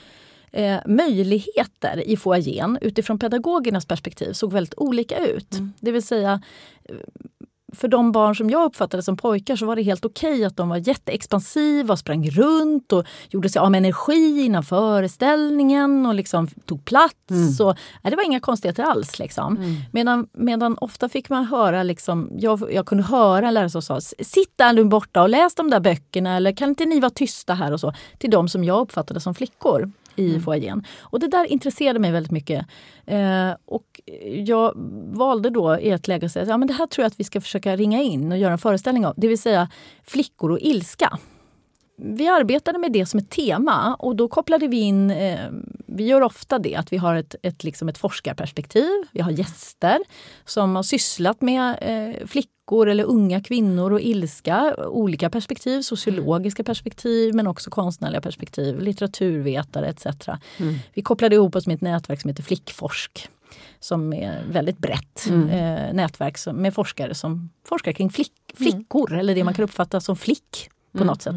eh, 0.54 0.78
möjligheter 0.86 2.08
i 2.08 2.16
foajén 2.16 2.78
utifrån 2.80 3.18
pedagogernas 3.18 3.86
perspektiv 3.86 4.32
såg 4.32 4.52
väldigt 4.52 4.74
olika 4.76 5.26
ut. 5.26 5.52
Mm. 5.54 5.72
Det 5.80 5.92
vill 5.92 6.02
säga 6.02 6.40
för 7.74 7.88
de 7.88 8.12
barn 8.12 8.36
som 8.36 8.50
jag 8.50 8.64
uppfattade 8.64 9.02
som 9.02 9.16
pojkar 9.16 9.56
så 9.56 9.66
var 9.66 9.76
det 9.76 9.82
helt 9.82 10.04
okej 10.04 10.32
okay 10.32 10.44
att 10.44 10.56
de 10.56 10.68
var 10.68 10.76
jätteexpansiva, 10.76 11.96
sprang 11.96 12.30
runt 12.30 12.92
och 12.92 13.04
gjorde 13.28 13.48
sig 13.48 13.60
av 13.60 13.70
med 13.70 13.78
energi 13.78 14.44
innan 14.44 14.62
föreställningen 14.62 16.06
och 16.06 16.14
liksom 16.14 16.46
tog 16.46 16.84
plats. 16.84 17.30
Mm. 17.30 17.68
Och, 17.68 17.76
nej, 18.02 18.10
det 18.10 18.16
var 18.16 18.24
inga 18.24 18.40
konstigheter 18.40 18.82
alls. 18.82 19.18
Liksom. 19.18 19.56
Mm. 19.56 19.74
Medan, 19.92 20.26
medan 20.32 20.78
ofta 20.78 21.08
fick 21.08 21.28
man 21.28 21.44
höra, 21.44 21.82
liksom, 21.82 22.30
jag, 22.38 22.72
jag 22.72 22.86
kunde 22.86 23.04
höra 23.04 23.48
en 23.48 23.54
lärare 23.54 23.70
som 23.70 23.82
sa 23.82 24.00
Sitt 24.00 24.52
där 24.56 24.72
nu 24.72 24.84
borta 24.84 25.22
och 25.22 25.28
läs 25.28 25.54
de 25.54 25.70
där 25.70 25.80
böckerna 25.80 26.36
eller 26.36 26.52
kan 26.52 26.68
inte 26.68 26.84
ni 26.84 27.00
vara 27.00 27.10
tysta 27.10 27.54
här 27.54 27.72
och 27.72 27.80
så. 27.80 27.92
Till 28.18 28.30
de 28.30 28.48
som 28.48 28.64
jag 28.64 28.80
uppfattade 28.80 29.20
som 29.20 29.34
flickor 29.34 29.90
i 30.16 30.28
mm. 30.28 30.42
foajén. 30.42 30.86
Och 31.00 31.20
det 31.20 31.28
där 31.28 31.44
intresserade 31.44 31.98
mig 31.98 32.12
väldigt 32.12 32.32
mycket. 32.32 32.66
Eh, 33.06 33.50
och 33.64 34.00
jag 34.46 34.72
valde 35.12 35.50
då 35.50 35.78
i 35.80 35.90
ett 35.90 36.08
läge 36.08 36.26
att 36.26 36.32
säga 36.32 36.42
att 36.42 36.48
ja, 36.48 36.58
men 36.58 36.68
det 36.68 36.74
här 36.74 36.86
tror 36.86 37.02
jag 37.02 37.06
att 37.06 37.20
vi 37.20 37.24
ska 37.24 37.40
försöka 37.40 37.76
ringa 37.76 38.02
in 38.02 38.32
och 38.32 38.38
göra 38.38 38.52
en 38.52 38.58
föreställning 38.58 39.06
av. 39.06 39.14
Det 39.16 39.28
vill 39.28 39.38
säga 39.38 39.68
flickor 40.04 40.50
och 40.50 40.58
ilska. 40.60 41.18
Vi 41.96 42.28
arbetade 42.28 42.78
med 42.78 42.92
det 42.92 43.06
som 43.06 43.18
ett 43.18 43.30
tema 43.30 43.94
och 43.94 44.16
då 44.16 44.28
kopplade 44.28 44.68
vi 44.68 44.80
in, 44.80 45.10
eh, 45.10 45.50
vi 45.86 46.04
gör 46.04 46.20
ofta 46.20 46.58
det, 46.58 46.76
att 46.76 46.92
vi 46.92 46.96
har 46.96 47.14
ett, 47.14 47.34
ett, 47.42 47.64
liksom 47.64 47.88
ett 47.88 47.98
forskarperspektiv. 47.98 48.90
Vi 49.12 49.20
har 49.20 49.30
gäster 49.30 49.98
som 50.44 50.76
har 50.76 50.82
sysslat 50.82 51.40
med 51.40 51.76
eh, 51.80 52.26
flickor 52.26 52.88
eller 52.88 53.04
unga 53.04 53.42
kvinnor 53.42 53.92
och 53.92 54.00
ilska. 54.00 54.74
Olika 54.78 55.30
perspektiv, 55.30 55.82
sociologiska 55.82 56.64
perspektiv 56.64 57.34
men 57.34 57.46
också 57.46 57.70
konstnärliga 57.70 58.20
perspektiv, 58.20 58.80
litteraturvetare 58.80 59.86
etc. 59.88 60.06
Mm. 60.58 60.74
Vi 60.94 61.02
kopplade 61.02 61.34
ihop 61.34 61.56
oss 61.56 61.66
med 61.66 61.74
ett 61.74 61.80
nätverk 61.80 62.20
som 62.20 62.28
heter 62.28 62.42
Flickforsk 62.42 63.28
som 63.80 64.12
är 64.12 64.44
väldigt 64.50 64.78
brett 64.78 65.26
mm. 65.28 65.48
eh, 65.48 65.94
nätverk 65.94 66.38
som, 66.38 66.56
med 66.56 66.74
forskare 66.74 67.14
som 67.14 67.50
forskar 67.68 67.92
kring 67.92 68.10
flick, 68.10 68.32
flickor 68.54 69.10
mm. 69.10 69.20
eller 69.20 69.34
det 69.34 69.44
man 69.44 69.54
kan 69.54 69.64
uppfatta 69.64 70.00
som 70.00 70.16
flick 70.16 70.70
på 70.94 70.98
mm. 70.98 71.06
något 71.06 71.22
sätt. 71.22 71.34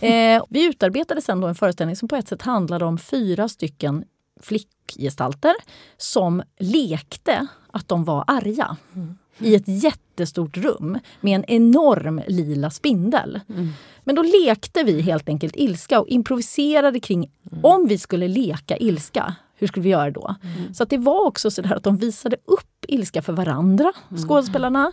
Eh, 0.00 0.44
vi 0.48 0.68
utarbetade 0.68 1.20
sen 1.20 1.40
då 1.40 1.46
en 1.48 1.54
föreställning 1.54 1.96
som 1.96 2.08
på 2.08 2.16
ett 2.16 2.28
sätt 2.28 2.42
handlade 2.42 2.84
om 2.84 2.98
fyra 2.98 3.48
stycken 3.48 4.04
flickgestalter 4.40 5.54
som 5.96 6.42
lekte 6.58 7.46
att 7.70 7.88
de 7.88 8.04
var 8.04 8.24
arga. 8.26 8.76
Mm. 8.94 9.18
I 9.38 9.54
ett 9.54 9.68
jättestort 9.68 10.56
rum 10.56 10.98
med 11.20 11.34
en 11.36 11.44
enorm 11.44 12.22
lila 12.28 12.70
spindel. 12.70 13.40
Mm. 13.48 13.68
Men 14.04 14.14
då 14.14 14.22
lekte 14.22 14.82
vi 14.82 15.00
helt 15.00 15.28
enkelt 15.28 15.56
ilska 15.56 16.00
och 16.00 16.08
improviserade 16.08 17.00
kring 17.00 17.30
mm. 17.52 17.64
om 17.64 17.86
vi 17.86 17.98
skulle 17.98 18.28
leka 18.28 18.76
ilska, 18.76 19.34
hur 19.54 19.66
skulle 19.66 19.84
vi 19.84 19.90
göra 19.90 20.10
då? 20.10 20.34
Mm. 20.42 20.74
Så 20.74 20.82
att 20.82 20.90
det 20.90 20.98
var 20.98 21.26
också 21.26 21.50
så 21.50 21.74
att 21.74 21.84
de 21.84 21.96
visade 21.96 22.36
upp 22.44 22.84
ilska 22.88 23.22
för 23.22 23.32
varandra, 23.32 23.92
mm. 24.10 24.22
skådespelarna. 24.22 24.92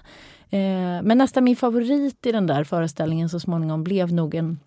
Eh, 0.50 1.02
men 1.04 1.18
nästan 1.18 1.44
min 1.44 1.56
favorit 1.56 2.26
i 2.26 2.32
den 2.32 2.48
där 2.48 2.64
föreställningen 2.64 3.30
så 3.30 3.40
småningom 3.40 3.84
blev 3.84 4.14
nog 4.14 4.36
en, 4.36 4.60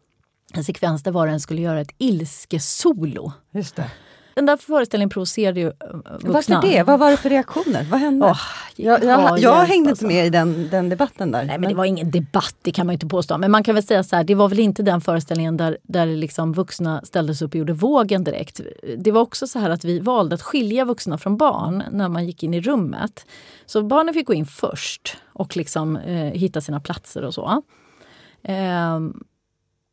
en 0.55 0.65
sekvens 0.65 1.03
där 1.03 1.11
var 1.11 1.27
och 1.27 1.33
en 1.33 1.41
skulle 1.41 1.61
göra 1.61 1.81
ett 1.81 1.95
ilskesolo. 1.99 3.33
Just 3.53 3.77
det. 3.77 3.91
Den 4.35 4.47
där 4.47 4.57
föreställningen 4.57 5.11
provocerade 5.11 5.61
ju 5.61 5.67
eh, 5.67 5.73
vuxna. 6.21 6.33
Varför 6.33 6.69
det? 6.69 6.83
Vad 6.83 6.99
var 6.99 7.11
det 7.11 7.17
för 7.17 7.31
reaktioner? 7.31 7.87
Vad 7.91 8.01
hände? 8.01 8.27
Oh, 8.27 8.41
jag, 8.77 9.05
jag, 9.05 9.39
jag 9.39 9.55
hängde 9.55 9.91
inte 9.91 10.07
med 10.07 10.27
i 10.27 10.31
den, 10.31 10.69
den 10.71 10.89
debatten 10.89 11.31
där. 11.31 11.39
Nej, 11.39 11.47
men, 11.49 11.61
men, 11.61 11.69
det 11.69 11.77
var 11.77 11.85
ingen 11.85 12.11
debatt, 12.11 12.57
det 12.63 12.73
kan 12.73 12.87
man 12.87 12.93
inte 12.93 13.07
påstå. 13.07 13.39
Men 13.39 13.51
man 13.51 13.65
kan 13.65 13.75
väl 13.75 13.85
säga 13.85 14.05
så 14.05 14.17
här, 14.17 14.25
det 14.25 14.35
var 14.35 14.49
väl 14.49 14.59
inte 14.59 14.83
den 14.83 15.01
föreställningen 15.01 15.57
där, 15.57 15.79
där 15.83 16.07
liksom 16.07 16.53
vuxna 16.53 17.01
ställdes 17.05 17.43
upp 17.43 17.51
och 17.51 17.57
gjorde 17.57 17.73
vågen 17.73 18.25
direkt. 18.25 18.61
Det 18.99 19.13
var 19.13 19.21
också 19.21 19.47
så 19.47 19.59
här 19.59 19.71
att 19.71 19.85
vi 19.85 19.99
valde 19.99 20.35
att 20.35 20.43
skilja 20.43 20.85
vuxna 20.85 21.19
från 21.19 21.37
barn 21.37 21.83
när 21.91 22.09
man 22.09 22.27
gick 22.27 22.43
in 22.43 22.55
i 22.55 22.61
rummet. 22.61 23.27
Så 23.67 23.83
barnen 23.83 24.15
fick 24.15 24.27
gå 24.27 24.35
in 24.35 24.47
först 24.47 25.17
och 25.33 25.57
liksom 25.57 25.97
eh, 25.97 26.15
hitta 26.15 26.61
sina 26.61 26.81
platser 26.81 27.23
och 27.23 27.35
så. 27.35 27.63
Eh, 28.43 29.01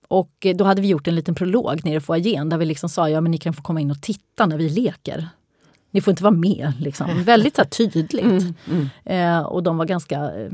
och 0.10 0.48
då 0.56 0.63
hade 0.63 0.82
vi 0.82 0.88
gjort 0.88 1.08
en 1.08 1.15
liten 1.15 1.36
prolog 1.36 1.86
nere 1.86 1.95
i 1.95 2.00
foajén 2.00 2.50
där 2.50 2.58
vi 2.58 2.65
liksom 2.65 2.89
sa 2.89 3.10
ja 3.10 3.22
men 3.22 3.32
ni 3.32 3.38
kan 3.38 3.54
få 3.54 3.62
komma 3.62 3.82
in 3.82 3.91
och 3.91 4.02
titta 4.02 4.45
när 4.45 4.58
vi 4.58 4.69
leker. 4.69 5.30
Ni 5.91 6.02
får 6.02 6.12
inte 6.12 6.24
vara 6.24 6.34
med. 6.34 6.74
Liksom. 6.80 7.24
Väldigt 7.24 7.56
så 7.56 7.65
tydligt. 7.65 8.24
Mm, 8.24 8.54
mm. 8.67 8.89
Eh, 9.06 9.45
och 9.45 9.63
de 9.63 9.78
var 9.78 9.86
ganska, 9.86 10.15
eh, 10.15 10.50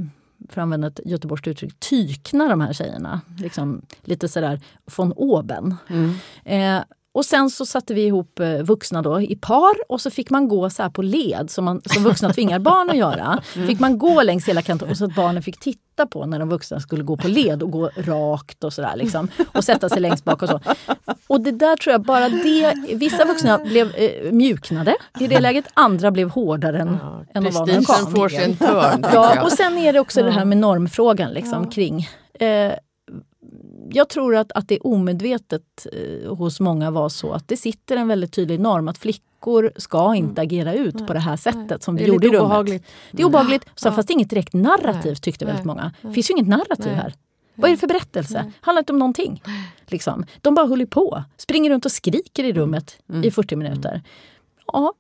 för 0.50 0.62
att 0.62 0.64
använda 0.64 0.88
ett 0.88 1.00
göteborgskt 1.06 1.48
uttryck, 1.48 1.80
tykna 1.80 2.48
de 2.48 2.62
här 2.62 2.74
tjejerna. 2.74 3.22
Liksom, 3.38 3.82
lite 4.04 4.28
sådär 4.28 4.62
von 4.98 5.12
oben. 5.12 5.76
Mm. 5.88 6.14
Eh, 6.44 6.84
och 7.16 7.26
sen 7.26 7.50
så 7.50 7.66
satte 7.66 7.94
vi 7.94 8.06
ihop 8.06 8.40
eh, 8.40 8.58
vuxna 8.58 9.02
då 9.02 9.22
i 9.22 9.36
par 9.36 9.92
och 9.92 10.02
så 10.02 10.10
fick 10.10 10.30
man 10.30 10.48
gå 10.48 10.70
så 10.70 10.90
på 10.90 11.02
led 11.02 11.50
som, 11.50 11.66
man, 11.66 11.82
som 11.86 12.04
vuxna 12.04 12.34
tvingar 12.34 12.60
barn 12.60 12.90
att 12.90 12.98
göra. 12.98 13.42
Mm. 13.56 13.68
Fick 13.68 13.80
man 13.80 13.98
gå 13.98 14.24
längs 14.24 14.48
hela 14.48 14.62
kanten 14.62 14.90
och 14.90 14.98
så 14.98 15.06
att 15.06 15.16
barnen 15.16 15.44
fick 15.44 15.60
titta 15.60 16.06
på 16.06 16.26
när 16.26 16.40
de 16.40 16.50
vuxna 16.50 16.80
skulle 16.80 17.04
gå 17.04 17.18
på 17.18 17.28
led 17.28 17.64
och 17.64 17.72
gå 17.72 17.90
rakt 17.96 18.64
och 18.64 18.74
sådär 18.74 18.96
liksom. 18.96 19.28
Och 19.52 19.64
sätta 19.64 19.90
sig 19.90 20.02
längst 20.02 20.26
bak 20.26 20.42
och 20.42 20.50
så. 20.50 20.60
Och 21.28 21.42
det 21.42 21.52
där 21.52 21.76
tror 21.76 21.92
jag 21.92 22.02
bara 22.02 22.30
det, 22.30 22.74
vissa 22.96 23.26
vuxna 23.26 23.58
blev 23.58 23.96
eh, 23.96 24.32
mjuknade 24.32 24.96
i 25.20 25.28
det 25.28 25.40
läget, 25.40 25.66
andra 25.74 26.12
blev 26.12 26.30
hårdare 26.30 26.80
än, 26.80 26.98
ja, 27.02 27.26
än 27.34 27.44
vad 27.54 27.68
de 27.68 27.86
kom. 27.86 28.12
får 28.12 28.30
sin 28.30 28.58
törn. 28.58 29.06
Ja, 29.14 29.44
och 29.44 29.52
sen 29.52 29.78
är 29.78 29.94
det 29.94 30.00
också 30.00 30.24
det 30.24 30.32
här 30.32 30.46
med 30.46 30.58
normfrågan 30.58 31.32
liksom, 31.32 31.64
ja. 31.64 31.72
kring 31.72 32.10
eh, 32.40 32.74
jag 33.90 34.10
tror 34.10 34.36
att, 34.36 34.52
att 34.52 34.68
det 34.68 34.80
omedvetet 34.80 35.88
eh, 35.94 36.36
hos 36.36 36.60
många 36.60 36.92
var 36.92 37.10
så 37.10 37.32
att 37.32 37.48
det 37.48 37.58
sitter 37.58 37.98
en 37.98 38.08
väldigt 38.08 38.34
tydlig 38.34 38.60
norm 38.60 38.88
att 38.88 38.98
flickor 38.98 39.72
ska 39.76 40.16
inte 40.16 40.42
mm. 40.42 40.48
agera 40.48 40.74
ut 40.74 40.96
Nej. 40.96 41.08
på 41.08 41.14
det 41.14 41.20
här 41.20 41.38
sättet 41.38 41.70
Nej. 41.70 41.82
som 41.82 41.96
vi 41.96 42.06
gjorde 42.06 42.28
i 42.28 42.30
rummet. 42.30 42.42
Obehagligt. 42.42 42.86
Det 43.12 43.22
är 43.22 43.26
obehagligt. 43.26 43.66
Så 43.76 43.88
ja. 43.88 43.92
Fast 43.92 44.08
det 44.08 44.12
är 44.12 44.16
inget 44.16 44.30
direkt 44.30 44.54
narrativ 44.54 45.16
tyckte 45.16 45.46
väldigt 45.46 45.66
många. 45.66 45.92
Det 46.02 46.12
finns 46.12 46.30
ju 46.30 46.34
inget 46.34 46.48
narrativ 46.48 46.92
här. 46.92 47.14
Vad 47.56 47.70
är 47.70 47.74
det 47.74 47.80
för 47.80 47.88
berättelse? 47.88 48.42
Nej. 48.44 48.52
handlar 48.62 48.82
inte 48.82 48.94
om 48.94 49.00
någonting. 49.00 49.42
Liksom. 49.88 50.26
De 50.42 50.56
bara 50.56 50.66
håller 50.66 50.86
på. 50.86 51.24
Springer 51.38 51.70
runt 51.70 51.86
och 51.86 51.92
skriker 51.92 52.44
i 52.44 52.54
rummet 52.54 52.98
mm. 53.10 53.24
i 53.24 53.32
40 53.32 53.56
minuter. 53.56 54.02
Ja, 54.74 54.94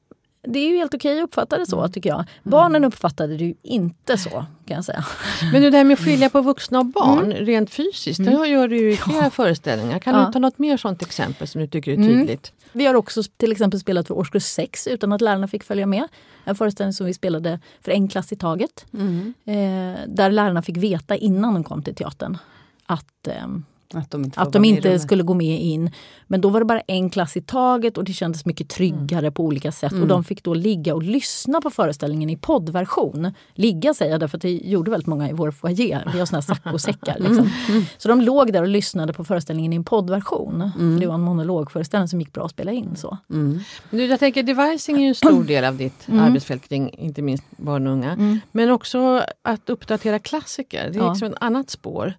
det 0.47 0.59
är 0.59 0.69
ju 0.69 0.77
helt 0.77 0.93
okej 0.93 1.19
att 1.19 1.23
uppfatta 1.23 1.57
det 1.57 1.65
så 1.65 1.79
mm. 1.79 1.91
tycker 1.91 2.09
jag. 2.09 2.25
Barnen 2.43 2.75
mm. 2.75 2.87
uppfattade 2.87 3.37
det 3.37 3.43
ju 3.43 3.53
inte 3.61 4.17
så 4.17 4.29
kan 4.29 4.75
jag 4.75 4.85
säga. 4.85 5.05
Men 5.51 5.61
det 5.61 5.69
där 5.69 5.83
med 5.83 5.93
att 5.93 5.99
skilja 5.99 6.29
på 6.29 6.41
vuxna 6.41 6.79
och 6.79 6.85
barn 6.85 7.31
mm. 7.31 7.45
rent 7.45 7.69
fysiskt, 7.69 8.19
mm. 8.19 8.39
det 8.39 8.47
gör 8.47 8.67
du 8.67 8.77
ju 8.77 8.91
i 8.91 8.97
flera 8.97 9.23
ja. 9.23 9.29
föreställningar. 9.29 9.99
Kan 9.99 10.15
ja. 10.15 10.25
du 10.25 10.33
ta 10.33 10.39
något 10.39 10.57
mer 10.57 10.77
sånt 10.77 11.01
exempel 11.01 11.47
som 11.47 11.61
du 11.61 11.67
tycker 11.67 11.91
är 11.91 11.95
mm. 11.95 12.07
tydligt? 12.07 12.51
Mm. 12.51 12.69
Vi 12.71 12.85
har 12.85 12.95
också 12.95 13.23
till 13.37 13.51
exempel 13.51 13.79
spelat 13.79 14.07
för 14.07 14.17
årskurs 14.17 14.43
6 14.43 14.87
utan 14.87 15.13
att 15.13 15.21
lärarna 15.21 15.47
fick 15.47 15.63
följa 15.63 15.85
med. 15.85 16.07
En 16.43 16.55
föreställning 16.55 16.93
som 16.93 17.05
vi 17.05 17.13
spelade 17.13 17.59
för 17.81 17.91
en 17.91 18.07
klass 18.07 18.31
i 18.31 18.35
taget. 18.35 18.85
Mm. 18.93 19.33
Eh, 19.45 19.99
där 20.07 20.31
lärarna 20.31 20.61
fick 20.61 20.77
veta 20.77 21.15
innan 21.15 21.53
de 21.53 21.63
kom 21.63 21.83
till 21.83 21.95
teatern 21.95 22.37
att 22.85 23.27
eh, 23.27 23.47
att 23.93 24.11
de 24.11 24.23
inte, 24.23 24.39
att 24.39 24.53
de 24.53 24.65
inte 24.65 24.99
skulle 24.99 25.23
gå 25.23 25.33
med 25.33 25.61
in. 25.61 25.91
Men 26.27 26.41
då 26.41 26.49
var 26.49 26.59
det 26.59 26.65
bara 26.65 26.79
en 26.79 27.09
klass 27.09 27.37
i 27.37 27.41
taget 27.41 27.97
och 27.97 28.03
det 28.03 28.13
kändes 28.13 28.45
mycket 28.45 28.69
tryggare 28.69 29.19
mm. 29.19 29.33
på 29.33 29.43
olika 29.43 29.71
sätt. 29.71 29.91
Mm. 29.91 30.03
Och 30.03 30.07
de 30.07 30.23
fick 30.23 30.43
då 30.43 30.53
ligga 30.53 30.95
och 30.95 31.03
lyssna 31.03 31.61
på 31.61 31.69
föreställningen 31.69 32.29
i 32.29 32.37
poddversion. 32.37 33.33
Ligga 33.53 33.93
säger 33.93 34.11
jag 34.11 34.19
därför 34.19 34.37
att 34.37 34.41
det 34.41 34.51
gjorde 34.51 34.91
väldigt 34.91 35.07
många 35.07 35.29
i 35.29 35.33
vår 35.33 35.51
foajé. 35.51 35.99
Vi 36.13 36.19
har 36.19 36.25
såna 36.25 36.37
här 36.37 36.55
saccosäckar. 36.55 37.15
Liksom. 37.19 37.49
Mm. 37.69 37.83
Så 37.97 38.07
de 38.09 38.21
låg 38.21 38.53
där 38.53 38.61
och 38.61 38.67
lyssnade 38.67 39.13
på 39.13 39.23
föreställningen 39.23 39.73
i 39.73 39.75
en 39.75 39.83
poddversion. 39.83 40.71
Mm. 40.79 40.99
Det 40.99 41.07
var 41.07 41.15
en 41.15 41.21
monologföreställning 41.21 42.07
som 42.07 42.19
gick 42.19 42.33
bra 42.33 42.45
att 42.45 42.51
spela 42.51 42.71
in. 42.71 42.95
så. 42.95 43.17
Mm. 43.29 43.59
Du, 43.89 44.05
jag 44.05 44.19
tänker 44.19 44.43
devising 44.43 44.95
är 44.97 45.01
ju 45.01 45.07
en 45.07 45.15
stor 45.15 45.43
del 45.43 45.65
av 45.65 45.77
ditt 45.77 46.07
mm. 46.07 46.23
arbetsfält 46.23 46.69
kring 46.69 46.89
inte 46.89 47.21
minst 47.21 47.43
barn 47.57 47.87
och 47.87 47.93
unga. 47.93 48.39
Men 48.51 48.69
också 48.69 49.23
att 49.41 49.69
uppdatera 49.69 50.19
klassiker. 50.19 50.89
Det 50.89 50.99
är 50.99 51.03
ja. 51.03 51.09
liksom 51.09 51.27
ett 51.27 51.37
annat 51.39 51.69
spår. 51.69 52.13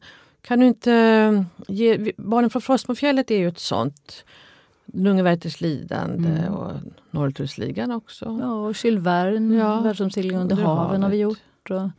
Kan 0.46 0.60
du 0.60 0.66
inte 0.66 1.44
ge, 1.68 2.12
Barnen 2.16 2.50
från 2.50 2.62
Frostmofjället 2.62 3.30
är 3.30 3.38
ju 3.38 3.48
ett 3.48 3.58
sånt. 3.58 4.24
Lungeverters 4.84 5.60
lidande 5.60 6.28
mm. 6.28 6.54
och 6.54 6.72
Norrtursligan 7.10 7.90
också. 7.90 8.38
Ja, 8.40 8.52
och 8.52 8.84
Jules 8.84 9.02
Verne, 9.02 9.56
ja. 9.56 9.80
Världsomsegling 9.80 10.38
under, 10.38 10.56
haven 10.56 11.02
har 11.02 11.10
vi 11.10 11.16
gjort. 11.16 11.70
Och, 11.70 11.90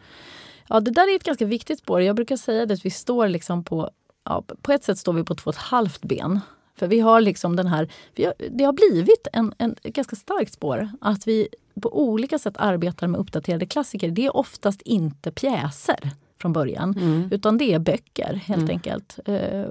ja, 0.68 0.80
det 0.80 0.92
där 0.92 1.12
är 1.12 1.16
ett 1.16 1.24
ganska 1.24 1.46
viktigt 1.46 1.80
spår. 1.80 2.02
Jag 2.02 2.16
brukar 2.16 2.38
säga 2.38 2.66
det 2.66 2.74
att 2.74 2.86
vi 2.86 2.90
står 2.90 3.28
liksom 3.28 3.64
på, 3.64 3.90
ja, 4.24 4.44
på 4.62 4.72
ett 4.72 4.84
sätt 4.84 4.98
står 4.98 5.14
vi 5.14 5.24
på 5.24 5.36
två 5.36 5.50
och 5.50 5.56
ett 5.56 5.62
halvt 5.62 6.02
ben. 6.02 6.40
För 6.76 6.88
vi 6.88 7.00
har 7.00 7.22
liksom 7.22 7.56
den 7.56 7.68
här, 7.68 7.90
har, 8.18 8.34
det 8.50 8.64
har 8.64 8.74
blivit 8.74 9.28
en, 9.34 9.54
en 9.58 9.76
ganska 9.84 10.16
starkt 10.16 10.54
spår 10.54 10.90
att 11.02 11.28
vi 11.28 11.48
på 11.82 12.00
olika 12.00 12.40
sätt 12.40 12.56
arbetar 12.58 13.08
med 13.08 13.20
uppdaterade 13.20 13.66
klassiker. 13.66 14.12
Det 14.12 14.26
är 14.26 14.38
oftast 14.38 14.82
inte 14.82 15.32
pjäser 15.32 16.12
från 16.42 16.54
början. 16.54 16.96
Mm. 16.98 17.28
Utan 17.32 17.58
det 17.58 17.74
är 17.74 17.80
böcker 17.80 18.34
helt 18.34 18.62
mm. 18.62 18.72
enkelt. 18.72 19.20
Eh, 19.26 19.66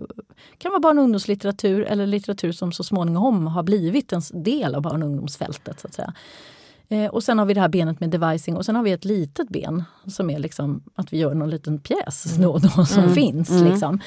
kan 0.58 0.70
vara 0.70 0.80
barn 0.80 0.98
och 0.98 1.04
ungdomslitteratur 1.04 1.82
eller 1.82 2.06
litteratur 2.06 2.52
som 2.52 2.72
så 2.72 2.84
småningom 2.84 3.46
har 3.46 3.62
blivit 3.62 4.12
en 4.12 4.22
del 4.32 4.74
av 4.74 4.82
barn 4.82 5.02
och 5.02 5.08
ungdomsfältet. 5.08 5.80
Så 5.80 5.86
att 5.86 5.94
säga. 5.94 6.14
Eh, 6.88 7.06
och 7.06 7.22
sen 7.22 7.38
har 7.38 7.46
vi 7.46 7.54
det 7.54 7.60
här 7.60 7.68
benet 7.68 8.00
med 8.00 8.10
devising 8.10 8.56
och 8.56 8.64
sen 8.64 8.76
har 8.76 8.82
vi 8.82 8.92
ett 8.92 9.04
litet 9.04 9.48
ben 9.48 9.84
som 10.06 10.30
är 10.30 10.38
liksom 10.38 10.82
att 10.94 11.12
vi 11.12 11.18
gör 11.18 11.34
någon 11.34 11.50
liten 11.50 11.78
pjäs 11.78 12.36
då 12.38 12.58
då 12.58 12.84
som 12.84 13.02
mm. 13.02 13.14
finns. 13.14 13.50
Mm. 13.50 13.64
Liksom. 13.64 14.00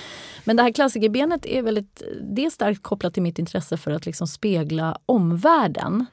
Men 0.43 0.55
det 0.55 0.63
här 0.63 0.71
klassikerbenet 0.71 1.45
är 1.45 1.61
väldigt, 1.61 2.03
det 2.21 2.45
är 2.45 2.49
starkt 2.49 2.83
kopplat 2.83 3.13
till 3.13 3.23
mitt 3.23 3.39
intresse 3.39 3.77
för 3.77 3.91
att 3.91 4.05
liksom 4.05 4.27
spegla 4.27 4.97
omvärlden. 5.05 6.05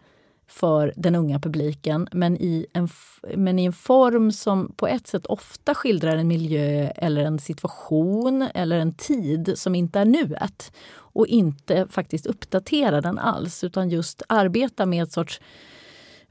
För 0.49 0.93
den 0.97 1.15
unga 1.15 1.39
publiken 1.41 2.09
men 2.13 2.37
i, 2.37 2.67
en, 2.73 2.89
men 3.37 3.59
i 3.59 3.65
en 3.65 3.73
form 3.73 4.33
som 4.33 4.73
på 4.77 4.87
ett 4.87 5.07
sätt 5.07 5.27
ofta 5.27 5.75
skildrar 5.75 6.17
en 6.17 6.29
miljö 6.29 6.91
eller 6.97 7.25
en 7.25 7.39
situation 7.39 8.49
eller 8.55 8.79
en 8.79 8.95
tid 8.95 9.53
som 9.57 9.75
inte 9.75 10.01
är 10.01 10.05
nuet. 10.05 10.73
Och 10.99 11.27
inte 11.27 11.87
faktiskt 11.91 12.27
uppdatera 12.27 13.01
den 13.01 13.19
alls 13.19 13.65
utan 13.65 13.91
just 13.91 14.23
arbeta 14.29 14.87
med 14.87 15.03
ett 15.03 15.13
sorts 15.13 15.41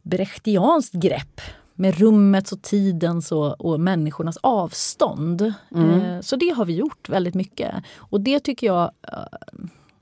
brechtianskt 0.01 0.93
grepp 0.93 1.41
med 1.73 1.99
rummets 1.99 2.51
och 2.51 2.61
tidens 2.61 3.31
och, 3.31 3.65
och 3.65 3.79
människornas 3.79 4.37
avstånd. 4.41 5.53
Mm. 5.75 6.01
Eh, 6.01 6.21
så 6.21 6.35
det 6.35 6.49
har 6.49 6.65
vi 6.65 6.75
gjort 6.75 7.09
väldigt 7.09 7.35
mycket. 7.35 7.75
Och 7.95 8.21
det 8.21 8.39
tycker 8.39 8.67
jag 8.67 8.91
eh, 9.11 9.23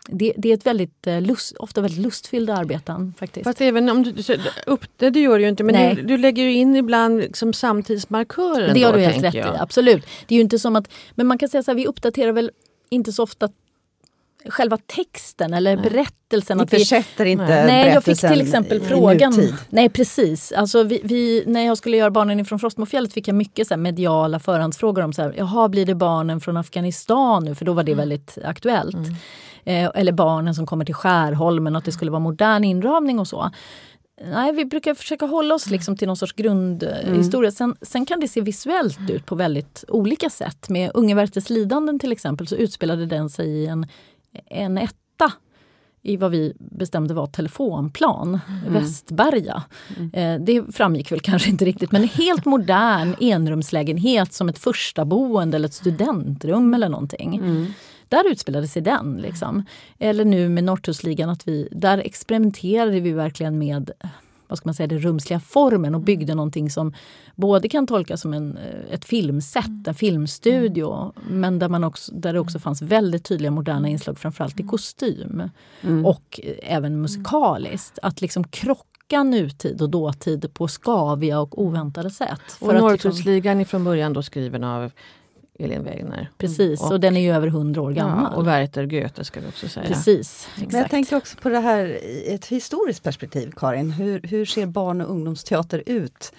det, 0.08 0.34
det, 0.38 0.50
är 0.50 0.54
ett 0.54 0.66
väldigt, 0.66 1.08
eh, 1.08 1.22
lust, 1.22 1.58
ofta 1.58 1.82
väldigt 1.82 2.00
lustfyllda 2.00 2.56
arbeten. 2.56 3.14
faktiskt. 3.20 3.44
Fast 3.44 3.62
även 3.62 3.90
om 3.90 4.04
du, 4.04 4.38
upp, 4.66 4.86
det, 4.98 5.10
det 5.10 5.20
gör 5.20 5.38
du 5.38 5.44
ju 5.44 5.50
inte, 5.50 5.64
men 5.64 5.96
du, 5.96 6.02
du, 6.02 6.18
lägger 6.18 6.48
in 6.48 6.76
ibland 6.76 7.18
liksom 7.18 7.54
samtidsmarkörer. 7.54 8.74
Det 8.74 8.84
har 8.84 8.94
du 8.94 9.00
helt 9.00 9.24
rätt 9.24 9.36
i, 9.36 9.42
absolut. 9.60 10.06
Det 10.28 10.36
är 10.36 10.38
ju 10.38 10.44
inte 10.44 10.60
som 10.60 10.76
att, 10.76 10.92
men 11.16 11.28
man 11.28 11.38
kan 11.38 11.50
säga 11.50 11.64
så 11.64 11.72
här, 11.72 11.76
vi 11.76 11.88
uppdaterar 11.88 12.32
väl 12.32 12.52
inte 12.90 13.12
så 13.12 13.24
ofta 13.24 13.50
själva 14.50 14.78
texten 14.78 15.54
eller 15.54 15.76
nej. 15.76 15.90
berättelsen. 15.90 16.58
Ni 16.58 16.68
försätter 16.68 17.26
inte 17.26 17.66
Nej, 17.66 17.94
jag 17.94 18.04
fick 18.04 18.20
till 18.20 18.42
exempel 18.42 18.82
frågan. 18.82 19.58
Nej 19.70 19.90
precis. 19.90 20.52
Alltså 20.52 20.84
vi, 20.84 21.02
vi, 21.04 21.44
när 21.48 21.66
jag 21.66 21.78
skulle 21.78 21.98
göra 21.98 22.12
Barnen 22.12 22.40
ifrån 22.40 22.60
Frostmofjället 22.60 23.14
fick 23.14 23.28
jag 23.28 23.36
mycket 23.36 23.68
så 23.68 23.78
mediala 23.78 24.40
förhandsfrågor 24.40 25.04
om 25.04 25.14
så 25.14 25.22
här, 25.22 25.34
jaha 25.38 25.70
blir 25.70 25.86
det 25.86 25.96
barnen 25.96 26.42
från 26.42 26.58
Afghanistan 26.58 27.44
nu? 27.44 27.56
För 27.56 27.66
då 27.66 27.74
var 27.74 27.84
det 27.84 27.92
mm. 27.92 28.02
väldigt 28.02 28.38
aktuellt. 28.46 28.96
Mm. 28.96 29.16
Eh, 29.66 29.92
eller 29.96 30.12
barnen 30.12 30.56
som 30.56 30.66
kommer 30.66 30.86
till 30.86 30.96
Skärholmen 30.96 31.76
och 31.76 31.80
att 31.80 31.86
det 31.86 31.92
skulle 31.92 32.12
vara 32.12 32.20
modern 32.20 32.64
inramning 32.64 33.20
och 33.20 33.28
så. 33.28 33.52
Nej, 34.22 34.52
vi 34.52 34.66
brukar 34.66 34.94
försöka 34.94 35.26
hålla 35.26 35.56
oss 35.56 35.70
liksom 35.70 35.98
till 35.98 36.08
någon 36.08 36.18
sorts 36.18 36.34
grundhistoria. 36.34 37.48
Mm. 37.48 37.52
Sen, 37.52 37.76
sen, 37.82 38.06
kan 38.06 38.20
det 38.20 38.28
se 38.28 38.42
visuellt 38.42 39.10
ut 39.10 39.26
på 39.26 39.36
väldigt 39.36 39.84
olika 39.88 40.30
sätt. 40.30 40.70
Med 40.70 40.92
Unge 40.94 41.16
Werthers 41.16 41.50
lidanden 41.50 42.00
till 42.00 42.12
exempel 42.12 42.48
så 42.48 42.56
utspelade 42.56 43.06
den 43.06 43.30
sig 43.30 43.48
i 43.48 43.66
en, 43.66 43.88
en 44.50 44.78
etta 44.78 45.32
i 46.02 46.18
vad 46.18 46.32
vi 46.32 46.54
bestämde 46.58 47.14
var 47.14 47.28
telefonplan, 47.28 48.40
mm. 48.48 48.74
Västberga. 48.74 49.64
Mm. 49.98 50.12
Eh, 50.14 50.46
det 50.46 50.76
framgick 50.76 51.12
väl 51.12 51.20
kanske 51.20 51.50
inte 51.50 51.66
riktigt 51.66 51.92
men 51.92 52.02
en 52.02 52.08
helt 52.08 52.46
modern 52.46 53.16
enrumslägenhet 53.20 54.34
som 54.34 54.50
ett 54.50 54.58
första 54.58 55.06
boende 55.06 55.58
eller 55.58 55.68
ett 55.68 55.74
studentrum 55.74 56.74
eller 56.74 56.90
någonting. 56.90 57.36
Mm. 57.36 57.74
Där 58.14 58.32
utspelade 58.32 58.68
sig 58.68 58.82
den. 58.82 59.18
Liksom. 59.22 59.66
Eller 60.00 60.26
nu 60.26 60.50
med 60.50 60.64
Norrtullsligan, 60.64 61.30
att 61.30 61.48
vi, 61.48 61.68
där 61.72 61.98
experimenterade 61.98 63.00
vi 63.00 63.12
verkligen 63.12 63.58
med 63.58 63.92
vad 64.48 64.58
ska 64.58 64.68
man 64.68 64.74
säga, 64.74 64.88
den 64.88 65.00
rumsliga 65.00 65.40
formen 65.40 65.96
och 65.96 66.02
byggde 66.02 66.24
mm. 66.24 66.38
någonting 66.38 66.70
som 66.70 66.94
både 67.36 67.70
kan 67.70 67.88
tolkas 67.88 68.22
som 68.22 68.34
en, 68.34 68.58
eh, 68.58 68.94
ett 68.94 69.06
filmset, 69.06 69.66
mm. 69.66 69.84
en 69.88 69.96
filmstudio 69.96 71.14
mm. 71.28 71.40
men 71.40 71.60
där, 71.60 71.70
man 71.70 71.84
också, 71.84 72.16
där 72.16 72.34
det 72.34 72.40
också 72.40 72.60
fanns 72.60 72.82
väldigt 72.82 73.26
tydliga 73.26 73.52
moderna 73.52 73.90
inslag 73.90 74.20
framförallt 74.20 74.60
i 74.60 74.64
kostym. 74.64 75.50
Mm. 75.82 76.06
Och 76.06 76.40
även 76.64 77.02
musikaliskt. 77.02 78.00
Att 78.02 78.22
liksom 78.22 78.44
krocka 78.44 79.24
nutid 79.24 79.82
och 79.82 79.90
dåtid 79.90 80.54
på 80.54 80.68
skaviga 80.68 81.40
och 81.40 81.62
oväntade 81.62 82.10
sätt. 82.10 82.42
Och 82.60 82.74
Norrtullsligan 82.74 83.58
liksom, 83.58 83.60
är 83.60 83.66
från 83.66 83.84
början 83.84 84.14
då 84.14 84.24
skriven 84.24 84.64
av 84.64 84.92
Elin 85.60 85.84
Wägner. 85.84 86.30
Precis, 86.38 86.82
och, 86.82 86.92
och, 86.92 87.00
den 87.00 87.18
är 87.18 87.22
ju 87.22 87.34
över 87.34 87.48
hundra 87.48 87.82
år 87.82 87.92
gammal. 87.92 88.32
Ja, 88.32 88.38
och 88.38 88.48
Werther 88.48 88.86
Goethe 88.86 89.24
ska 89.24 89.40
vi 89.40 89.48
också 89.48 89.68
säga. 89.68 89.88
Precis, 89.88 90.48
exakt. 90.54 90.72
Men 90.72 90.82
jag 90.82 90.90
tänker 90.90 91.16
också 91.16 91.38
på 91.38 91.50
det 91.50 91.60
här 91.60 91.86
i 91.86 92.34
ett 92.34 92.46
historiskt 92.46 93.04
perspektiv, 93.04 93.52
Karin. 93.56 93.92
Hur, 93.92 94.22
hur 94.22 94.46
ser 94.46 94.66
barn 94.66 95.02
och 95.02 95.10
ungdomsteater 95.10 95.84
ut? 95.86 96.34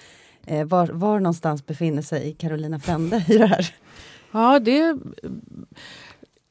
Eh, 0.46 0.66
var, 0.66 0.86
var 0.86 1.20
någonstans 1.20 1.66
befinner 1.66 2.02
sig 2.02 2.34
Carolina 2.38 2.80
Frände 2.80 3.24
i 3.28 3.38
det 3.38 3.46
här? 3.46 3.74
Ja, 4.32 4.58
det... 4.58 4.98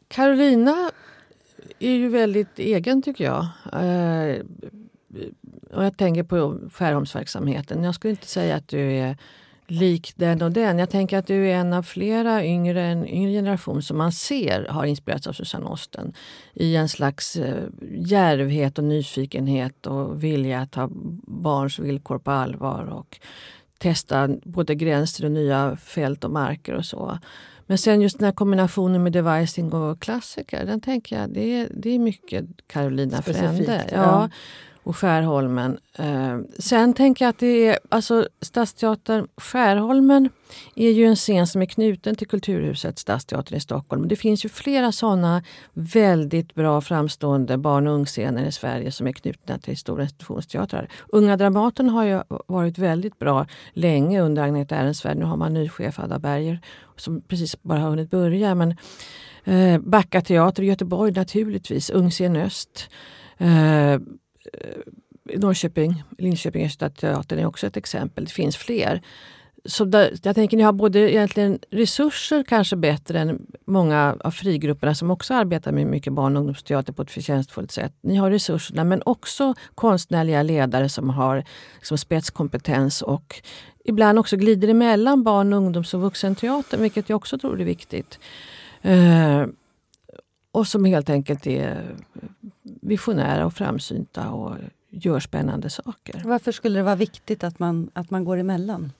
Carolina 0.07 0.91
är 1.79 1.91
ju 1.91 2.09
väldigt 2.09 2.59
egen 2.59 3.01
tycker 3.01 3.23
jag. 3.23 3.47
Eh, 3.83 4.41
och 5.71 5.85
jag 5.85 5.97
tänker 5.97 6.23
på 6.23 6.59
Skärholmsverksamheten. 6.73 7.83
Jag 7.83 7.95
skulle 7.95 8.11
inte 8.11 8.27
säga 8.27 8.55
att 8.55 8.67
du 8.67 8.79
är 8.79 9.17
lik 9.67 10.13
den 10.15 10.41
och 10.41 10.51
den. 10.51 10.79
Jag 10.79 10.89
tänker 10.89 11.17
att 11.17 11.27
du 11.27 11.49
är 11.49 11.55
en 11.55 11.73
av 11.73 11.83
flera 11.83 12.45
yngre, 12.45 12.81
en 12.81 13.07
yngre 13.07 13.31
generation 13.31 13.81
som 13.81 13.97
man 13.97 14.11
ser 14.11 14.67
har 14.69 14.85
inspirerats 14.85 15.27
av 15.27 15.33
Susanne 15.33 15.65
Osten 15.65 16.13
i 16.53 16.75
en 16.75 16.89
slags 16.89 17.35
eh, 17.35 17.63
djärvhet 17.91 18.77
och 18.77 18.83
nyfikenhet 18.83 19.87
och 19.87 20.23
vilja 20.23 20.61
att 20.61 20.71
ta 20.71 20.89
barns 21.27 21.79
villkor 21.79 22.19
på 22.19 22.31
allvar 22.31 22.85
och 22.85 23.19
testa 23.77 24.29
både 24.43 24.75
gränser 24.75 25.25
och 25.25 25.31
nya 25.31 25.77
fält 25.77 26.23
och 26.23 26.31
marker 26.31 26.73
och 26.73 26.85
så. 26.85 27.19
Men 27.65 27.77
sen 27.77 28.01
just 28.01 28.19
den 28.19 28.25
här 28.25 28.33
kombinationen 28.33 29.03
med 29.03 29.11
devising 29.11 29.73
och 29.73 30.01
klassiker, 30.01 30.65
den 30.65 30.81
tänker 30.81 31.19
jag, 31.19 31.29
det 31.29 31.53
är, 31.53 31.69
det 31.73 31.89
är 31.89 31.99
mycket 31.99 32.45
Carolina 32.67 33.21
Frände. 33.21 33.85
Ja. 33.91 33.97
ja 33.97 34.29
och 34.83 34.97
Skärholmen. 34.97 35.77
Eh, 35.97 36.37
sen 36.59 36.93
tänker 36.93 37.25
jag 37.25 37.29
att 37.29 37.39
det 37.39 37.67
är, 37.67 37.79
alltså 37.89 38.27
Stadsteatern 38.41 39.27
Skärholmen 39.37 40.29
är 40.75 40.91
ju 40.91 41.05
en 41.05 41.15
scen 41.15 41.47
som 41.47 41.61
är 41.61 41.65
knuten 41.65 42.15
till 42.15 42.27
Kulturhuset 42.27 42.99
Stadsteatern 42.99 43.57
i 43.57 43.59
Stockholm. 43.59 44.07
Det 44.07 44.15
finns 44.15 44.45
ju 44.45 44.49
flera 44.49 44.91
sådana 44.91 45.43
väldigt 45.73 46.55
bra 46.55 46.81
framstående 46.81 47.57
barn 47.57 47.87
och 47.87 47.93
ungscener 47.93 48.45
i 48.45 48.51
Sverige 48.51 48.91
som 48.91 49.07
är 49.07 49.11
knutna 49.11 49.57
till 49.57 49.77
stora 49.77 50.03
institutionsteatrar. 50.03 50.89
Unga 51.07 51.37
Dramaten 51.37 51.89
har 51.89 52.03
ju 52.03 52.21
varit 52.47 52.77
väldigt 52.77 53.19
bra 53.19 53.47
länge 53.73 54.21
under 54.21 54.43
Agneta 54.43 54.75
Ehrensvärd. 54.75 55.17
Nu 55.17 55.25
har 55.25 55.37
man 55.37 55.53
ny 55.53 55.69
chef, 55.69 55.99
Adda 55.99 56.19
Berger, 56.19 56.59
som 56.95 57.21
precis 57.21 57.61
bara 57.61 57.79
har 57.79 57.89
hunnit 57.89 58.09
börja. 58.09 58.55
Men 58.55 58.75
eh, 59.43 59.81
Backa 59.81 60.21
teater 60.21 60.63
i 60.63 60.65
Göteborg 60.65 61.11
naturligtvis, 61.11 61.89
Ungscen 61.89 62.35
Öst. 62.35 62.89
Eh, 63.37 63.99
Eh, 64.53 65.39
Norrköping, 65.39 66.03
Linköping 66.17 66.65
Öststateatern 66.65 67.39
är 67.39 67.45
också 67.45 67.67
ett 67.67 67.77
exempel. 67.77 68.25
Det 68.25 68.31
finns 68.31 68.57
fler. 68.57 69.01
Så 69.65 69.85
där, 69.85 70.13
jag 70.23 70.35
tänker 70.35 70.57
ni 70.57 70.63
har 70.63 70.73
både 70.73 71.11
egentligen 71.11 71.59
resurser 71.71 72.43
kanske 72.43 72.75
bättre 72.75 73.19
än 73.19 73.45
många 73.65 74.17
av 74.19 74.31
frigrupperna 74.31 74.95
som 74.95 75.11
också 75.11 75.33
arbetar 75.33 75.71
med 75.71 75.87
mycket 75.87 76.13
barn 76.13 76.35
och 76.35 76.39
ungdomsteater 76.39 76.93
på 76.93 77.01
ett 77.01 77.11
förtjänstfullt 77.11 77.71
sätt. 77.71 77.93
Ni 78.01 78.15
har 78.15 78.31
resurserna 78.31 78.83
men 78.83 79.01
också 79.05 79.53
konstnärliga 79.75 80.43
ledare 80.43 80.89
som 80.89 81.09
har 81.09 81.43
liksom 81.75 81.97
spetskompetens 81.97 83.01
och 83.01 83.41
ibland 83.85 84.19
också 84.19 84.37
glider 84.37 84.67
emellan 84.67 85.23
barn, 85.23 85.53
ungdoms 85.53 85.93
och 85.93 86.01
vuxenteatern 86.01 86.81
vilket 86.81 87.09
jag 87.09 87.17
också 87.17 87.37
tror 87.37 87.61
är 87.61 87.65
viktigt. 87.65 88.19
Eh, 88.81 89.45
och 90.53 90.67
som 90.67 90.85
helt 90.85 91.09
enkelt 91.09 91.47
är 91.47 91.95
visionära 92.63 93.45
och 93.45 93.53
framsynta 93.53 94.29
och 94.29 94.55
gör 94.89 95.19
spännande 95.19 95.69
saker. 95.69 96.21
Varför 96.25 96.51
skulle 96.51 96.79
det 96.79 96.83
vara 96.83 96.95
viktigt 96.95 97.43
att 97.43 97.59
man, 97.59 97.89
att 97.93 98.09
man 98.09 98.25
går 98.25 98.37
emellan? 98.37 98.91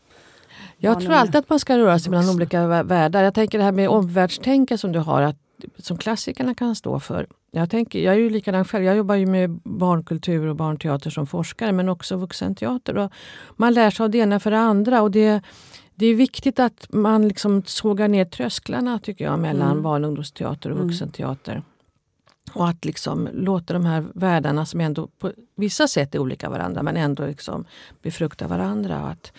Jag 0.78 1.02
tror 1.02 1.14
alltid 1.14 1.36
att 1.36 1.50
man 1.50 1.60
ska 1.60 1.78
röra 1.78 2.00
sig 2.00 2.12
mellan 2.12 2.36
olika 2.36 2.84
världar. 2.84 3.24
Jag 3.24 3.34
tänker 3.34 3.58
det 3.58 3.64
här 3.64 3.72
med 3.72 3.90
omvärldstänka 3.90 4.78
som 4.78 4.92
du 4.92 5.00
har, 5.00 5.22
att, 5.22 5.38
som 5.78 5.98
klassikerna 5.98 6.56
kan 6.56 6.76
stå 6.76 7.00
för. 7.00 7.28
Jag, 7.52 7.70
tänker, 7.70 8.00
jag 8.00 8.14
är 8.14 8.20
ju 8.20 8.30
likadan 8.30 8.66
själv. 8.66 8.84
Jag 8.84 8.96
jobbar 8.96 9.16
ju 9.16 9.26
med 9.26 9.50
barnkultur 9.64 10.48
och 10.48 10.56
barnteater 10.56 11.10
som 11.10 11.28
forskare 11.28 11.72
men 11.72 11.90
också 11.90 12.16
vuxenteater. 12.16 12.98
Och 12.98 13.12
man 13.56 13.74
lär 13.74 13.90
sig 13.90 14.04
av 14.04 14.10
det 14.10 14.18
ena 14.18 14.40
för 14.40 14.52
det 14.52 14.60
andra. 14.60 15.02
Och 15.02 15.12
det, 15.12 15.42
det 15.96 16.06
är 16.06 16.16
viktigt 16.16 16.60
att 16.60 16.88
man 16.90 17.28
liksom 17.28 17.64
sågar 17.66 18.08
ner 18.08 18.26
trösklarna 18.26 19.00
tycker 19.00 19.26
jag 19.26 19.40
mellan 19.40 19.72
mm. 19.72 19.84
barn 19.84 20.04
och 20.04 20.08
ungdomsteater 20.08 20.70
och 20.70 20.76
mm. 20.76 20.88
vuxenteater. 20.88 21.64
Och 22.54 22.70
att 22.70 22.86
liksom 22.86 23.30
låta 23.34 23.74
de 23.74 23.86
här 23.86 24.06
världarna 24.14 24.66
som 24.66 24.82
ändå 24.82 25.08
på 25.08 25.32
vissa 25.56 25.88
sätt 25.88 26.16
är 26.16 26.20
olika 26.20 26.50
varandra 26.50 26.84
men 26.84 26.98
ändå 26.98 27.26
liksom 27.26 27.66
befrukta 28.02 28.48
varandra. 28.48 28.98
Att, 28.98 29.34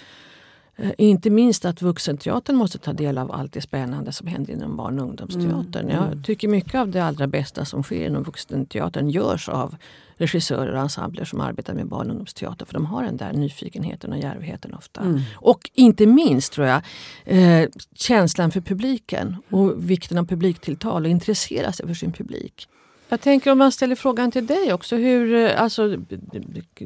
inte 0.99 1.31
minst 1.31 1.64
att 1.64 1.83
vuxenteatern 1.83 2.57
måste 2.57 2.79
ta 2.79 2.93
del 2.93 3.18
av 3.18 3.33
allt 3.33 3.53
det 3.53 3.61
spännande 3.61 4.12
som 4.12 4.27
händer 4.27 4.53
inom 4.53 4.77
barn 4.77 4.99
och 4.99 5.09
ungdomsteatern. 5.09 5.91
Mm. 5.91 5.97
Jag 5.97 6.25
tycker 6.25 6.49
mycket 6.49 6.75
av 6.75 6.91
det 6.91 7.05
allra 7.05 7.27
bästa 7.27 7.64
som 7.64 7.83
sker 7.83 8.07
inom 8.07 8.22
vuxenteatern 8.22 9.11
görs 9.11 9.49
av 9.49 9.77
regissörer 10.16 10.72
och 10.72 10.81
ensembler 10.81 11.25
som 11.25 11.41
arbetar 11.41 11.75
med 11.75 11.87
barn 11.87 12.07
och 12.07 12.11
ungdomsteater. 12.11 12.66
För 12.66 12.75
de 12.75 12.87
har 12.87 13.03
den 13.03 13.16
där 13.16 13.33
nyfikenheten 13.33 14.12
och 14.12 14.18
djärvheten 14.18 14.75
ofta. 14.75 15.01
Mm. 15.01 15.20
Och 15.35 15.70
inte 15.75 16.07
minst 16.07 16.53
tror 16.53 16.66
jag 16.66 16.83
eh, 17.25 17.68
känslan 17.95 18.51
för 18.51 18.61
publiken 18.61 19.37
och 19.51 19.91
vikten 19.91 20.18
av 20.18 20.27
publiktilltal 20.27 21.05
och 21.05 21.11
intressera 21.11 21.72
sig 21.72 21.87
för 21.87 21.95
sin 21.95 22.12
publik. 22.12 22.68
Jag 23.15 23.21
tänker 23.21 23.53
om 23.53 23.59
man 23.59 23.73
ställer 23.73 23.97
frågan 23.97 24.31
till 24.31 24.47
dig 24.47 24.73
också. 24.73 24.97
Hur, 24.97 25.35
eh, 25.35 25.62
alltså, 25.62 25.97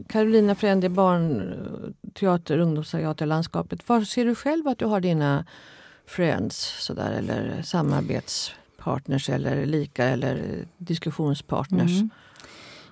Carolina 0.08 0.54
Frände, 0.54 0.88
barnteater, 0.88 2.58
ungdomsteaterlandskapet. 2.58 3.88
Var 3.88 4.04
ser 4.04 4.24
du 4.24 4.34
själv 4.34 4.68
att 4.68 4.78
du 4.78 4.86
har 4.86 5.00
dina 5.00 5.44
friends 6.06 6.84
sådär, 6.84 7.12
eller 7.12 7.62
samarbetspartners 7.62 9.28
eller 9.30 9.66
lika 9.66 10.04
eller 10.04 10.64
diskussionspartners? 10.78 11.90
Mm. 11.90 12.10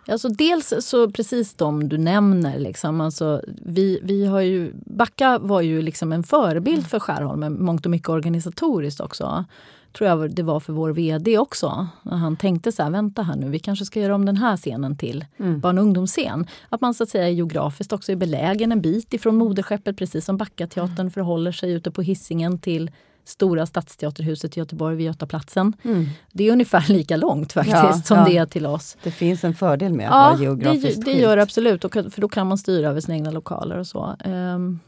Alltså 0.08 0.28
dels 0.28 0.74
så 0.80 1.10
precis 1.10 1.54
de 1.54 1.88
du 1.88 1.98
nämner. 1.98 2.58
Liksom. 2.58 3.00
Alltså, 3.00 3.42
vi, 3.46 4.00
vi 4.02 4.26
har 4.26 4.40
ju, 4.40 4.72
Backa 4.74 5.38
var 5.38 5.60
ju 5.60 5.82
liksom 5.82 6.12
en 6.12 6.22
förebild 6.22 6.86
för 6.86 7.00
Skärholmen, 7.00 7.64
mångt 7.64 7.86
och 7.86 7.90
mycket 7.90 8.08
organisatoriskt 8.08 9.00
också. 9.00 9.44
Tror 9.92 10.10
jag 10.10 10.34
det 10.34 10.42
var 10.42 10.60
för 10.60 10.72
vår 10.72 10.90
VD 10.90 11.38
också. 11.38 11.86
När 12.02 12.16
han 12.16 12.36
tänkte 12.36 12.72
så 12.72 12.82
här, 12.82 12.90
vänta 12.90 13.22
här 13.22 13.36
nu, 13.36 13.48
vi 13.48 13.58
kanske 13.58 13.84
ska 13.84 14.00
göra 14.00 14.14
om 14.14 14.24
den 14.24 14.36
här 14.36 14.56
scenen 14.56 14.96
till 14.96 15.24
mm. 15.36 15.60
barn 15.60 15.78
och 15.78 15.84
ungdomsscen. 15.84 16.46
Att 16.68 16.80
man 16.80 16.94
så 16.94 17.02
att 17.02 17.08
säga 17.08 17.28
geografiskt 17.28 17.92
också 17.92 18.12
är 18.12 18.16
belägen 18.16 18.72
en 18.72 18.80
bit 18.80 19.14
ifrån 19.14 19.36
moderskeppet, 19.36 19.96
precis 19.96 20.24
som 20.24 20.36
Backateatern 20.36 21.00
mm. 21.00 21.10
förhåller 21.10 21.52
sig 21.52 21.72
ute 21.72 21.90
på 21.90 22.02
hissingen 22.02 22.58
till 22.58 22.90
stora 23.24 23.66
Stadsteaterhuset 23.66 24.56
i 24.56 24.60
Göteborg 24.60 24.96
vid 24.96 25.06
Götaplatsen. 25.06 25.72
Mm. 25.82 26.06
Det 26.32 26.48
är 26.48 26.52
ungefär 26.52 26.84
lika 26.92 27.16
långt 27.16 27.52
faktiskt 27.52 27.76
ja, 27.76 27.92
som 27.92 28.18
ja. 28.18 28.24
det 28.24 28.36
är 28.36 28.46
till 28.46 28.66
oss. 28.66 28.96
Det 29.02 29.10
finns 29.10 29.44
en 29.44 29.54
fördel 29.54 29.92
med 29.92 30.06
att 30.06 30.14
ja, 30.14 30.30
vara 30.30 30.40
geografiskt 30.40 31.04
det, 31.04 31.12
det 31.12 31.18
gör 31.18 31.36
det 31.36 31.42
absolut, 31.42 31.84
och, 31.84 31.92
för 31.92 32.20
då 32.20 32.28
kan 32.28 32.46
man 32.46 32.58
styra 32.58 32.88
över 32.88 33.00
sina 33.00 33.14
egna 33.14 33.30
lokaler 33.30 33.78
och 33.78 33.86
så. 33.86 34.16
Um, 34.24 34.80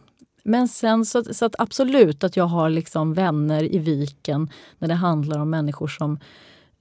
men 0.48 0.68
sen 0.68 1.04
så, 1.04 1.34
så, 1.34 1.44
att 1.44 1.54
absolut 1.58 2.24
att 2.24 2.36
jag 2.36 2.44
har 2.44 2.70
liksom 2.70 3.14
vänner 3.14 3.74
i 3.74 3.78
viken 3.78 4.50
när 4.78 4.88
det 4.88 4.94
handlar 4.94 5.38
om 5.38 5.50
människor 5.50 5.88
som, 5.88 6.18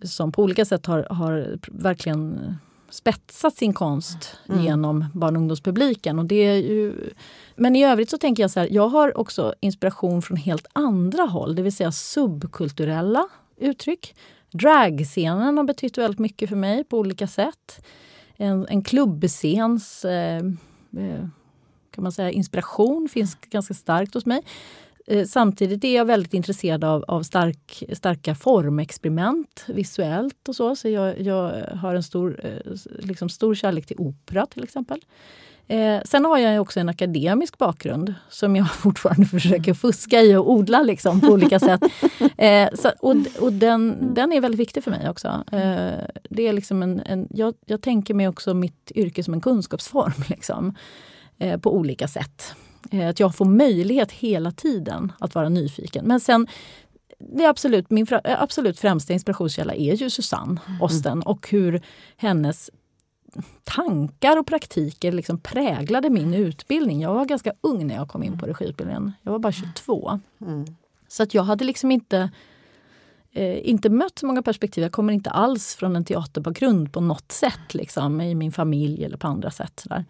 som 0.04 0.32
på 0.32 0.44
olika 0.44 0.66
sätt 0.66 0.86
har, 0.86 1.08
har 1.10 1.58
verkligen 1.68 2.56
spetsat 2.90 3.56
sin 3.56 3.74
konst 3.74 4.38
mm. 4.50 4.64
genom 4.64 5.06
barn 5.14 5.36
och 5.36 5.42
ungdomspubliken. 5.42 6.20
Och 6.20 6.26
det 6.26 6.36
är 6.36 6.56
ju, 6.56 7.14
men 7.56 7.76
i 7.76 7.86
övrigt 7.86 8.10
så 8.10 8.18
tänker 8.18 8.44
jag 8.44 8.52
så 8.52 8.60
här, 8.60 8.68
jag 8.72 8.88
har 8.88 9.18
också 9.18 9.54
inspiration 9.60 10.22
från 10.22 10.38
helt 10.38 10.68
andra 10.74 11.24
håll, 11.24 11.56
det 11.56 11.62
vill 11.62 11.76
säga 11.76 11.92
subkulturella 11.92 13.28
uttryck. 13.58 14.16
Dragscenen 14.52 15.58
har 15.58 15.64
betytt 15.64 15.98
väldigt 15.98 16.20
mycket 16.20 16.50
för 16.50 16.56
mig 16.56 16.84
på 16.84 16.98
olika 16.98 17.28
sätt. 17.28 17.86
En, 18.38 18.68
en 18.68 18.84
klubbscens 18.84 20.06
eh, 20.06 20.42
eh, 20.98 21.28
kan 21.98 22.04
man 22.04 22.12
säga, 22.12 22.32
inspiration 22.32 23.10
finns 23.12 23.36
ganska 23.36 23.74
starkt 23.74 24.14
hos 24.14 24.26
mig. 24.26 24.42
Eh, 25.08 25.26
samtidigt 25.26 25.84
är 25.84 25.96
jag 25.96 26.06
väldigt 26.06 26.34
intresserad 26.34 26.84
av, 26.84 27.04
av 27.08 27.24
stark, 27.24 27.84
starka 27.94 28.36
formexperiment 28.36 29.66
visuellt 29.68 30.50
och 30.50 30.56
så. 30.56 30.76
Så 30.76 30.90
jag, 30.90 31.22
jag 31.22 31.66
har 31.76 31.96
en 31.96 32.04
stor, 32.04 32.40
eh, 32.44 32.74
liksom 33.00 33.30
stor 33.30 33.56
kärlek 33.56 33.86
till 33.86 34.00
opera 34.00 34.46
till 34.46 34.64
exempel. 34.64 35.02
Eh, 35.68 36.02
sen 36.06 36.26
har 36.26 36.38
jag 36.38 36.62
också 36.62 36.80
en 36.80 36.90
akademisk 36.90 37.58
bakgrund 37.58 38.14
som 38.30 38.56
jag 38.56 38.72
fortfarande 38.76 39.26
försöker 39.26 39.74
fuska 39.74 40.22
i 40.22 40.36
och 40.36 40.52
odla 40.52 40.82
liksom, 40.82 41.22
på 41.22 41.28
olika 41.28 41.60
sätt. 41.60 41.82
Eh, 42.38 42.70
så, 42.74 42.92
och 43.00 43.16
och 43.40 43.54
den, 43.54 44.14
den 44.14 44.34
är 44.34 44.42
väldigt 44.42 44.60
viktig 44.60 44.84
för 44.84 44.92
mig 44.92 45.10
också. 45.10 45.28
Eh, 45.52 46.06
det 46.30 46.48
är 46.48 46.54
liksom 46.54 46.84
en, 46.84 47.00
en, 47.00 47.28
jag, 47.30 47.54
jag 47.66 47.82
tänker 47.82 48.14
mig 48.14 48.28
också 48.28 48.54
mitt 48.54 48.92
yrke 48.96 49.24
som 49.24 49.34
en 49.34 49.42
kunskapsform 49.42 50.24
liksom, 50.30 50.76
eh, 51.40 51.60
på 51.60 51.76
olika 51.76 52.08
sätt. 52.08 52.54
Eh, 52.92 53.10
att 53.10 53.20
jag 53.20 53.36
får 53.36 53.46
möjlighet 53.46 54.12
hela 54.12 54.52
tiden 54.52 55.12
att 55.20 55.36
vara 55.36 55.50
nyfiken. 55.50 56.06
Men 56.06 56.20
sen 56.20 56.48
det 57.20 57.44
är 57.44 57.50
absolut, 57.50 57.90
min 57.90 58.08
eh, 58.24 58.42
absolut 58.42 58.80
främsta 58.80 59.14
inspirationskälla 59.14 59.74
är 59.76 59.94
ju 59.94 60.10
Susanne 60.10 60.62
mm. 60.68 60.82
Osten 60.82 61.22
och 61.22 61.50
hur 61.50 61.82
hennes 62.18 62.70
tankar 63.64 64.38
och 64.38 64.48
praktiker 64.48 65.12
liksom 65.12 65.40
präglade 65.40 66.10
min 66.10 66.34
utbildning. 66.34 67.02
Jag 67.02 67.14
var 67.14 67.26
ganska 67.26 67.54
ung 67.62 67.88
när 67.88 67.96
jag 67.96 68.08
kom 68.08 68.24
in 68.24 68.40
på 68.40 68.46
regiutbildningen. 68.46 69.14
Jag 69.22 69.32
var 69.32 69.40
bara 69.40 69.52
22. 69.52 70.20
Mm. 70.42 70.66
Så 71.08 71.24
att 71.24 71.34
jag 71.34 71.44
hade 71.44 71.66
liksom 71.66 71.92
inte, 71.92 72.32
eh, 73.32 73.70
inte 73.70 73.90
mött 73.90 74.20
så 74.20 74.26
många 74.26 74.42
perspektiv. 74.42 74.82
Jag 74.82 74.92
kommer 74.92 75.14
inte 75.14 75.30
alls 75.30 75.76
från 75.76 75.96
en 75.96 76.06
teaterbakgrund 76.06 76.94
på 76.94 77.02
något 77.02 77.32
sätt 77.32 77.74
liksom, 77.74 78.22
i 78.22 78.36
min 78.36 78.52
familj 78.52 79.06
eller 79.06 79.18
på 79.18 79.28
andra 79.28 79.52
sätt. 79.52 79.80
Sådär. 79.80 80.06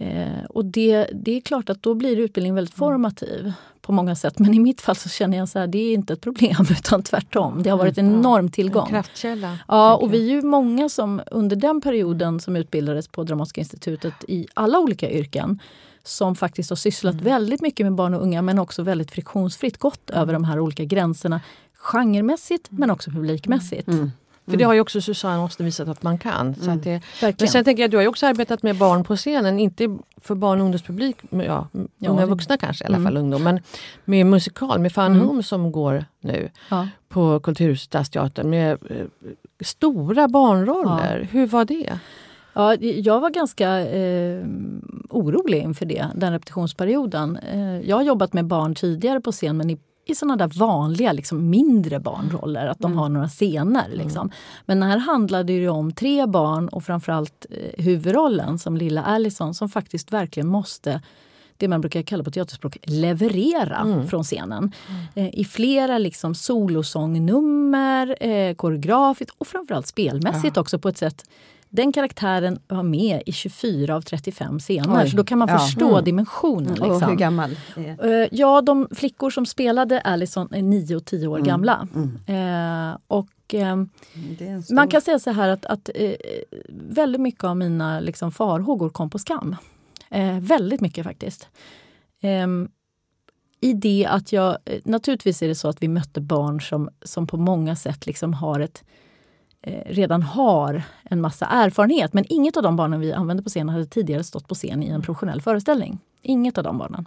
Eh, 0.00 0.44
och 0.48 0.64
det, 0.64 1.10
det 1.12 1.36
är 1.36 1.40
klart 1.40 1.70
att 1.70 1.82
då 1.82 1.94
blir 1.94 2.16
utbildningen 2.16 2.54
väldigt 2.54 2.78
mm. 2.78 2.78
formativ 2.78 3.52
på 3.80 3.92
många 3.92 4.16
sätt. 4.16 4.38
Men 4.38 4.54
i 4.54 4.58
mitt 4.58 4.80
fall 4.80 4.96
så 4.96 5.08
känner 5.08 5.36
jag 5.38 5.44
att 5.44 5.72
det 5.72 5.78
är 5.78 5.94
inte 5.94 6.12
ett 6.12 6.20
problem 6.20 6.66
utan 6.70 7.02
tvärtom. 7.02 7.62
Det 7.62 7.70
har 7.70 7.78
varit 7.78 7.98
en 7.98 8.06
mm. 8.06 8.18
enorm 8.18 8.50
tillgång. 8.50 8.82
En 8.82 8.90
kraftkälla. 8.90 9.58
Ja, 9.68 9.96
och 9.96 10.14
vi 10.14 10.30
är 10.30 10.34
ju 10.34 10.42
många 10.42 10.88
som 10.88 11.20
under 11.30 11.56
den 11.56 11.80
perioden 11.80 12.40
som 12.40 12.56
utbildades 12.56 13.08
på 13.08 13.24
Dramatiska 13.24 13.60
institutet 13.60 14.14
i 14.28 14.46
alla 14.54 14.78
olika 14.78 15.10
yrken 15.10 15.60
som 16.02 16.36
faktiskt 16.36 16.70
har 16.70 16.76
sysslat 16.76 17.12
mm. 17.12 17.24
väldigt 17.24 17.60
mycket 17.60 17.86
med 17.86 17.94
barn 17.94 18.14
och 18.14 18.22
unga 18.22 18.42
men 18.42 18.58
också 18.58 18.82
väldigt 18.82 19.10
friktionsfritt 19.10 19.78
gått 19.78 20.10
över 20.10 20.32
de 20.32 20.44
här 20.44 20.60
olika 20.60 20.84
gränserna 20.84 21.40
genremässigt 21.74 22.66
men 22.70 22.90
också 22.90 23.10
publikmässigt. 23.10 23.88
Mm. 23.88 24.10
För 24.50 24.56
det 24.56 24.64
har 24.64 24.74
ju 24.74 24.80
också 24.80 25.00
Susanne 25.00 25.38
måste 25.38 25.62
visat 25.62 25.88
att 25.88 26.02
man 26.02 26.18
kan. 26.18 26.54
Så 26.54 26.70
att 26.70 26.82
det, 26.82 27.00
men 27.20 27.48
sen 27.48 27.64
tänker 27.64 27.82
jag, 27.82 27.90
du 27.90 27.96
har 27.96 28.02
ju 28.02 28.08
också 28.08 28.26
arbetat 28.26 28.62
med 28.62 28.76
barn 28.76 29.04
på 29.04 29.16
scenen, 29.16 29.58
inte 29.58 29.98
för 30.20 30.34
barn 30.34 30.60
och 30.60 30.64
ungdomspublik, 30.64 31.16
ja, 31.30 31.68
ja 31.98 32.10
unga 32.10 32.26
vuxna 32.26 32.56
kanske, 32.56 32.84
i 32.84 32.86
alla 32.86 33.04
fall 33.04 33.16
ungdom, 33.16 33.42
men 33.42 33.60
med 34.04 34.26
musikal, 34.26 34.78
med 34.78 34.92
Fan 34.92 35.12
mm. 35.12 35.26
Home 35.26 35.42
som 35.42 35.72
går 35.72 36.04
nu 36.20 36.50
ja. 36.70 36.88
på 37.08 37.40
Kulturhuset 37.40 37.84
Stadsteatern 37.84 38.50
med 38.50 38.70
eh, 38.70 39.06
stora 39.60 40.28
barnroller. 40.28 41.18
Ja. 41.18 41.26
Hur 41.30 41.46
var 41.46 41.64
det? 41.64 41.98
Ja, 42.52 42.74
jag 42.80 43.20
var 43.20 43.30
ganska 43.30 43.80
eh, 43.80 44.44
orolig 45.08 45.62
inför 45.62 45.86
det, 45.86 46.06
den 46.14 46.32
repetitionsperioden. 46.32 47.36
Eh, 47.36 47.80
jag 47.80 47.96
har 47.96 48.02
jobbat 48.02 48.32
med 48.32 48.44
barn 48.46 48.74
tidigare 48.74 49.20
på 49.20 49.32
scen 49.32 49.56
men 49.56 49.70
i 49.70 49.78
i 50.10 50.14
såna 50.14 50.36
där 50.36 50.58
vanliga 50.58 51.12
liksom, 51.12 51.50
mindre 51.50 52.00
barnroller, 52.00 52.66
att 52.66 52.78
de 52.78 52.90
mm. 52.90 52.98
har 52.98 53.08
några 53.08 53.28
scener. 53.28 53.86
Mm. 53.86 53.98
Liksom. 53.98 54.30
Men 54.66 54.82
här 54.82 54.98
handlade 54.98 55.52
det 55.52 55.68
om 55.68 55.92
tre 55.92 56.26
barn 56.26 56.68
och 56.68 56.84
framförallt 56.84 57.46
eh, 57.50 57.84
huvudrollen 57.84 58.58
som 58.58 58.76
lilla 58.76 59.02
Allison 59.02 59.54
som 59.54 59.68
faktiskt 59.68 60.12
verkligen 60.12 60.48
måste 60.48 61.00
det 61.56 61.68
man 61.68 61.80
brukar 61.80 62.02
kalla 62.02 62.24
på 62.24 62.30
teaterspråk 62.30 62.78
leverera 62.82 63.76
mm. 63.76 64.06
från 64.06 64.24
scenen. 64.24 64.72
Mm. 64.88 65.02
Eh, 65.14 65.40
I 65.40 65.44
flera 65.44 65.98
liksom 65.98 66.34
solosångnummer, 66.34 68.16
eh, 68.20 68.54
koreografiskt 68.54 69.34
och 69.38 69.46
framförallt 69.46 69.86
spelmässigt 69.86 70.56
ja. 70.56 70.62
också 70.62 70.78
på 70.78 70.88
ett 70.88 70.98
sätt 70.98 71.24
den 71.70 71.92
karaktären 71.92 72.58
var 72.68 72.82
med 72.82 73.22
i 73.26 73.32
24 73.32 73.96
av 73.96 74.00
35 74.00 74.58
scener. 74.58 75.02
Oj. 75.02 75.10
Så 75.10 75.16
då 75.16 75.24
kan 75.24 75.38
man 75.38 75.48
ja. 75.48 75.58
förstå 75.58 75.90
mm. 75.90 76.04
dimensionen. 76.04 76.74
Liksom. 76.74 76.90
Och 76.90 77.08
hur 77.08 77.16
gammal? 77.16 77.56
Uh, 77.76 78.26
ja, 78.30 78.60
de 78.60 78.88
flickor 78.94 79.30
som 79.30 79.46
spelade 79.46 80.00
Allison 80.00 80.48
är 80.54 80.62
9 80.62 80.96
och 80.96 81.04
10 81.04 81.26
år 81.26 81.36
mm. 81.36 81.48
gamla. 81.48 81.88
Mm. 81.94 82.90
Uh, 82.90 82.98
och 83.06 83.54
uh, 83.54 83.84
Man 84.74 84.88
kan 84.88 85.00
säga 85.00 85.18
så 85.18 85.30
här 85.30 85.48
att, 85.48 85.66
att 85.66 85.90
väldigt 86.68 87.20
mycket 87.20 87.44
av 87.44 87.56
mina 87.56 88.00
liksom, 88.00 88.32
farhågor 88.32 88.90
kom 88.90 89.10
på 89.10 89.18
skam. 89.18 89.56
väldigt 90.40 90.80
mycket 90.80 91.04
faktiskt. 91.04 91.48
Um, 92.22 92.68
i 93.60 93.72
det 93.72 94.06
att 94.10 94.32
jag, 94.32 94.56
naturligtvis 94.84 95.42
är 95.42 95.48
det 95.48 95.54
så 95.54 95.68
att 95.68 95.82
vi 95.82 95.88
mötte 95.88 96.20
barn 96.20 96.60
som, 96.60 96.90
som 97.02 97.26
på 97.26 97.36
många 97.36 97.76
sätt 97.76 98.06
liksom 98.06 98.34
har 98.34 98.60
ett 98.60 98.82
Eh, 98.82 99.09
redan 99.86 100.22
har 100.22 100.82
en 101.02 101.20
massa 101.20 101.46
erfarenhet. 101.46 102.12
Men 102.12 102.24
inget 102.28 102.56
av 102.56 102.62
de 102.62 102.76
barnen 102.76 103.00
vi 103.00 103.12
använde 103.12 103.42
på 103.42 103.48
scenen 103.48 103.68
hade 103.68 103.86
tidigare 103.86 104.24
stått 104.24 104.48
på 104.48 104.54
scen 104.54 104.82
i 104.82 104.88
en 104.88 105.02
professionell 105.02 105.42
föreställning. 105.42 105.98
Inget 106.22 106.58
av 106.58 106.64
de 106.64 106.78
barnen. 106.78 107.06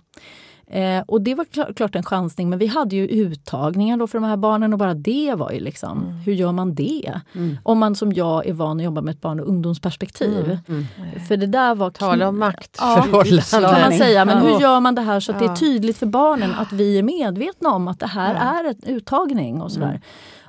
Eh, 0.68 1.04
och 1.08 1.22
det 1.22 1.36
var 1.36 1.46
klar, 1.46 1.74
klart 1.74 1.96
en 1.96 2.04
chansning, 2.04 2.50
men 2.50 2.60
vi 2.60 2.68
hade 2.68 2.96
ju 2.96 3.08
uttagningar 3.08 3.98
då 3.98 4.08
för 4.08 4.20
de 4.20 4.28
här 4.28 4.38
barnen 4.38 4.74
och 4.74 4.80
bara 4.80 4.94
det 4.94 5.36
var 5.36 5.52
ju 5.52 5.60
liksom, 5.60 6.04
mm. 6.04 6.14
hur 6.14 6.34
gör 6.34 6.52
man 6.52 6.76
det? 6.76 7.22
Mm. 7.36 7.58
Om 7.64 7.80
man 7.80 7.96
som 7.96 8.14
jag 8.14 8.48
är 8.48 8.54
van 8.54 8.78
att 8.78 8.84
jobba 8.84 9.02
med 9.02 9.14
ett 9.14 9.22
barn 9.22 9.40
och 9.40 9.48
ungdomsperspektiv. 9.48 10.46
Mm. 10.46 10.86
mm. 10.98 11.20
För 11.28 11.38
det 11.38 11.48
där 11.48 11.76
var... 11.76 11.90
Tala 11.90 12.28
om 12.28 12.40
maktförhållanden. 12.40 13.44
Ja, 13.52 13.70
kan 13.72 13.82
man 13.82 13.94
säga. 13.94 14.26
Men 14.26 14.38
hur 14.38 14.60
gör 14.60 14.80
man 14.80 14.96
det 14.96 15.02
här 15.02 15.20
så 15.20 15.32
att 15.32 15.40
det 15.40 15.46
är 15.46 15.56
tydligt 15.56 15.98
för 15.98 16.06
barnen 16.06 16.56
att 16.56 16.72
vi 16.72 16.98
är 16.98 17.04
medvetna 17.04 17.70
om 17.70 17.88
att 17.88 18.00
det 18.00 18.08
här 18.08 18.36
är 18.36 18.70
en 18.70 18.96
uttagning 18.96 19.62
och 19.62 19.72
sådär. 19.72 20.02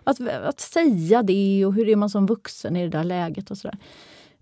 Att, 0.05 0.29
att 0.29 0.61
säga 0.61 1.23
det 1.23 1.67
och 1.67 1.75
hur 1.75 1.89
är 1.89 1.97
man 1.97 2.11
som 2.11 2.27
vuxen 2.27 2.77
i 2.77 2.83
det 2.83 2.99
där 2.99 3.05
läget 3.05 3.51
och 3.51 3.59
sådär. 3.59 3.79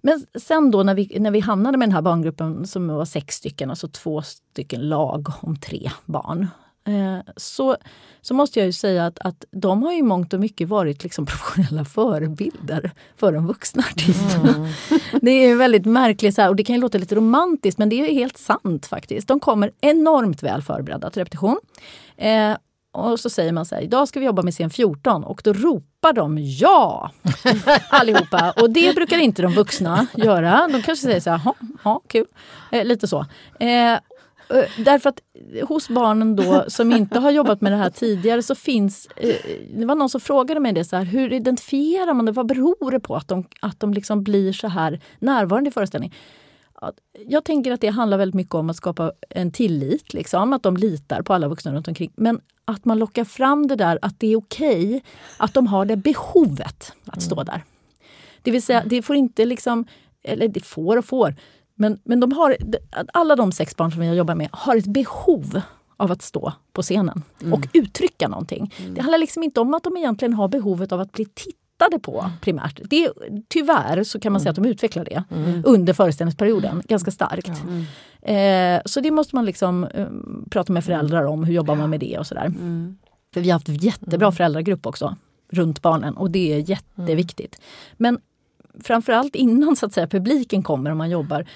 Men 0.01 0.27
sen 0.35 0.71
då 0.71 0.83
när 0.83 0.95
vi, 0.95 1.19
när 1.21 1.31
vi 1.31 1.41
hamnade 1.41 1.79
med 1.79 1.89
den 1.89 1.95
här 1.95 2.03
barngruppen 2.03 2.67
som 2.67 2.89
var 2.89 3.05
sex 3.05 3.35
stycken, 3.35 3.71
alltså 3.71 3.89
två 3.89 4.23
stycken 4.23 4.89
lag 4.89 5.29
om 5.41 5.57
tre 5.57 5.91
barn. 6.05 6.49
Eh, 6.87 7.33
så, 7.37 7.77
så 8.21 8.35
måste 8.35 8.59
jag 8.59 8.67
ju 8.67 8.73
säga 8.73 9.07
att, 9.07 9.19
att 9.19 9.45
de 9.51 9.83
har 9.83 9.93
i 9.93 10.03
mångt 10.03 10.33
och 10.33 10.41
mycket 10.41 10.69
varit 10.69 11.03
liksom 11.03 11.27
professionella 11.27 11.85
förebilder 11.85 12.91
för 13.17 13.33
de 13.33 13.47
vuxna 13.47 13.83
artisterna. 13.91 14.55
Mm. 14.55 14.71
Det 15.23 15.31
är 15.31 15.57
väldigt 15.57 15.87
märkligt, 15.87 16.35
så 16.35 16.43
här, 16.43 16.49
och 16.49 16.57
det 16.57 16.65
kan 16.65 16.81
låta 16.81 16.99
lite 16.99 17.15
romantiskt 17.15 17.79
men 17.79 17.89
det 17.89 17.97
är 17.97 18.15
helt 18.15 18.39
sant 18.39 18.87
faktiskt. 18.87 19.29
De 19.29 19.41
kommer 19.41 19.73
enormt 19.81 20.43
väl 20.43 20.63
förberedda 20.63 21.11
till 21.11 21.21
repetition. 21.21 21.61
Eh, 22.17 22.57
och 22.93 23.21
så 23.21 23.31
säger 23.31 23.53
man 23.53 23.67
så 23.67 23.75
här, 23.75 23.83
idag 23.83 24.09
ska 24.09 24.21
vi 24.21 24.27
jobba 24.27 24.43
med 24.43 24.55
scen 24.55 24.71
14 24.71 25.25
och 25.25 25.41
då 25.45 25.53
ropar 25.53 26.13
de 26.13 26.39
ja 26.39 27.11
allihopa. 27.91 28.51
Och 28.57 28.71
det 28.71 28.95
brukar 28.95 29.19
inte 29.19 29.43
de 29.43 29.53
vuxna 29.53 30.07
göra. 30.15 30.69
De 30.73 30.83
kanske 30.83 31.07
säger 31.07 31.21
så 31.21 31.31
här, 31.31 31.55
ja, 31.85 32.01
kul. 32.09 32.27
Eh, 32.73 32.85
lite 32.85 33.09
så. 33.09 33.27
Eh, 33.61 33.99
Eh, 34.53 34.85
därför 34.85 35.09
att 35.09 35.21
hos 35.69 35.89
barnen 35.89 36.37
då 36.37 36.65
som 36.69 36.93
inte 36.93 37.19
har 37.19 37.31
jobbat 37.31 37.61
med 37.61 37.73
det 37.73 37.77
här 37.77 37.91
tidigare 37.91 38.43
så 38.43 38.55
finns... 38.55 39.09
Eh, 39.17 39.35
det 39.75 39.87
var 39.87 39.95
någon 39.95 40.09
som 40.09 40.21
frågade 40.21 40.61
mig 40.61 40.73
det, 40.73 40.85
så 40.85 40.97
här, 40.97 41.05
hur 41.05 41.33
identifierar 41.33 42.15
man 42.15 42.25
det? 42.25 42.33
Vad 42.33 42.47
beror 42.47 42.91
det 42.91 43.01
på 43.01 43.17
att 43.17 43.29
de, 43.29 43.45
att 43.61 43.81
de 43.81 43.95
liksom 43.95 44.23
blir 44.23 44.53
så 44.53 44.69
här 44.69 45.01
närvarande 45.19 45.69
i 45.69 45.73
föreställningen? 45.73 46.17
Jag 47.27 47.45
tänker 47.45 47.73
att 47.73 47.81
det 47.81 47.89
handlar 47.89 48.19
väldigt 48.19 48.35
mycket 48.35 48.55
om 48.55 48.71
att 48.71 48.77
skapa 48.77 49.13
en 49.29 49.51
tillit, 49.51 50.15
liksom, 50.15 50.53
att 50.53 50.63
de 50.63 50.77
litar 50.77 51.23
på 51.23 51.35
alla 51.35 51.49
vuxna 51.49 51.73
runt 51.73 51.89
omkring. 51.89 52.13
Men 52.17 52.41
att 52.65 52.85
man 52.85 52.99
lockar 52.99 53.25
fram 53.25 53.67
det 53.67 53.77
där 53.77 53.99
att 54.03 54.21
det 54.21 54.33
är 54.33 54.37
okej 54.37 54.87
okay, 54.87 55.01
att 55.37 55.55
de 55.55 55.67
har 55.67 55.85
det 55.85 55.97
behovet 55.97 56.93
att 57.07 57.23
stå 57.23 57.35
mm. 57.35 57.45
där. 57.45 57.65
Det 58.43 58.51
vill 58.51 58.63
säga, 58.63 58.83
det 58.87 59.03
får 59.03 59.17
inte 59.17 59.45
liksom, 59.45 59.85
eller 60.23 60.49
det 60.49 60.65
får 60.65 60.97
och 60.97 61.05
får, 61.05 61.35
men, 61.75 61.99
men 62.05 62.21
de 62.21 62.33
har, 62.33 62.57
alla 63.13 63.37
de 63.37 63.53
sex 63.53 63.77
barn 63.77 63.91
som 63.91 64.01
vi 64.01 64.07
har 64.07 64.15
jobbat 64.15 64.37
med 64.37 64.49
har 64.53 64.77
ett 64.77 64.87
behov 64.87 65.61
av 65.97 66.13
att 66.13 66.23
stå 66.23 66.53
på 66.73 66.83
scenen 66.83 67.23
mm. 67.41 67.53
och 67.53 67.67
uttrycka 67.73 68.29
någonting. 68.29 68.75
Mm. 68.79 68.95
Det 68.95 69.01
handlar 69.01 69.19
liksom 69.19 69.43
inte 69.43 69.61
om 69.61 69.75
att 69.75 69.83
de 69.83 69.97
egentligen 69.97 70.35
har 70.35 70.49
behovet 70.49 70.93
av 70.93 71.01
att 71.01 71.13
bli 71.13 71.25
tittade 71.25 71.62
på 71.99 72.21
mm. 72.21 72.33
primärt. 72.41 72.81
Det, 72.85 73.13
tyvärr 73.49 74.05
så 74.05 74.21
kan 74.21 74.33
man 74.33 74.41
säga 74.41 74.51
att 74.51 74.57
de 74.57 74.65
utvecklar 74.65 75.05
det 75.05 75.25
mm. 75.31 75.63
under 75.67 75.93
föreställningsperioden 75.93 76.83
ganska 76.89 77.11
starkt. 77.11 77.63
Mm. 77.63 77.85
Eh, 78.23 78.83
så 78.85 79.01
det 79.01 79.11
måste 79.11 79.37
man 79.37 79.45
liksom 79.45 79.85
eh, 79.85 80.07
prata 80.51 80.73
med 80.73 80.85
föräldrar 80.85 81.25
om, 81.25 81.45
hur 81.45 81.55
jobbar 81.55 81.75
man 81.75 81.91
med 81.91 82.01
det 82.01 82.19
och 82.19 82.27
sådär. 82.27 82.47
Mm. 82.47 82.97
För 83.35 83.41
vi 83.41 83.51
har 83.51 83.55
haft 83.55 83.69
jättebra 83.69 84.33
föräldragrupp 84.33 84.87
också 84.87 85.17
runt 85.51 85.83
barnen 85.83 86.17
och 86.17 86.31
det 86.31 86.53
är 86.53 86.71
jätteviktigt. 86.71 87.61
Men 87.97 88.19
framförallt 88.81 89.35
innan 89.35 89.77
så 89.77 89.87
att 89.87 89.93
säga, 89.93 90.07
publiken 90.07 90.63
kommer 90.63 90.91
och 90.91 90.97
man 90.97 91.11
jobbar 91.11 91.47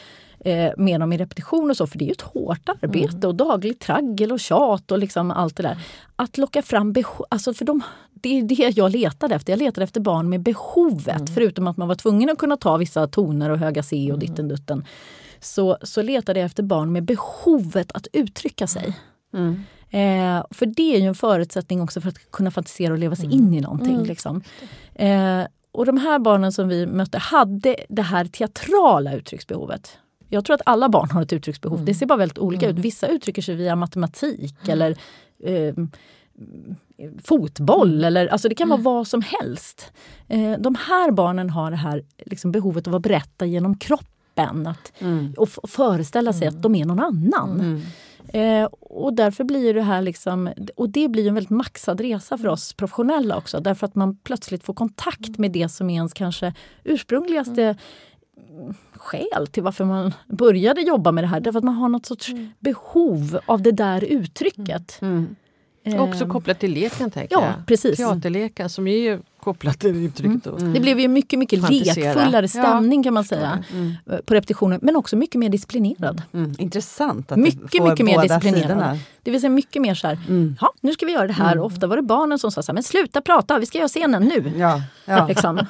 eh, 0.40 0.72
med 0.76 1.00
dem 1.00 1.12
i 1.12 1.18
repetition 1.18 1.70
och 1.70 1.76
så, 1.76 1.86
för 1.86 1.98
det 1.98 2.04
är 2.04 2.06
ju 2.06 2.12
ett 2.12 2.22
hårt 2.22 2.68
arbete 2.68 3.16
mm. 3.16 3.28
och 3.28 3.34
dagligt 3.34 3.80
traggel 3.80 4.32
och 4.32 4.40
tjat 4.40 4.92
och 4.92 4.98
liksom 4.98 5.30
allt 5.30 5.56
det 5.56 5.62
där. 5.62 5.78
Att 6.16 6.38
locka 6.38 6.62
fram 6.62 6.92
behov, 6.92 7.26
alltså 7.28 7.54
för 7.54 7.64
de, 7.64 7.82
det 8.20 8.38
är 8.38 8.42
det 8.42 8.76
jag 8.76 8.90
letade 8.90 9.34
efter. 9.34 9.52
Jag 9.52 9.58
letade 9.58 9.84
efter 9.84 10.00
barn 10.00 10.28
med 10.28 10.40
behovet, 10.40 11.16
mm. 11.16 11.26
förutom 11.26 11.66
att 11.66 11.76
man 11.76 11.88
var 11.88 11.94
tvungen 11.94 12.30
att 12.30 12.38
kunna 12.38 12.56
ta 12.56 12.76
vissa 12.76 13.06
toner 13.06 13.50
och 13.50 13.58
höga 13.58 13.82
C 13.82 13.96
och 13.96 14.02
mm. 14.02 14.18
ditten 14.18 14.48
dutten. 14.48 14.84
Så, 15.40 15.78
så 15.82 16.02
letade 16.02 16.40
jag 16.40 16.46
efter 16.46 16.62
barn 16.62 16.92
med 16.92 17.04
behovet 17.04 17.92
att 17.92 18.06
uttrycka 18.12 18.66
sig. 18.66 18.98
Mm. 19.34 19.64
Eh, 19.90 20.44
för 20.50 20.66
det 20.66 20.94
är 20.94 21.00
ju 21.00 21.06
en 21.06 21.14
förutsättning 21.14 21.82
också 21.82 22.00
för 22.00 22.08
att 22.08 22.30
kunna 22.30 22.50
fantisera 22.50 22.92
och 22.92 22.98
leva 22.98 23.16
sig 23.16 23.24
mm. 23.24 23.38
in 23.38 23.54
i 23.54 23.60
någonting. 23.60 23.94
Mm. 23.94 24.06
Liksom. 24.06 24.42
Eh, 24.94 25.42
och 25.72 25.86
de 25.86 25.98
här 25.98 26.18
barnen 26.18 26.52
som 26.52 26.68
vi 26.68 26.86
mötte 26.86 27.18
hade 27.18 27.76
det 27.88 28.02
här 28.02 28.24
teatrala 28.24 29.14
uttrycksbehovet. 29.14 29.98
Jag 30.28 30.44
tror 30.44 30.54
att 30.54 30.62
alla 30.66 30.88
barn 30.88 31.10
har 31.10 31.22
ett 31.22 31.32
uttrycksbehov. 31.32 31.78
Mm. 31.78 31.86
Det 31.86 31.94
ser 31.94 32.06
bara 32.06 32.18
väldigt 32.18 32.38
olika 32.38 32.66
mm. 32.66 32.78
ut. 32.78 32.84
Vissa 32.84 33.06
uttrycker 33.06 33.42
sig 33.42 33.54
via 33.54 33.76
matematik 33.76 34.54
mm. 34.64 34.72
eller 34.72 34.90
eh, 35.44 35.74
fotboll. 37.24 37.92
Mm. 37.92 38.04
Eller, 38.04 38.26
alltså 38.26 38.48
det 38.48 38.54
kan 38.54 38.68
vara 38.68 38.80
mm. 38.80 38.84
vad 38.84 39.06
som 39.06 39.22
helst. 39.22 39.92
Eh, 40.28 40.52
de 40.58 40.74
här 40.74 41.10
barnen 41.10 41.50
har 41.50 41.70
det 41.70 41.76
här 41.76 42.04
liksom, 42.26 42.52
behovet 42.52 42.88
av 42.88 42.94
att 42.94 43.02
berätta 43.02 43.46
genom 43.46 43.78
kroppen. 43.78 44.66
Att, 44.66 44.92
mm. 44.98 45.34
och, 45.36 45.48
föreställa 45.70 46.32
sig 46.32 46.48
att 46.48 46.62
de 46.62 46.74
är 46.74 46.84
någon 46.84 47.00
annan. 47.00 47.82
Eh, 48.28 48.64
och 48.80 49.12
därför 49.12 49.44
blir 49.44 49.74
det 49.74 49.82
här 49.82 50.02
liksom, 50.02 50.50
och 50.76 50.88
det 50.88 51.08
blir 51.08 51.28
en 51.28 51.34
väldigt 51.34 51.50
maxad 51.50 52.00
resa 52.00 52.38
för 52.38 52.48
oss 52.48 52.72
professionella 52.72 53.36
också. 53.36 53.60
Därför 53.60 53.86
att 53.86 53.94
man 53.94 54.16
plötsligt 54.16 54.64
får 54.64 54.74
kontakt 54.74 55.38
med 55.38 55.52
det 55.52 55.68
som 55.68 55.90
är 55.90 55.94
ens 55.94 56.12
kanske 56.12 56.54
ursprungligaste 56.84 57.62
mm. 57.62 58.74
skäl 58.92 59.46
till 59.50 59.62
varför 59.62 59.84
man 59.84 60.12
började 60.26 60.80
jobba 60.80 61.12
med 61.12 61.24
det 61.24 61.28
här. 61.28 61.40
Därför 61.40 61.58
att 61.58 61.64
man 61.64 61.74
har 61.74 61.88
något 61.88 62.06
sorts 62.06 62.28
mm. 62.28 62.48
behov 62.58 63.38
av 63.46 63.62
det 63.62 63.72
där 63.72 64.04
uttrycket. 64.04 64.98
Mm. 65.86 65.98
Mm. 65.98 66.10
Också 66.10 66.26
kopplat 66.26 66.58
till 66.58 66.72
leken 66.72 67.10
tänker 67.10 67.36
ja, 67.36 67.46
jag. 67.46 67.66
Precis. 67.66 67.96
Teaterleken 67.96 68.70
som 68.70 68.86
är 68.86 69.20
kopplat 69.40 69.80
till 69.80 70.06
uttrycket. 70.06 70.46
Mm. 70.46 70.72
Det 70.72 70.80
blev 70.80 71.00
ju 71.00 71.08
mycket, 71.08 71.38
mycket 71.38 71.70
lekfullare 71.70 72.48
stämning 72.48 73.00
ja. 73.00 73.04
kan 73.04 73.14
man 73.14 73.24
säga 73.24 73.64
mm. 73.72 73.94
Eh, 74.10 74.18
på 74.18 74.34
repetitionen. 74.34 74.80
Men 74.82 74.96
också 74.96 75.16
mycket 75.16 75.38
mer 75.38 75.48
disciplinerad. 75.48 76.22
Mm. 76.32 76.54
Intressant 76.58 77.32
att 77.32 77.38
mycket, 77.38 77.82
mycket 77.82 78.06
mer 78.06 78.22
disciplinerad. 78.22 78.62
Sidorna. 78.62 78.98
Det 79.22 79.30
vill 79.30 79.40
säga 79.40 79.50
mycket 79.50 79.82
mer 79.82 79.94
så 79.94 80.06
här, 80.06 80.18
mm. 80.28 80.56
ja 80.60 80.72
nu 80.80 80.92
ska 80.92 81.06
vi 81.06 81.12
göra 81.12 81.26
det 81.26 81.32
här. 81.32 81.52
Mm. 81.52 81.64
Ofta 81.64 81.86
var 81.86 81.96
det 81.96 82.02
barnen 82.02 82.38
som 82.38 82.52
sa 82.52 82.62
så 82.62 82.72
här, 82.72 82.74
men 82.74 82.82
sluta 82.82 83.20
prata, 83.20 83.58
vi 83.58 83.66
ska 83.66 83.78
göra 83.78 83.88
scenen 83.88 84.22
nu. 84.22 84.52
Ja, 84.56 84.82
ja. 85.04 85.26
liksom. 85.28 85.66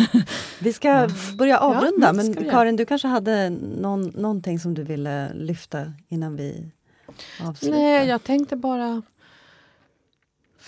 vi 0.58 0.72
ska 0.72 1.08
börja 1.38 1.58
avrunda, 1.58 2.06
ja, 2.06 2.12
men 2.12 2.50
Karin 2.50 2.76
du 2.76 2.84
kanske 2.84 3.08
hade 3.08 3.50
någon, 3.80 4.12
någonting 4.14 4.58
som 4.58 4.74
du 4.74 4.82
ville 4.82 5.34
lyfta 5.34 5.92
innan 6.08 6.36
vi 6.36 6.70
avslutar? 7.40 7.78
Nej, 7.78 8.08
jag 8.08 8.24
tänkte 8.24 8.56
bara 8.56 9.02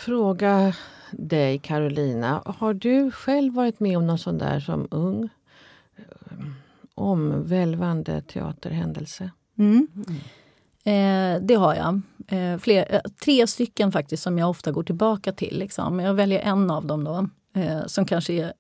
fråga 0.01 0.75
dig 1.11 1.59
Carolina. 1.59 2.43
Har 2.47 2.75
du 2.75 3.11
själv 3.11 3.55
varit 3.55 3.81
med 3.81 3.99
om 3.99 4.07
någon 4.07 4.19
sån 4.19 4.39
där 4.39 4.61
som 4.61 4.89
ung 4.91 5.29
eh, 5.97 6.05
omvälvande 6.95 8.23
teaterhändelse? 8.23 9.31
Mm. 9.59 9.89
Eh, 10.85 11.43
det 11.43 11.55
har 11.55 11.75
jag. 11.75 12.01
Eh, 12.29 12.59
fler, 12.59 12.95
eh, 12.95 13.01
tre 13.25 13.47
stycken 13.47 13.93
faktiskt 13.93 14.23
som 14.23 14.39
jag 14.39 14.51
ofta 14.51 14.73
går 14.73 14.83
tillbaka 14.83 15.33
till. 15.33 15.59
Liksom. 15.59 16.01
Jag 16.01 16.15
väljer 16.15 16.41
en 16.41 16.71
av 16.71 16.87
dem 16.87 17.05
då, 17.05 17.29
eh, 17.61 17.87
som 17.87 18.05
kanske 18.05 18.33
är 18.33 18.53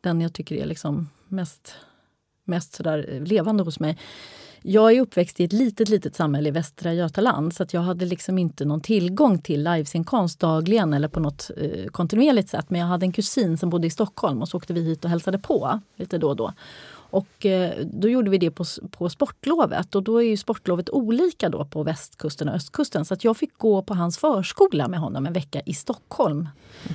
den 0.00 0.20
jag 0.20 0.32
tycker 0.32 0.56
är 0.56 0.66
liksom 0.66 1.08
mest, 1.28 1.74
mest 2.44 2.74
sådär 2.74 3.20
levande 3.24 3.62
hos 3.62 3.80
mig. 3.80 3.98
Jag 4.66 4.92
är 4.92 5.00
uppväxt 5.00 5.40
i 5.40 5.44
ett 5.44 5.52
litet, 5.52 5.88
litet 5.88 6.16
samhälle 6.16 6.48
i 6.48 6.52
Västra 6.52 6.94
Götaland 6.94 7.54
så 7.54 7.62
att 7.62 7.74
jag 7.74 7.80
hade 7.80 8.04
liksom 8.04 8.38
inte 8.38 8.64
någon 8.64 8.80
tillgång 8.80 9.38
till 9.38 9.64
livesinkomst 9.64 10.40
dagligen 10.40 10.94
eller 10.94 11.08
på 11.08 11.20
något 11.20 11.50
eh, 11.56 11.86
kontinuerligt 11.86 12.48
sätt. 12.48 12.70
Men 12.70 12.80
jag 12.80 12.88
hade 12.88 13.06
en 13.06 13.12
kusin 13.12 13.58
som 13.58 13.70
bodde 13.70 13.86
i 13.86 13.90
Stockholm 13.90 14.42
och 14.42 14.48
så 14.48 14.56
åkte 14.56 14.72
vi 14.72 14.82
hit 14.82 15.04
och 15.04 15.10
hälsade 15.10 15.38
på 15.38 15.80
lite 15.96 16.18
då 16.18 16.28
och 16.28 16.36
då. 16.36 16.52
Och 17.14 17.46
eh, 17.46 17.86
då 17.92 18.08
gjorde 18.08 18.30
vi 18.30 18.38
det 18.38 18.50
på, 18.50 18.64
på 18.90 19.08
sportlovet 19.08 19.94
och 19.94 20.02
då 20.02 20.22
är 20.22 20.26
ju 20.26 20.36
sportlovet 20.36 20.90
olika 20.90 21.48
då 21.48 21.64
på 21.64 21.82
västkusten 21.82 22.48
och 22.48 22.54
östkusten. 22.54 23.04
Så 23.04 23.14
att 23.14 23.24
jag 23.24 23.36
fick 23.36 23.58
gå 23.58 23.82
på 23.82 23.94
hans 23.94 24.18
förskola 24.18 24.88
med 24.88 25.00
honom 25.00 25.26
en 25.26 25.32
vecka 25.32 25.60
i 25.66 25.74
Stockholm. 25.74 26.48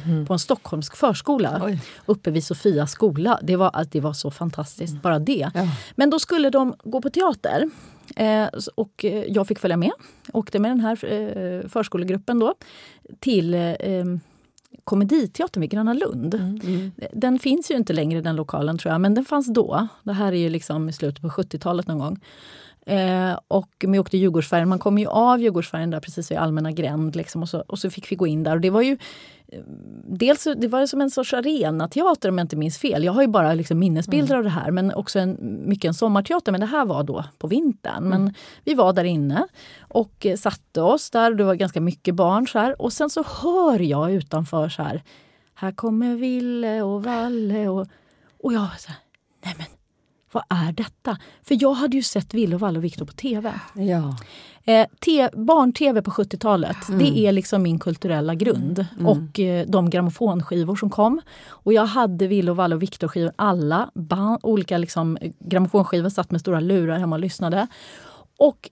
Mm. 0.06 0.26
På 0.26 0.34
en 0.34 0.40
stockholmsk 0.40 0.96
förskola 0.96 1.62
Oj. 1.64 1.82
uppe 2.06 2.32
vid 2.32 2.44
Sofia 2.44 2.88
skola. 2.88 3.40
Det 3.44 3.56
var, 3.56 3.86
det 3.92 4.00
var 4.00 4.14
så 4.14 4.32
fantastiskt, 4.32 4.92
mm. 4.92 5.02
bara 5.02 5.20
det. 5.20 5.52
Ja. 5.54 5.68
Men 5.96 6.10
då 6.10 6.20
skulle 6.20 6.50
de 6.50 6.76
gå 6.84 7.02
på 7.02 7.10
teater. 7.10 7.70
Eh, 8.16 8.48
och 8.76 9.06
eh, 9.06 9.24
jag 9.28 9.48
fick 9.48 9.60
följa 9.60 9.78
med. 9.78 9.92
Åkte 10.34 10.60
med 10.60 10.72
den 10.72 10.80
här 10.80 11.06
eh, 11.06 11.70
förskolegruppen 11.70 12.40
då 12.40 12.54
till 13.20 13.54
eh, 13.54 13.74
Komediteatern 14.90 15.62
vid 15.62 15.70
Gröna 15.70 15.94
Lund. 15.94 16.34
Mm, 16.34 16.60
mm. 16.64 16.92
Den 17.14 17.40
finns 17.40 17.72
ju 17.72 17.76
inte 17.76 17.94
längre 17.94 18.22
den 18.22 18.36
lokalen 18.36 18.78
tror 18.78 18.92
jag, 18.92 19.02
men 19.02 19.14
den 19.14 19.26
fanns 19.26 19.54
då. 19.54 19.88
Det 20.04 20.14
här 20.14 20.32
är 20.32 20.38
ju 20.38 20.50
liksom 20.50 20.90
i 20.90 20.94
slutet 20.94 21.22
på 21.22 21.30
70-talet 21.30 21.88
någon 21.88 22.00
gång. 22.00 22.20
Eh, 22.90 23.40
och 23.48 23.70
vi 23.80 24.00
åkte 24.00 24.18
Djurgårdsfärjan. 24.18 24.70
Man 24.70 24.80
kom 24.80 24.98
ju 24.98 25.08
av 25.08 25.42
Djurgårdsfärjan 25.42 25.90
där 25.90 26.00
precis 26.00 26.32
vid 26.32 26.38
Allmänna 26.38 26.72
gränd. 26.72 27.16
Liksom, 27.16 27.42
och, 27.42 27.50
så, 27.50 27.64
och 27.68 27.80
så 27.80 27.90
fick 27.90 28.12
vi 28.12 28.16
gå 28.16 28.28
in 28.28 28.44
där. 28.44 28.56
Och 28.56 28.62
det 28.62 28.70
var 28.70 28.82
ju 28.82 28.98
eh, 29.48 29.60
Dels 30.12 30.48
det 30.58 30.68
var 30.68 30.86
som 30.86 31.02
en 31.02 31.10
sorts 31.10 31.34
arenateater 31.34 32.30
om 32.30 32.38
jag 32.38 32.46
inte 32.46 32.56
minns 32.56 32.78
fel. 32.78 33.04
Jag 33.04 33.14
har 33.14 33.22
ju 33.22 33.28
bara 33.28 33.54
liksom 33.54 33.80
minnesbilder 33.80 34.36
mm. 34.36 34.38
av 34.38 34.44
det 34.44 34.60
här. 34.62 34.72
Men 34.72 34.94
också 34.94 35.20
en, 35.20 35.38
mycket 35.66 35.88
en 35.88 35.94
sommarteater. 35.94 36.52
Men 36.52 36.62
det 36.62 36.68
här 36.68 36.86
var 36.86 37.04
då 37.04 37.26
på 37.38 37.48
vintern. 37.48 38.06
Mm. 38.06 38.10
Men 38.10 38.34
vi 38.64 38.74
var 38.74 38.94
där 38.94 39.04
inne 39.04 39.48
och 39.82 40.26
eh, 40.26 40.38
satte 40.38 40.82
oss 40.82 41.10
där. 41.10 41.34
Det 41.34 41.44
var 41.44 41.56
ganska 41.56 41.82
mycket 41.82 42.16
barn. 42.16 42.48
Så 42.48 42.60
här. 42.60 42.82
Och 42.82 42.94
sen 42.94 43.10
så 43.10 43.24
hör 43.42 43.80
jag 43.80 44.12
utanför 44.12 44.70
så 44.70 44.84
här. 44.84 45.04
Här 45.54 45.72
kommer 45.72 46.16
Ville 46.16 46.82
och 46.82 47.04
Valle. 47.04 47.68
Och, 47.68 47.88
och 48.44 48.54
jag 48.54 48.80
så 48.80 48.88
här, 48.88 48.98
nej 49.44 49.56
men 49.58 49.79
vad 50.32 50.44
är 50.50 50.72
detta? 50.72 51.18
För 51.44 51.58
jag 51.62 51.74
hade 51.74 51.96
ju 51.96 52.04
sett 52.04 52.34
Ville 52.34 52.56
och 52.56 52.62
Valle 52.62 52.78
och 52.78 52.84
Viktor 52.84 53.06
på 53.06 53.14
tv. 53.14 53.54
Ja. 53.74 54.18
Eh, 54.64 55.30
Barn-tv 55.34 56.02
på 56.02 56.12
70-talet, 56.12 56.90
mm. 56.90 57.00
det 57.00 57.20
är 57.20 57.32
liksom 57.32 57.64
min 57.64 57.80
kulturella 57.80 58.36
grund. 58.36 58.86
Mm. 58.94 59.08
Och 59.08 59.40
eh, 59.40 59.66
de 59.68 59.90
grammofonskivor 59.90 60.76
som 60.76 60.90
kom. 60.90 61.22
Och 61.48 61.74
jag 61.74 61.86
hade 61.86 62.28
Ville 62.28 62.52
och 62.52 62.58
Valle 62.58 62.76
och 62.76 62.82
Viktor-skivor, 62.82 63.32
alla 63.36 63.92
olika 64.42 64.78
liksom, 64.78 65.18
grammofonskivor, 65.40 66.10
satt 66.10 66.32
med 66.32 66.42
stora 66.42 66.60
lurar 66.60 67.00
hemma 67.00 67.16
och 67.16 67.20
lyssnade. 67.20 67.68
Och 68.38 68.70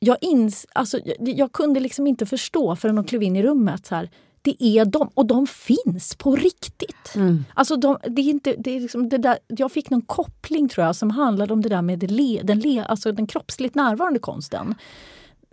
jag, 0.00 0.16
ins, 0.20 0.66
alltså, 0.72 0.98
jag, 1.04 1.16
jag 1.38 1.52
kunde 1.52 1.80
liksom 1.80 2.06
inte 2.06 2.26
förstå 2.26 2.76
förrän 2.76 2.96
de 2.96 3.04
klev 3.04 3.22
in 3.22 3.36
i 3.36 3.42
rummet. 3.42 3.86
Så 3.86 3.94
här, 3.94 4.10
det 4.44 4.64
är 4.64 4.84
de 4.84 5.10
och 5.14 5.26
de 5.26 5.46
finns 5.46 6.14
på 6.14 6.36
riktigt. 6.36 7.14
Mm. 7.14 7.44
Alltså 7.54 7.76
de, 7.76 7.98
det 8.02 8.22
är 8.22 8.30
inte, 8.30 8.54
det 8.58 8.76
är 8.76 8.80
liksom 8.80 9.08
det 9.08 9.18
där, 9.18 9.38
jag 9.48 9.72
fick 9.72 9.90
någon 9.90 10.02
koppling 10.02 10.68
tror 10.68 10.86
jag 10.86 10.96
som 10.96 11.10
handlade 11.10 11.52
om 11.52 11.62
det 11.62 11.68
där 11.68 11.82
med 11.82 11.98
det 11.98 12.06
le, 12.06 12.40
den, 12.44 12.60
le, 12.60 12.84
alltså 12.84 13.12
den 13.12 13.26
kroppsligt 13.26 13.74
närvarande 13.74 14.18
konsten. 14.18 14.74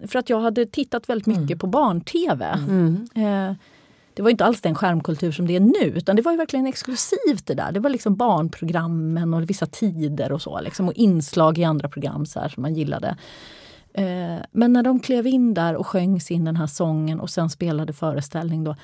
För 0.07 0.19
att 0.19 0.29
jag 0.29 0.39
hade 0.41 0.65
tittat 0.65 1.09
väldigt 1.09 1.27
mycket 1.27 1.41
mm. 1.41 1.59
på 1.59 1.67
barn-tv. 1.67 2.45
Mm. 2.45 3.07
Eh, 3.15 3.55
det 4.13 4.21
var 4.21 4.29
inte 4.29 4.45
alls 4.45 4.61
den 4.61 4.75
skärmkultur 4.75 5.31
som 5.31 5.47
det 5.47 5.55
är 5.55 5.59
nu 5.59 5.93
utan 5.95 6.15
det 6.15 6.21
var 6.21 6.31
ju 6.31 6.37
verkligen 6.37 6.67
exklusivt 6.67 7.45
det 7.45 7.53
där. 7.53 7.71
Det 7.71 7.79
var 7.79 7.89
liksom 7.89 8.15
barnprogrammen 8.15 9.33
och 9.33 9.49
vissa 9.49 9.65
tider 9.65 10.31
och 10.31 10.41
så. 10.41 10.61
Liksom, 10.61 10.87
och 10.87 10.93
inslag 10.93 11.57
i 11.57 11.63
andra 11.63 11.89
program 11.89 12.25
så 12.25 12.39
här, 12.39 12.49
som 12.49 12.61
man 12.61 12.73
gillade. 12.73 13.17
Eh, 13.93 14.39
men 14.51 14.73
när 14.73 14.83
de 14.83 14.99
klev 14.99 15.27
in 15.27 15.53
där 15.53 15.75
och 15.75 15.87
sjöng 15.87 16.21
sin 16.21 16.45
den 16.45 16.55
här 16.55 16.67
sången 16.67 17.19
och 17.19 17.29
sen 17.29 17.49
spelade 17.49 17.93
föreställning 17.93 18.63
då. 18.63 18.75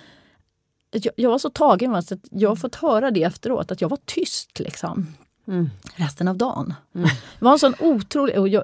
Jag, 0.91 1.13
jag 1.15 1.29
var 1.29 1.37
så 1.37 1.49
tagen 1.49 1.91
av 1.91 1.97
att 1.97 2.11
jag 2.31 2.49
har 2.49 2.55
fått 2.55 2.75
höra 2.75 3.11
det 3.11 3.23
efteråt, 3.23 3.71
att 3.71 3.81
jag 3.81 3.89
var 3.89 3.99
tyst 4.05 4.59
liksom. 4.59 5.07
Mm. 5.47 5.69
Resten 5.95 6.27
av 6.27 6.37
dagen. 6.37 6.73
Mm. 6.95 7.07
Det, 7.39 7.45
var 7.45 7.51
en 7.51 7.59
sån 7.59 7.73
otrolig, 7.79 8.39
och 8.39 8.49
jag, 8.49 8.63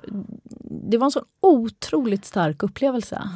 det 0.89 0.97
var 0.97 1.05
en 1.05 1.11
sån 1.11 1.25
otroligt 1.39 2.25
stark 2.25 2.63
upplevelse. 2.63 3.29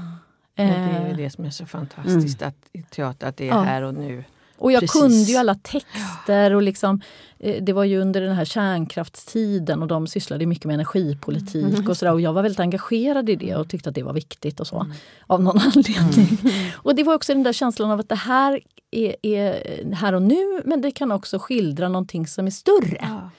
Ja, 0.56 0.64
det 0.64 0.72
är 0.72 1.18
det 1.18 1.30
som 1.30 1.46
är 1.46 1.50
så 1.50 1.66
fantastiskt 1.66 2.42
mm. 2.42 2.54
att, 2.54 2.92
teater, 2.92 3.28
att 3.28 3.38
det 3.38 3.50
är 3.50 3.56
ja. 3.56 3.62
här 3.62 3.82
och 3.82 3.94
nu. 3.94 4.24
Och 4.58 4.72
jag 4.72 4.80
Precis. 4.80 5.02
kunde 5.02 5.16
ju 5.16 5.38
alla 5.38 5.56
texter 5.56 6.54
och 6.54 6.62
liksom, 6.62 7.02
eh, 7.40 7.64
det 7.64 7.74
var 7.74 7.84
ju 7.84 8.02
under 8.02 8.22
den 8.22 8.36
här 8.36 8.46
kärnkraftstiden 8.46 9.82
och 9.82 9.88
de 9.88 10.08
sysslade 10.08 10.46
mycket 10.46 10.66
med 10.66 10.74
energipolitik 10.74 11.74
mm. 11.74 11.88
och 11.88 11.98
sådär. 11.98 12.14
Och 12.14 12.22
jag 12.22 12.34
var 12.34 12.44
väldigt 12.44 12.60
engagerad 12.60 13.30
i 13.30 13.36
det 13.36 13.56
och 13.56 13.70
tyckte 13.70 13.90
att 13.90 13.96
det 13.96 14.04
var 14.04 14.14
viktigt 14.14 14.60
och 14.60 14.68
så. 14.68 14.80
Mm. 14.80 14.94
Av 15.28 15.42
någon 15.42 15.60
anledning. 15.76 16.38
Mm. 16.44 16.70
Och 16.76 16.96
det 16.96 17.04
var 17.04 17.16
också 17.16 17.34
den 17.34 17.44
där 17.44 17.54
känslan 17.54 17.92
av 17.92 18.00
att 18.00 18.10
det 18.10 18.16
här 18.16 18.60
är, 18.92 19.16
är, 19.22 19.94
här 19.94 20.14
och 20.14 20.22
nu 20.22 20.62
men 20.66 20.82
det 20.82 20.92
kan 20.92 21.12
också 21.12 21.40
skildra 21.40 21.90
någonting 21.90 22.28
som 22.28 22.48
är 22.48 22.52
större. 22.52 23.00
Ja. 23.02 23.30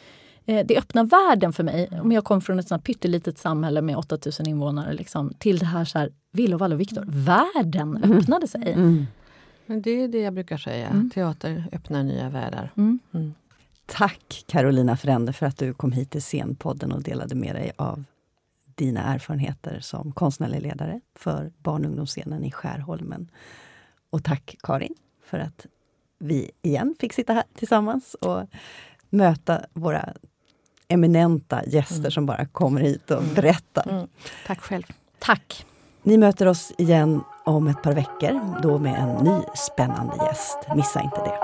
Eh, 0.48 0.66
det 0.66 0.78
öppnar 0.78 1.04
världen 1.04 1.52
för 1.52 1.64
mig. 1.64 1.88
Om 2.02 2.12
jag 2.12 2.24
kom 2.24 2.40
från 2.40 2.58
ett 2.58 2.68
sånt 2.68 2.84
pyttelitet 2.84 3.38
samhälle 3.38 3.82
med 3.82 3.96
8000 3.96 4.48
invånare 4.48 4.92
liksom, 4.92 5.32
till 5.38 5.58
det 5.58 5.66
här, 5.66 5.84
så 5.84 5.98
här 5.98 6.10
Villova 6.32 6.66
och 6.66 6.80
Viktor. 6.80 7.04
Världen 7.06 7.96
mm. 7.96 8.18
öppnade 8.18 8.48
sig. 8.48 8.72
Men 9.68 9.82
det 9.82 9.90
är 9.90 10.08
det 10.08 10.20
jag 10.20 10.34
brukar 10.34 10.56
säga. 10.56 10.88
Mm. 10.88 11.10
Teater 11.10 11.64
öppnar 11.72 12.02
nya 12.02 12.28
världar. 12.28 12.72
Mm. 12.76 12.98
Mm. 13.14 13.34
Tack 13.86 14.44
Carolina 14.46 14.96
Frände 14.96 15.32
för 15.32 15.46
att 15.46 15.58
du 15.58 15.74
kom 15.74 15.92
hit 15.92 16.10
till 16.10 16.22
Scenpodden 16.22 16.92
och 16.92 17.02
delade 17.02 17.34
med 17.34 17.54
dig 17.54 17.72
av 17.76 18.04
dina 18.74 19.14
erfarenheter 19.14 19.80
som 19.80 20.12
konstnärlig 20.12 20.62
ledare 20.62 21.00
för 21.14 21.52
barn 21.58 21.84
och 21.84 21.90
ungdomsscenen 21.90 22.44
i 22.44 22.52
Skärholmen. 22.52 23.30
Och 24.10 24.24
tack 24.24 24.56
Karin 24.62 24.94
för 25.24 25.38
att 25.38 25.66
vi 26.18 26.50
igen 26.62 26.94
fick 27.00 27.12
sitta 27.12 27.32
här 27.32 27.44
tillsammans 27.54 28.14
och 28.14 28.46
möta 29.10 29.66
våra 29.72 30.14
eminenta 30.88 31.64
gäster 31.64 31.98
mm. 31.98 32.10
som 32.10 32.26
bara 32.26 32.46
kommer 32.46 32.80
hit 32.80 33.10
och 33.10 33.22
mm. 33.22 33.34
berättar. 33.34 33.88
Mm. 33.90 34.08
Tack 34.46 34.60
själv. 34.60 34.84
Tack. 35.18 35.66
Ni 36.02 36.18
möter 36.18 36.46
oss 36.46 36.72
igen 36.78 37.20
om 37.48 37.66
ett 37.66 37.82
par 37.82 37.94
veckor, 37.94 38.62
då 38.62 38.78
med 38.78 38.94
en 38.94 39.24
ny 39.24 39.42
spännande 39.54 40.16
gäst. 40.16 40.58
Missa 40.76 41.02
inte 41.02 41.16
det. 41.16 41.38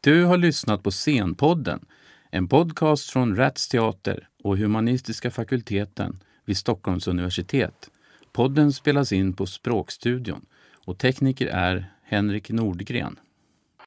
Du 0.00 0.24
har 0.24 0.36
lyssnat 0.36 0.82
på 0.82 0.90
Scenpodden, 0.90 1.86
en 2.30 2.48
podcast 2.48 3.10
från 3.10 3.36
Rats 3.36 3.68
Teater 3.68 4.28
och 4.44 4.58
Humanistiska 4.58 5.30
fakulteten 5.30 6.22
vid 6.44 6.56
Stockholms 6.56 7.08
universitet. 7.08 7.90
Podden 8.32 8.72
spelas 8.72 9.12
in 9.12 9.32
på 9.32 9.46
Språkstudion 9.46 10.46
och 10.88 10.98
tekniker 10.98 11.46
är 11.46 11.92
Henrik 12.02 12.50
Nordgren. 12.50 13.18